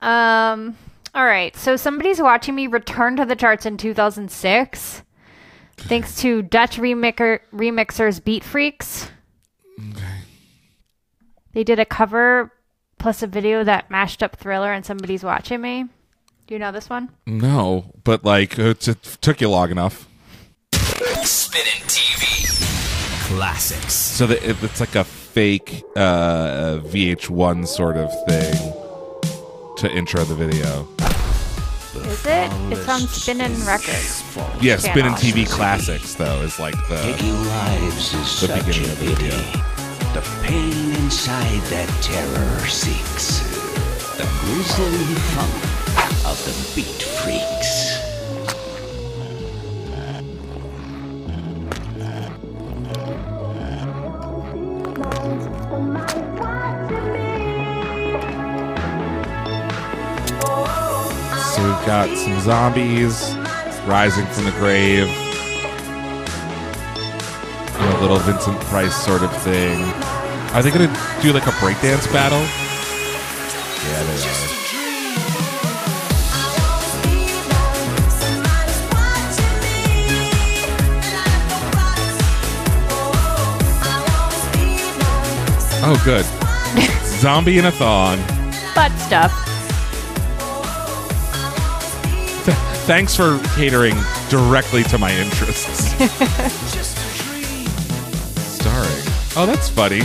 Um, 0.00 0.76
all 1.14 1.24
right. 1.24 1.56
So 1.56 1.76
somebody's 1.76 2.20
watching 2.20 2.54
me 2.54 2.66
return 2.66 3.16
to 3.16 3.24
the 3.24 3.36
charts 3.36 3.66
in 3.66 3.76
2006, 3.76 5.02
thanks 5.76 6.16
to 6.20 6.42
Dutch 6.42 6.76
remixer 6.76 7.40
remixers 7.52 8.20
Beatfreakz. 8.20 9.08
Okay. 9.90 10.18
They 11.52 11.64
did 11.64 11.78
a 11.78 11.84
cover 11.84 12.52
plus 12.98 13.22
a 13.22 13.26
video 13.26 13.64
that 13.64 13.90
mashed 13.90 14.22
up 14.22 14.36
Thriller 14.36 14.72
and 14.72 14.84
somebody's 14.86 15.24
watching 15.24 15.60
me. 15.60 15.84
Do 16.46 16.54
you 16.54 16.58
know 16.58 16.72
this 16.72 16.88
one? 16.90 17.10
No, 17.26 17.92
but 18.04 18.24
like 18.24 18.58
it 18.58 18.80
took 19.20 19.40
you 19.40 19.48
long 19.48 19.70
enough. 19.70 20.08
Spinning 21.22 21.82
TV. 21.86 22.71
Classics. 23.36 23.94
So 23.94 24.26
that 24.26 24.42
it, 24.42 24.62
it's 24.62 24.80
like 24.80 24.94
a 24.94 25.04
fake 25.04 25.82
uh, 25.96 26.78
VH1 26.84 27.66
sort 27.66 27.96
of 27.96 28.10
thing 28.26 28.54
to 29.78 29.90
intro 29.90 30.22
the 30.24 30.34
video. 30.34 30.86
Is 32.06 32.26
it? 32.26 32.50
It's 32.72 32.88
on 32.88 33.00
Spinnin' 33.00 33.52
Records. 33.66 34.22
Yeah, 34.60 34.76
spinning 34.76 35.12
TV 35.12 35.48
classics 35.48 36.14
though 36.14 36.40
is 36.42 36.58
like 36.58 36.74
the 36.88 36.94
lives 37.48 38.14
is 38.14 38.40
the 38.40 38.46
such 38.48 38.64
beginning 38.66 38.88
a 38.88 38.92
of 38.92 38.98
the 38.98 39.14
video. 39.14 39.36
The 40.14 40.22
pain 40.42 40.94
inside 41.02 41.60
that 41.70 41.88
terror 42.02 42.66
seeks. 42.66 43.40
The 44.16 44.28
grisly 44.40 45.14
funk 45.32 46.26
of 46.26 46.38
the 46.44 46.52
beat 46.74 47.02
freaks. 47.02 47.91
So 55.12 55.18
we've 61.62 61.86
got 61.86 62.08
some 62.16 62.40
zombies 62.40 63.34
rising 63.86 64.24
from 64.26 64.44
the 64.44 64.52
grave. 64.52 65.08
And 67.74 67.94
a 67.94 68.00
little 68.00 68.16
Vincent 68.18 68.58
Price 68.62 68.94
sort 68.94 69.22
of 69.22 69.30
thing. 69.42 69.82
Are 70.54 70.62
they 70.62 70.70
gonna 70.70 70.88
do 71.20 71.32
like 71.32 71.46
a 71.46 71.52
breakdance 71.60 72.10
battle? 72.10 72.40
Yeah, 73.90 74.04
they 74.04 74.56
are. 74.58 74.61
Good. 86.04 86.24
Zombie 87.20 87.58
in 87.58 87.66
a 87.66 87.72
thong. 87.72 88.18
Butt 88.74 88.90
stuff. 88.98 89.32
Thanks 92.86 93.14
for 93.14 93.38
catering 93.54 93.94
directly 94.28 94.82
to 94.84 94.98
my 94.98 95.12
interests. 95.12 95.92
Starring. 98.60 99.02
Oh, 99.36 99.44
that's 99.46 99.68
funny. 99.68 100.00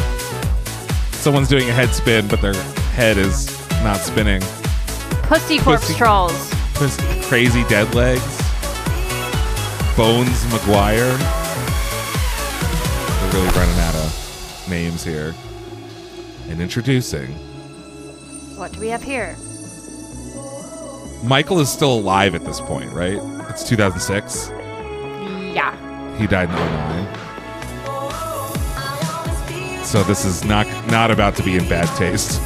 Someone's 1.14 1.48
doing 1.50 1.70
a 1.70 1.74
head 1.74 1.90
spin, 1.90 2.28
but 2.28 2.42
their 2.42 2.54
head 2.94 3.18
is 3.18 3.48
not 3.84 3.98
spinning. 3.98 4.42
Pussy 5.24 5.58
Corpse 5.58 5.88
Pussy- 5.88 5.98
Trolls. 5.98 6.54
Pussy- 6.76 7.04
Crazy 7.24 7.64
Dead 7.66 7.94
Legs, 7.96 8.22
Bones 9.98 10.44
McGuire. 10.46 11.18
We're 13.24 13.40
really 13.40 13.50
running 13.58 13.80
out 13.80 13.96
of 13.96 14.66
names 14.70 15.04
here. 15.04 15.34
And 16.50 16.62
introducing 16.62 17.28
What 18.56 18.72
do 18.74 18.80
we 18.80 18.88
have 18.90 19.04
here? 19.04 19.36
Michael 21.24 21.60
is 21.60 21.70
still 21.70 21.94
alive 21.94 22.36
at 22.36 22.44
this 22.46 22.62
point, 22.62 22.92
right? 22.94 23.20
It's 23.50 23.68
2006. 23.68 24.50
Yeah. 25.54 25.76
He 26.18 26.28
died 26.28 26.50
in 26.50 26.56
09. 26.56 27.08
So 29.84 30.04
this 30.04 30.26
is 30.26 30.44
not 30.44 30.68
not 30.88 31.12
about 31.12 31.36
to 31.38 31.44
be 31.44 31.56
in 31.56 31.68
bad 31.70 31.88
taste. 31.98 32.40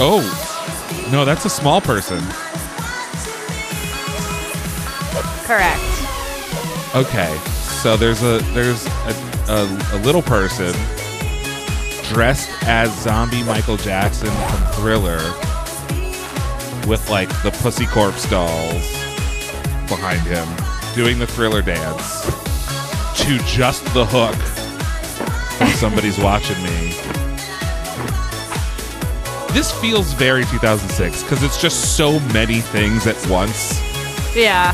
Oh. 0.00 0.22
No, 1.10 1.24
that's 1.24 1.44
a 1.44 1.50
small 1.50 1.80
person. 1.80 2.20
Correct. 5.44 5.82
Okay. 6.94 7.36
So 7.82 7.96
there's 7.96 8.22
a 8.22 8.38
there's 8.52 8.86
a, 8.86 9.27
a, 9.48 9.64
a 9.92 9.98
little 10.04 10.22
person 10.22 10.72
dressed 12.04 12.50
as 12.64 12.94
zombie 13.02 13.42
Michael 13.42 13.76
Jackson 13.76 14.28
from 14.28 14.72
Thriller 14.72 15.18
with 16.86 17.06
like 17.10 17.28
the 17.42 17.50
Pussy 17.62 17.86
Corpse 17.86 18.28
dolls 18.28 18.92
behind 19.88 20.20
him 20.22 20.46
doing 20.94 21.18
the 21.18 21.26
Thriller 21.26 21.62
dance 21.62 22.24
to 23.22 23.38
just 23.46 23.84
the 23.94 24.04
hook 24.06 24.36
from 25.56 25.68
somebody's 25.76 26.18
watching 26.22 26.62
me. 26.62 26.94
This 29.54 29.72
feels 29.80 30.12
very 30.12 30.44
2006 30.44 31.22
because 31.22 31.42
it's 31.42 31.60
just 31.60 31.96
so 31.96 32.20
many 32.32 32.60
things 32.60 33.06
at 33.06 33.16
once. 33.28 33.80
Yeah. 34.36 34.72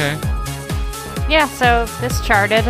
Okay. 0.00 0.18
Yeah, 1.28 1.46
so 1.46 1.84
this 2.00 2.24
charted. 2.26 2.64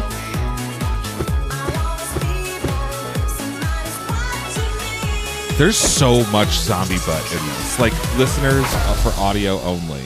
There's 5.57 5.77
so 5.77 6.25
much 6.33 6.49
zombie 6.49 6.99
butt 7.07 7.23
in 7.33 7.39
this. 7.47 7.79
Like 7.79 7.93
listeners 8.19 8.65
uh, 8.67 8.95
for 8.95 9.21
audio 9.21 9.61
only. 9.61 10.03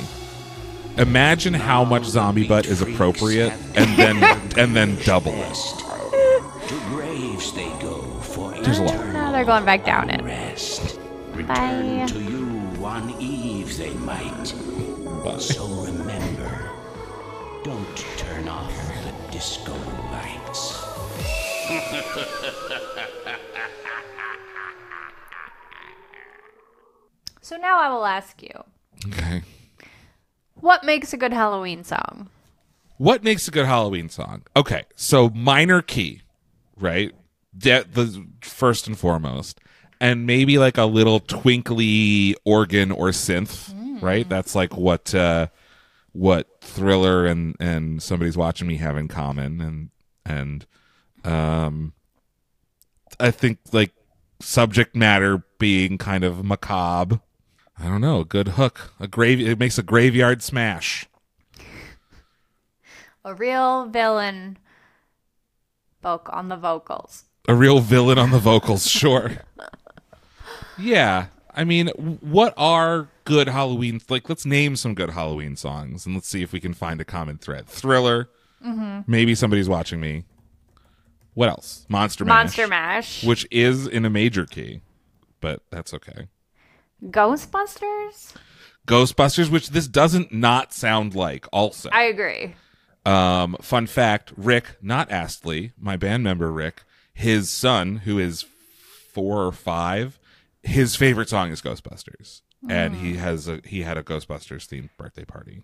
Imagine 0.98 1.54
how 1.54 1.82
much 1.82 2.04
zombie 2.04 2.46
butt 2.46 2.66
is 2.66 2.82
appropriate, 2.82 3.54
and 3.74 3.96
then 3.98 4.22
and 4.58 4.76
then 4.76 4.98
double 5.04 5.32
it. 5.32 5.54
To 6.68 6.78
graves 6.90 7.54
they 7.54 7.70
go 7.80 8.02
for 8.20 8.52
There's 8.60 8.80
a 8.80 8.82
lot. 8.82 9.06
Now 9.14 9.32
they're 9.32 9.46
going 9.46 9.64
back 9.64 9.86
down 9.86 10.10
it. 10.10 10.20
rest. 10.22 11.00
Bye. 11.46 12.02
Return 12.02 12.06
to 12.08 12.20
you 12.20 12.84
on 12.84 13.14
eve 13.18 13.78
they 13.78 13.94
might. 13.94 14.52
So 15.38 15.66
remember, 15.66 15.93
don't 17.64 17.96
turn 18.16 18.46
off 18.48 18.72
the 19.02 19.32
disco 19.32 19.72
lights. 20.12 20.80
So 27.40 27.56
now 27.56 27.78
I 27.78 27.88
will 27.90 28.06
ask 28.06 28.42
you, 28.42 28.64
Okay. 29.08 29.42
what 30.54 30.84
makes 30.84 31.12
a 31.12 31.16
good 31.16 31.32
Halloween 31.32 31.84
song? 31.84 32.30
What 32.96 33.22
makes 33.22 33.46
a 33.48 33.50
good 33.50 33.66
Halloween 33.66 34.08
song? 34.08 34.42
Okay, 34.56 34.84
so 34.96 35.28
minor 35.30 35.82
key, 35.82 36.22
right? 36.76 37.12
De- 37.56 37.84
the 37.84 38.24
first 38.40 38.86
and 38.86 38.96
foremost, 38.98 39.60
and 40.00 40.26
maybe 40.26 40.58
like 40.58 40.78
a 40.78 40.84
little 40.84 41.20
twinkly 41.20 42.34
organ 42.44 42.90
or 42.90 43.08
synth, 43.08 43.72
right? 44.02 44.26
That's 44.28 44.54
like 44.54 44.74
what 44.76 45.14
uh, 45.14 45.48
what 46.12 46.53
Thriller 46.64 47.26
and 47.26 47.54
and 47.60 48.02
somebody's 48.02 48.36
watching 48.36 48.66
me 48.66 48.76
have 48.76 48.96
in 48.96 49.08
common, 49.08 49.60
and 49.60 49.90
and 50.24 50.66
um, 51.24 51.92
I 53.20 53.30
think 53.30 53.58
like 53.72 53.92
subject 54.40 54.96
matter 54.96 55.44
being 55.58 55.98
kind 55.98 56.24
of 56.24 56.44
macabre. 56.44 57.20
I 57.78 57.84
don't 57.88 58.00
know, 58.00 58.20
a 58.20 58.24
good 58.24 58.48
hook, 58.48 58.92
a 59.00 59.06
grave. 59.08 59.40
It 59.40 59.58
makes 59.58 59.78
a 59.78 59.82
graveyard 59.82 60.42
smash. 60.42 61.06
A 63.24 63.34
real 63.34 63.86
villain 63.86 64.58
voc 66.04 66.32
on 66.34 66.48
the 66.48 66.56
vocals. 66.56 67.24
a 67.48 67.54
real 67.54 67.80
villain 67.80 68.18
on 68.18 68.30
the 68.30 68.38
vocals, 68.38 68.86
sure. 68.90 69.38
yeah, 70.78 71.26
I 71.56 71.64
mean, 71.64 71.88
what 71.88 72.52
are 72.56 73.08
good 73.24 73.48
Halloween? 73.48 74.00
Like, 74.08 74.28
let's 74.28 74.44
name 74.44 74.76
some 74.76 74.94
good 74.94 75.10
Halloween 75.10 75.56
songs, 75.56 76.04
and 76.06 76.14
let's 76.14 76.28
see 76.28 76.42
if 76.42 76.52
we 76.52 76.60
can 76.60 76.74
find 76.74 77.00
a 77.00 77.04
common 77.04 77.38
thread. 77.38 77.66
Thriller, 77.68 78.28
Mhm. 78.64 79.04
maybe 79.06 79.34
somebody's 79.34 79.68
watching 79.68 80.00
me. 80.00 80.24
What 81.34 81.48
else? 81.48 81.84
Monster 81.88 82.24
Mash, 82.24 82.34
Monster 82.34 82.68
Mash. 82.68 83.24
which 83.24 83.46
is 83.50 83.86
in 83.86 84.04
a 84.04 84.10
major 84.10 84.46
key, 84.46 84.80
but 85.40 85.62
that's 85.70 85.92
okay. 85.94 86.28
Ghostbusters? 87.04 88.34
Ghostbusters, 88.86 89.50
which 89.50 89.70
this 89.70 89.88
doesn't 89.88 90.32
not 90.32 90.72
sound 90.72 91.14
like. 91.14 91.46
Also, 91.52 91.88
I 91.90 92.02
agree. 92.04 92.54
Um, 93.06 93.56
fun 93.60 93.86
fact: 93.86 94.32
Rick, 94.36 94.76
not 94.82 95.10
Astley, 95.10 95.72
my 95.78 95.96
band 95.96 96.22
member 96.22 96.50
Rick, 96.52 96.82
his 97.12 97.50
son, 97.50 97.96
who 98.04 98.18
is 98.18 98.44
four 99.12 99.44
or 99.44 99.52
five, 99.52 100.18
his 100.64 100.96
favorite 100.96 101.28
song 101.28 101.50
is 101.50 101.62
Ghostbusters, 101.62 102.40
and 102.68 102.96
he 102.96 103.12
mm. 103.12 103.16
has 103.16 103.46
a 103.48 103.60
he 103.64 103.82
had 103.82 103.98
a 103.98 104.02
Ghostbusters 104.02 104.66
themed 104.66 104.90
birthday 104.96 105.24
party. 105.24 105.62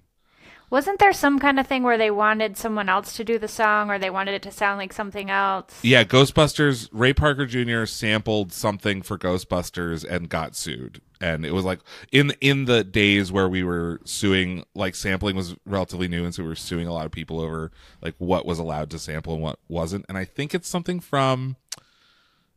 Wasn't 0.69 1.01
there 1.01 1.13
some 1.13 1.41
kind 1.41 1.59
of 1.59 1.67
thing 1.67 1.83
where 1.83 1.99
they 1.99 2.13
wanted 2.13 2.57
someone 2.57 2.89
else 2.89 3.17
to 3.17 3.25
do 3.25 3.41
the 3.41 3.49
song 3.49 3.91
or 3.91 3.99
they 3.99 4.09
wanted 4.09 4.35
it 4.35 4.43
to 4.43 4.53
sound 4.53 4.79
like 4.79 4.93
something 4.93 5.29
else? 5.29 5.81
Yeah, 5.83 6.05
Ghostbusters. 6.05 6.89
Ray 6.93 7.13
Parker 7.13 7.45
Jr. 7.45 7.87
sampled 7.87 8.53
something 8.53 9.03
for 9.03 9.19
Ghostbusters 9.19 10.09
and 10.09 10.29
got 10.29 10.55
sued. 10.55 11.01
And 11.21 11.45
it 11.45 11.53
was 11.53 11.65
like 11.65 11.81
in 12.13 12.33
in 12.41 12.67
the 12.67 12.85
days 12.85 13.33
where 13.33 13.49
we 13.49 13.65
were 13.65 14.01
suing, 14.05 14.65
like 14.75 14.95
sampling 14.95 15.35
was 15.35 15.57
relatively 15.67 16.09
new, 16.09 16.25
and 16.25 16.35
so 16.35 16.45
we 16.45 16.49
were 16.49 16.55
suing 16.55 16.87
a 16.87 16.95
lot 16.95 17.05
of 17.05 17.13
people 17.13 17.41
over 17.41 17.73
like 18.01 18.15
what 18.19 18.47
was 18.47 18.59
allowed 18.59 18.91
to 18.91 18.99
sample 18.99 19.35
and 19.35 19.43
what 19.43 19.59
wasn't. 19.69 20.07
And 20.09 20.17
I 20.17 20.25
think 20.25 20.55
it's 20.55 20.69
something 20.69 21.01
from 21.01 21.57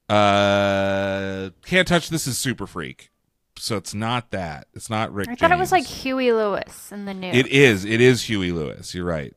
uh 0.09 1.49
Can't 1.65 1.87
Touch 1.87 2.09
This 2.09 2.27
is 2.27 2.37
Super 2.37 2.67
Freak. 2.67 3.09
So 3.57 3.77
it's 3.77 3.93
not 3.93 4.31
that. 4.31 4.67
It's 4.73 4.89
not 4.89 5.13
Rick. 5.13 5.29
I 5.29 5.35
thought 5.35 5.51
it 5.51 5.57
was 5.57 5.71
like 5.71 5.85
Huey 5.85 6.31
Lewis 6.31 6.91
in 6.91 7.05
the 7.05 7.13
new. 7.13 7.29
It 7.29 7.47
is. 7.47 7.85
It 7.85 8.01
is 8.01 8.23
Huey 8.23 8.51
Lewis. 8.51 8.93
You're 8.93 9.05
right. 9.05 9.33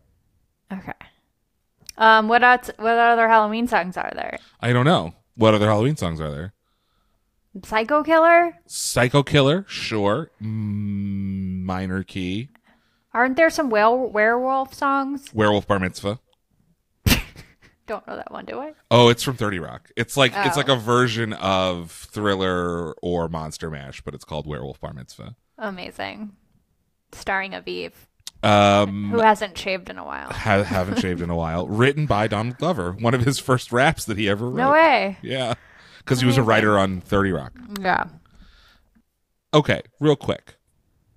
Okay. 0.73 0.93
Um, 1.99 2.29
what 2.29 2.43
else? 2.43 2.71
What 2.79 2.99
other 2.99 3.29
Halloween 3.29 3.69
songs 3.69 3.97
are 3.97 4.11
there? 4.15 4.39
I 4.61 4.73
don't 4.73 4.85
know. 4.85 5.15
What 5.37 5.55
other 5.55 5.67
Halloween 5.67 5.97
songs 5.97 6.21
are 6.21 6.31
there? 6.31 6.55
Psycho 7.65 8.03
Killer? 8.03 8.59
Psycho 8.67 9.23
Killer, 9.23 9.65
sure. 9.69 10.31
Mm, 10.43 11.63
minor 11.63 12.03
key. 12.03 12.51
Aren't 13.15 13.37
there 13.37 13.49
some 13.49 13.71
whale 13.71 14.11
werewolf 14.11 14.75
songs? 14.75 15.33
Werewolf 15.33 15.67
Bar 15.67 15.79
Mitzvah. 15.79 16.21
Don't 17.87 18.07
know 18.07 18.17
that 18.17 18.33
one, 18.33 18.45
do 18.45 18.59
I? 18.59 18.73
Oh, 18.91 19.09
it's 19.09 19.23
from 19.23 19.37
30 19.37 19.59
Rock. 19.61 19.91
It's 19.97 20.17
like 20.17 20.33
it's 20.35 20.57
Oh. 20.57 20.61
like 20.61 20.69
a 20.69 20.77
version 20.77 21.33
of 21.35 21.91
Thriller 21.93 22.93
or 23.03 23.29
Monster 23.29 23.71
Mash, 23.71 24.01
but 24.03 24.13
it's 24.15 24.25
called 24.25 24.47
Werewolf 24.47 24.81
Bar 24.81 24.93
Mitzvah. 24.93 25.37
Amazing. 25.59 26.33
Starring 27.13 27.53
Aviv, 27.53 27.93
Um 28.43 29.11
who 29.11 29.21
hasn't 29.21 29.57
shaved 29.57 29.89
in 29.89 29.99
a 29.99 30.05
while. 30.05 30.31
ha- 30.33 30.63
haven't 30.65 30.99
shaved 30.99 31.21
in 31.23 31.31
a 31.31 31.37
while. 31.37 31.67
Written 31.69 32.07
by 32.07 32.27
Donald 32.27 32.59
Glover, 32.59 32.93
one 32.93 33.15
of 33.15 33.23
his 33.23 33.39
first 33.39 33.71
raps 33.73 34.05
that 34.07 34.19
he 34.19 34.29
ever 34.29 34.47
wrote. 34.47 34.57
No 34.57 34.73
way. 34.73 35.17
Yeah. 35.23 35.55
Cuz 36.05 36.21
he 36.21 36.27
was 36.27 36.37
a 36.37 36.43
writer 36.43 36.77
on 36.79 37.01
30 37.01 37.31
Rock. 37.33 37.53
Yeah. 37.81 38.05
Okay, 39.55 39.83
real 40.01 40.17
quick. 40.17 40.57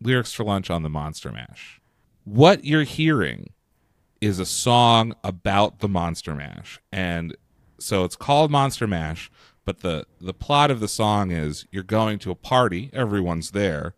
Lyrics 0.02 0.32
for 0.34 0.44
lunch 0.44 0.70
on 0.70 0.84
the 0.84 0.90
Monster 0.90 1.32
Mash. 1.32 1.82
What 2.24 2.64
you're 2.64 2.84
hearing 2.84 3.50
is 4.22 4.40
a 4.40 4.46
song 4.46 5.14
about 5.24 5.80
the 5.80 5.88
Monster 5.88 6.36
Mash. 6.36 6.80
And 6.92 7.36
so 7.80 8.04
it's 8.04 8.16
called 8.16 8.52
Monster 8.52 8.88
Mash, 8.88 9.32
but 9.66 9.80
the 9.80 10.06
the 10.20 10.34
plot 10.34 10.72
of 10.72 10.80
the 10.80 10.88
song 10.88 11.32
is 11.32 11.66
you're 11.72 11.84
going 11.84 12.20
to 12.20 12.32
a 12.32 12.36
party, 12.36 12.90
everyone's 12.94 13.52
there, 13.52 13.94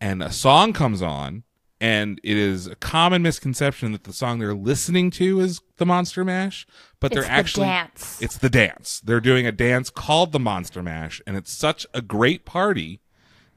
and 0.00 0.22
a 0.22 0.32
song 0.32 0.72
comes 0.72 1.02
on 1.02 1.44
and 1.82 2.20
it 2.22 2.36
is 2.36 2.66
a 2.66 2.74
common 2.76 3.22
misconception 3.22 3.92
that 3.92 4.04
the 4.04 4.12
song 4.12 4.38
they're 4.38 4.52
listening 4.54 5.10
to 5.10 5.40
is 5.40 5.62
the 5.78 5.86
Monster 5.86 6.24
Mash, 6.24 6.66
but 7.00 7.10
they're 7.10 7.22
It's 7.22 7.30
actually 7.30 7.68
dance. 7.68 8.20
it's 8.20 8.36
the 8.36 8.50
dance. 8.50 9.00
They're 9.00 9.20
doing 9.20 9.46
a 9.46 9.52
dance 9.52 9.88
called 9.88 10.32
the 10.32 10.38
Monster 10.38 10.82
Mash, 10.82 11.22
and 11.26 11.38
it's 11.38 11.50
such 11.52 11.86
a 11.94 12.02
great 12.02 12.44
party 12.44 13.00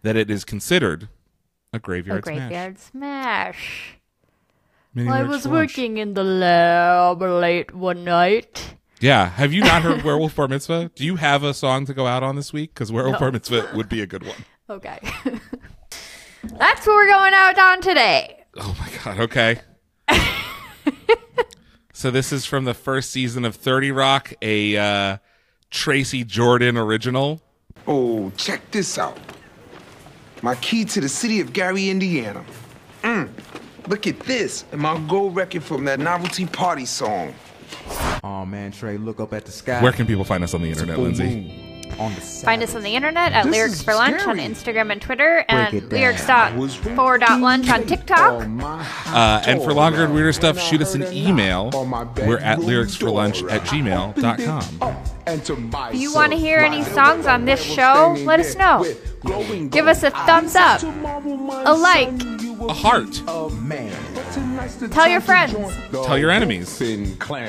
that 0.04 0.16
it 0.16 0.30
is 0.32 0.46
considered 0.46 1.10
a 1.74 1.78
A 1.78 1.80
graveyard, 1.80 2.24
smash. 2.24 2.38
graveyard 2.38 2.80
smash. 2.80 3.98
Mini 4.94 5.10
I 5.10 5.24
was 5.24 5.46
lunch. 5.46 5.54
working 5.78 5.98
in 5.98 6.14
the 6.14 6.24
lab 6.24 7.22
late 7.22 7.74
one 7.74 8.04
night. 8.04 8.76
Yeah. 9.00 9.30
Have 9.30 9.52
you 9.54 9.62
not 9.62 9.82
heard 9.82 10.02
Werewolf 10.06 10.36
Bar 10.36 10.48
Mitzvah? 10.48 10.92
Do 10.96 11.04
you 11.06 11.16
have 11.18 11.44
a 11.44 11.54
song 11.54 11.86
to 11.88 11.94
go 11.94 12.06
out 12.08 12.24
on 12.24 12.36
this 12.36 12.54
week? 12.54 12.74
Because 12.74 12.92
Werewolf 12.92 13.14
No. 13.16 13.20
Bar 13.20 13.32
Mitzvah 13.32 13.72
would 13.76 13.90
be 13.90 14.02
a 14.02 14.08
good 14.08 14.24
one. 14.26 14.36
Okay. 14.70 14.98
That's 16.44 16.88
what 16.88 16.96
we're 16.96 17.08
going 17.10 17.34
out 17.34 17.60
on 17.60 17.82
today. 17.82 18.44
Oh 18.58 18.76
my 18.80 18.90
god. 19.04 19.20
Okay. 19.20 19.60
so 21.94 22.10
this 22.10 22.32
is 22.32 22.46
from 22.46 22.64
the 22.64 22.74
first 22.74 23.12
season 23.12 23.44
of 23.44 23.56
Thirty 23.56 23.92
Rock, 23.92 24.34
a 24.42 24.78
uh, 24.78 25.18
Tracy 25.70 26.24
Jordan 26.24 26.78
original. 26.78 27.42
Oh, 27.88 28.32
check 28.38 28.72
this 28.72 28.98
out. 28.98 29.18
My 30.42 30.56
key 30.56 30.86
to 30.86 31.02
the 31.02 31.10
city 31.10 31.40
of 31.42 31.52
Gary, 31.54 31.90
Indiana. 31.90 32.44
Mm, 33.02 33.30
look 33.88 34.08
at 34.08 34.20
this. 34.22 34.66
And 34.72 34.82
my 34.82 34.98
gold 35.08 35.36
record 35.36 35.64
from 35.64 35.86
that 35.86 36.00
novelty 36.00 36.46
party 36.46 36.86
song. 36.86 37.34
Oh 38.24 38.46
man, 38.46 38.72
Trey, 38.72 38.98
look 38.98 39.20
up 39.20 39.34
at 39.34 39.46
the 39.46 39.52
sky. 39.52 39.82
Where 39.82 39.92
can 39.92 40.06
people 40.06 40.24
find 40.24 40.44
us 40.44 40.54
on 40.54 40.62
the 40.62 40.70
internet, 40.70 40.96
Boom, 40.96 41.06
Lindsay? 41.06 41.50
boom. 41.50 41.70
On 42.00 42.12
the. 42.16 42.22
Find 42.22 42.64
us 42.64 42.74
on 42.74 42.82
the 42.82 42.96
internet 42.96 43.34
at 43.34 43.44
This 43.44 43.52
Lyrics 43.54 43.84
for 43.84 43.94
Lunch 43.94 44.24
on. 44.24 44.38
Instagram 44.38 44.92
and 44.92 45.00
Twitter, 45.00 45.46
and 45.48 45.72
it 45.76 45.90
down. 45.90 46.00
lyrics 46.00 46.26
dot 46.26 46.54
for 46.96 47.20
dot 47.20 47.40
lunch 47.40 47.70
on 47.70 47.86
TikTok. 47.86 48.48
Uh, 49.08 49.44
and 49.46 49.62
for 49.62 49.74
longer 49.74 50.04
and 50.04 50.12
weirder 50.14 50.34
stuff, 50.34 50.60
shoot 50.60 50.82
us 50.82 50.96
an 50.96 51.04
email. 51.14 51.70
We're 52.26 52.40
at 52.40 52.58
lyricsforlunch 52.60 53.48
at 53.52 53.62
gmail.com. 53.64 54.98
If 55.28 55.96
you 56.02 56.14
want 56.14 56.32
to 56.32 56.38
hear 56.38 56.60
any 56.60 56.84
songs 56.84 57.28
on 57.28 57.46
this 57.46 57.62
show, 57.62 58.16
let 58.26 58.40
us 58.40 58.56
know. 58.56 58.84
Give 59.70 59.88
us 59.88 60.02
a 60.02 60.10
thumbs 60.10 60.56
up, 60.56 60.82
a 60.82 61.74
like, 61.74 62.10
A 62.62 62.74
heart. 62.74 63.24
Tell 64.92 65.08
your 65.08 65.22
friends. 65.22 65.54
Tell 65.92 66.18
your 66.18 66.32
enemies. 66.32 66.78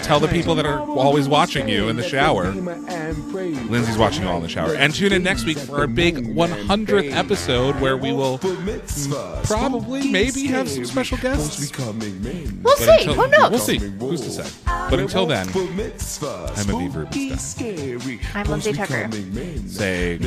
Tell 0.03 0.21
the 0.21 0.29
people 0.29 0.55
that 0.57 0.67
are 0.67 0.81
always 0.81 1.29
watching 1.29 1.69
you 1.69 1.89
in 1.89 1.97
the 1.97 2.03
shower. 2.03 2.51
Lindsay's 2.53 3.99
watching 3.99 4.23
you 4.23 4.29
all 4.29 4.37
in 4.37 4.43
the 4.43 4.49
shower. 4.49 4.75
And 4.75 4.95
tune 4.95 5.13
in 5.13 5.23
next 5.23 5.45
week 5.45 5.59
for 5.59 5.79
our 5.81 5.87
big 5.87 6.17
100th 6.35 7.13
episode 7.13 7.81
where 7.81 7.97
we 7.97 8.13
will 8.13 8.39
probably, 9.45 10.11
maybe 10.11 10.47
have 10.47 10.69
some 10.69 10.85
special 10.85 11.19
guests. 11.19 11.73
We'll 12.63 12.77
see. 12.77 12.91
until- 12.91 13.15
Who 13.15 13.29
knows? 13.29 13.51
We'll 13.51 13.59
see. 13.61 13.79
Who's 13.79 14.21
to 14.23 14.31
say? 14.31 14.51
But 14.67 14.99
until 14.99 15.27
then, 15.27 15.49
I'm 15.49 15.55
Aviv 15.55 16.95
Rubenstein. 16.95 18.21
I'm 18.35 18.47
Lindsay 18.47 18.73
Tucker. 18.73 19.09
Saying, 19.67 20.23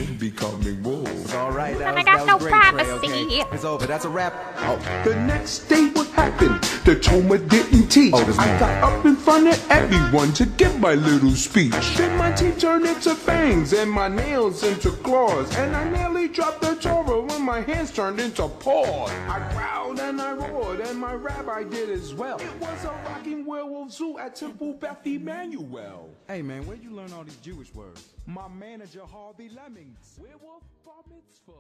All 1.36 1.52
right, 1.52 1.78
that 1.78 1.88
And 1.88 2.00
I 2.00 2.04
got 2.04 2.26
no 2.28 2.38
was 2.38 2.48
privacy. 2.48 2.90
okay? 2.92 3.44
It's 3.52 3.66
over. 3.66 3.86
That's 3.86 4.06
a 4.06 4.10
wrap. 4.10 4.34
Oh. 4.58 4.78
The 5.06 5.16
next 5.16 5.68
day, 5.68 5.88
what 5.90 6.08
happened? 6.10 6.64
The 6.88 6.96
Toma 6.96 7.38
didn't 7.38 7.90
teach. 7.90 8.14
Oh, 8.16 8.36
I 8.40 8.60
got 8.60 8.82
up 8.82 9.06
in 9.06 9.18
front 9.18 9.50
of 9.50 9.70
everyone 9.70 10.32
to 10.32 10.46
give 10.46 10.80
my 10.80 10.94
little 10.94 11.32
speech. 11.32 11.74
Then 11.98 12.18
my 12.18 12.32
teeth 12.32 12.60
turned 12.60 12.86
into 12.86 13.14
fangs 13.14 13.74
and 13.74 13.92
my 13.92 14.08
nails 14.08 14.64
into 14.64 14.92
claws. 14.92 15.54
And 15.58 15.76
I 15.76 15.90
nearly 15.90 16.30
dropped 16.30 16.62
the 16.62 16.76
Torah 16.76 17.20
when 17.20 17.42
my 17.42 17.60
hands 17.60 17.92
turned 17.92 18.22
into 18.22 18.48
paws. 18.48 19.12
I 19.28 19.52
growled 19.54 20.00
and 20.00 20.22
I 20.22 20.32
roared, 20.32 20.80
and 20.80 20.98
my 20.98 21.14
rabbi 21.14 21.66
did 21.66 21.90
as 21.90 22.14
well. 22.14 22.40
It 22.40 22.56
was 22.62 22.86
a 22.86 22.94
rocking 23.10 23.46
werewolf 23.46 23.92
zoo 23.92 24.18
at 24.18 24.38
Temple 24.38 24.76
Beth 24.76 25.06
Emmanuel. 25.06 26.10
Hey 26.30 26.42
man, 26.42 26.66
where'd 26.66 26.82
you 26.82 26.92
learn 26.92 27.12
all 27.12 27.26
these 27.26 27.36
Jewish 27.44 27.74
words? 27.76 28.08
My 28.26 28.48
manager, 28.48 29.02
Harvey 29.06 29.50
Lemmings. 29.50 30.18
Werewolf 30.22 30.64
bar 30.86 31.04
mitzvah. 31.10 31.52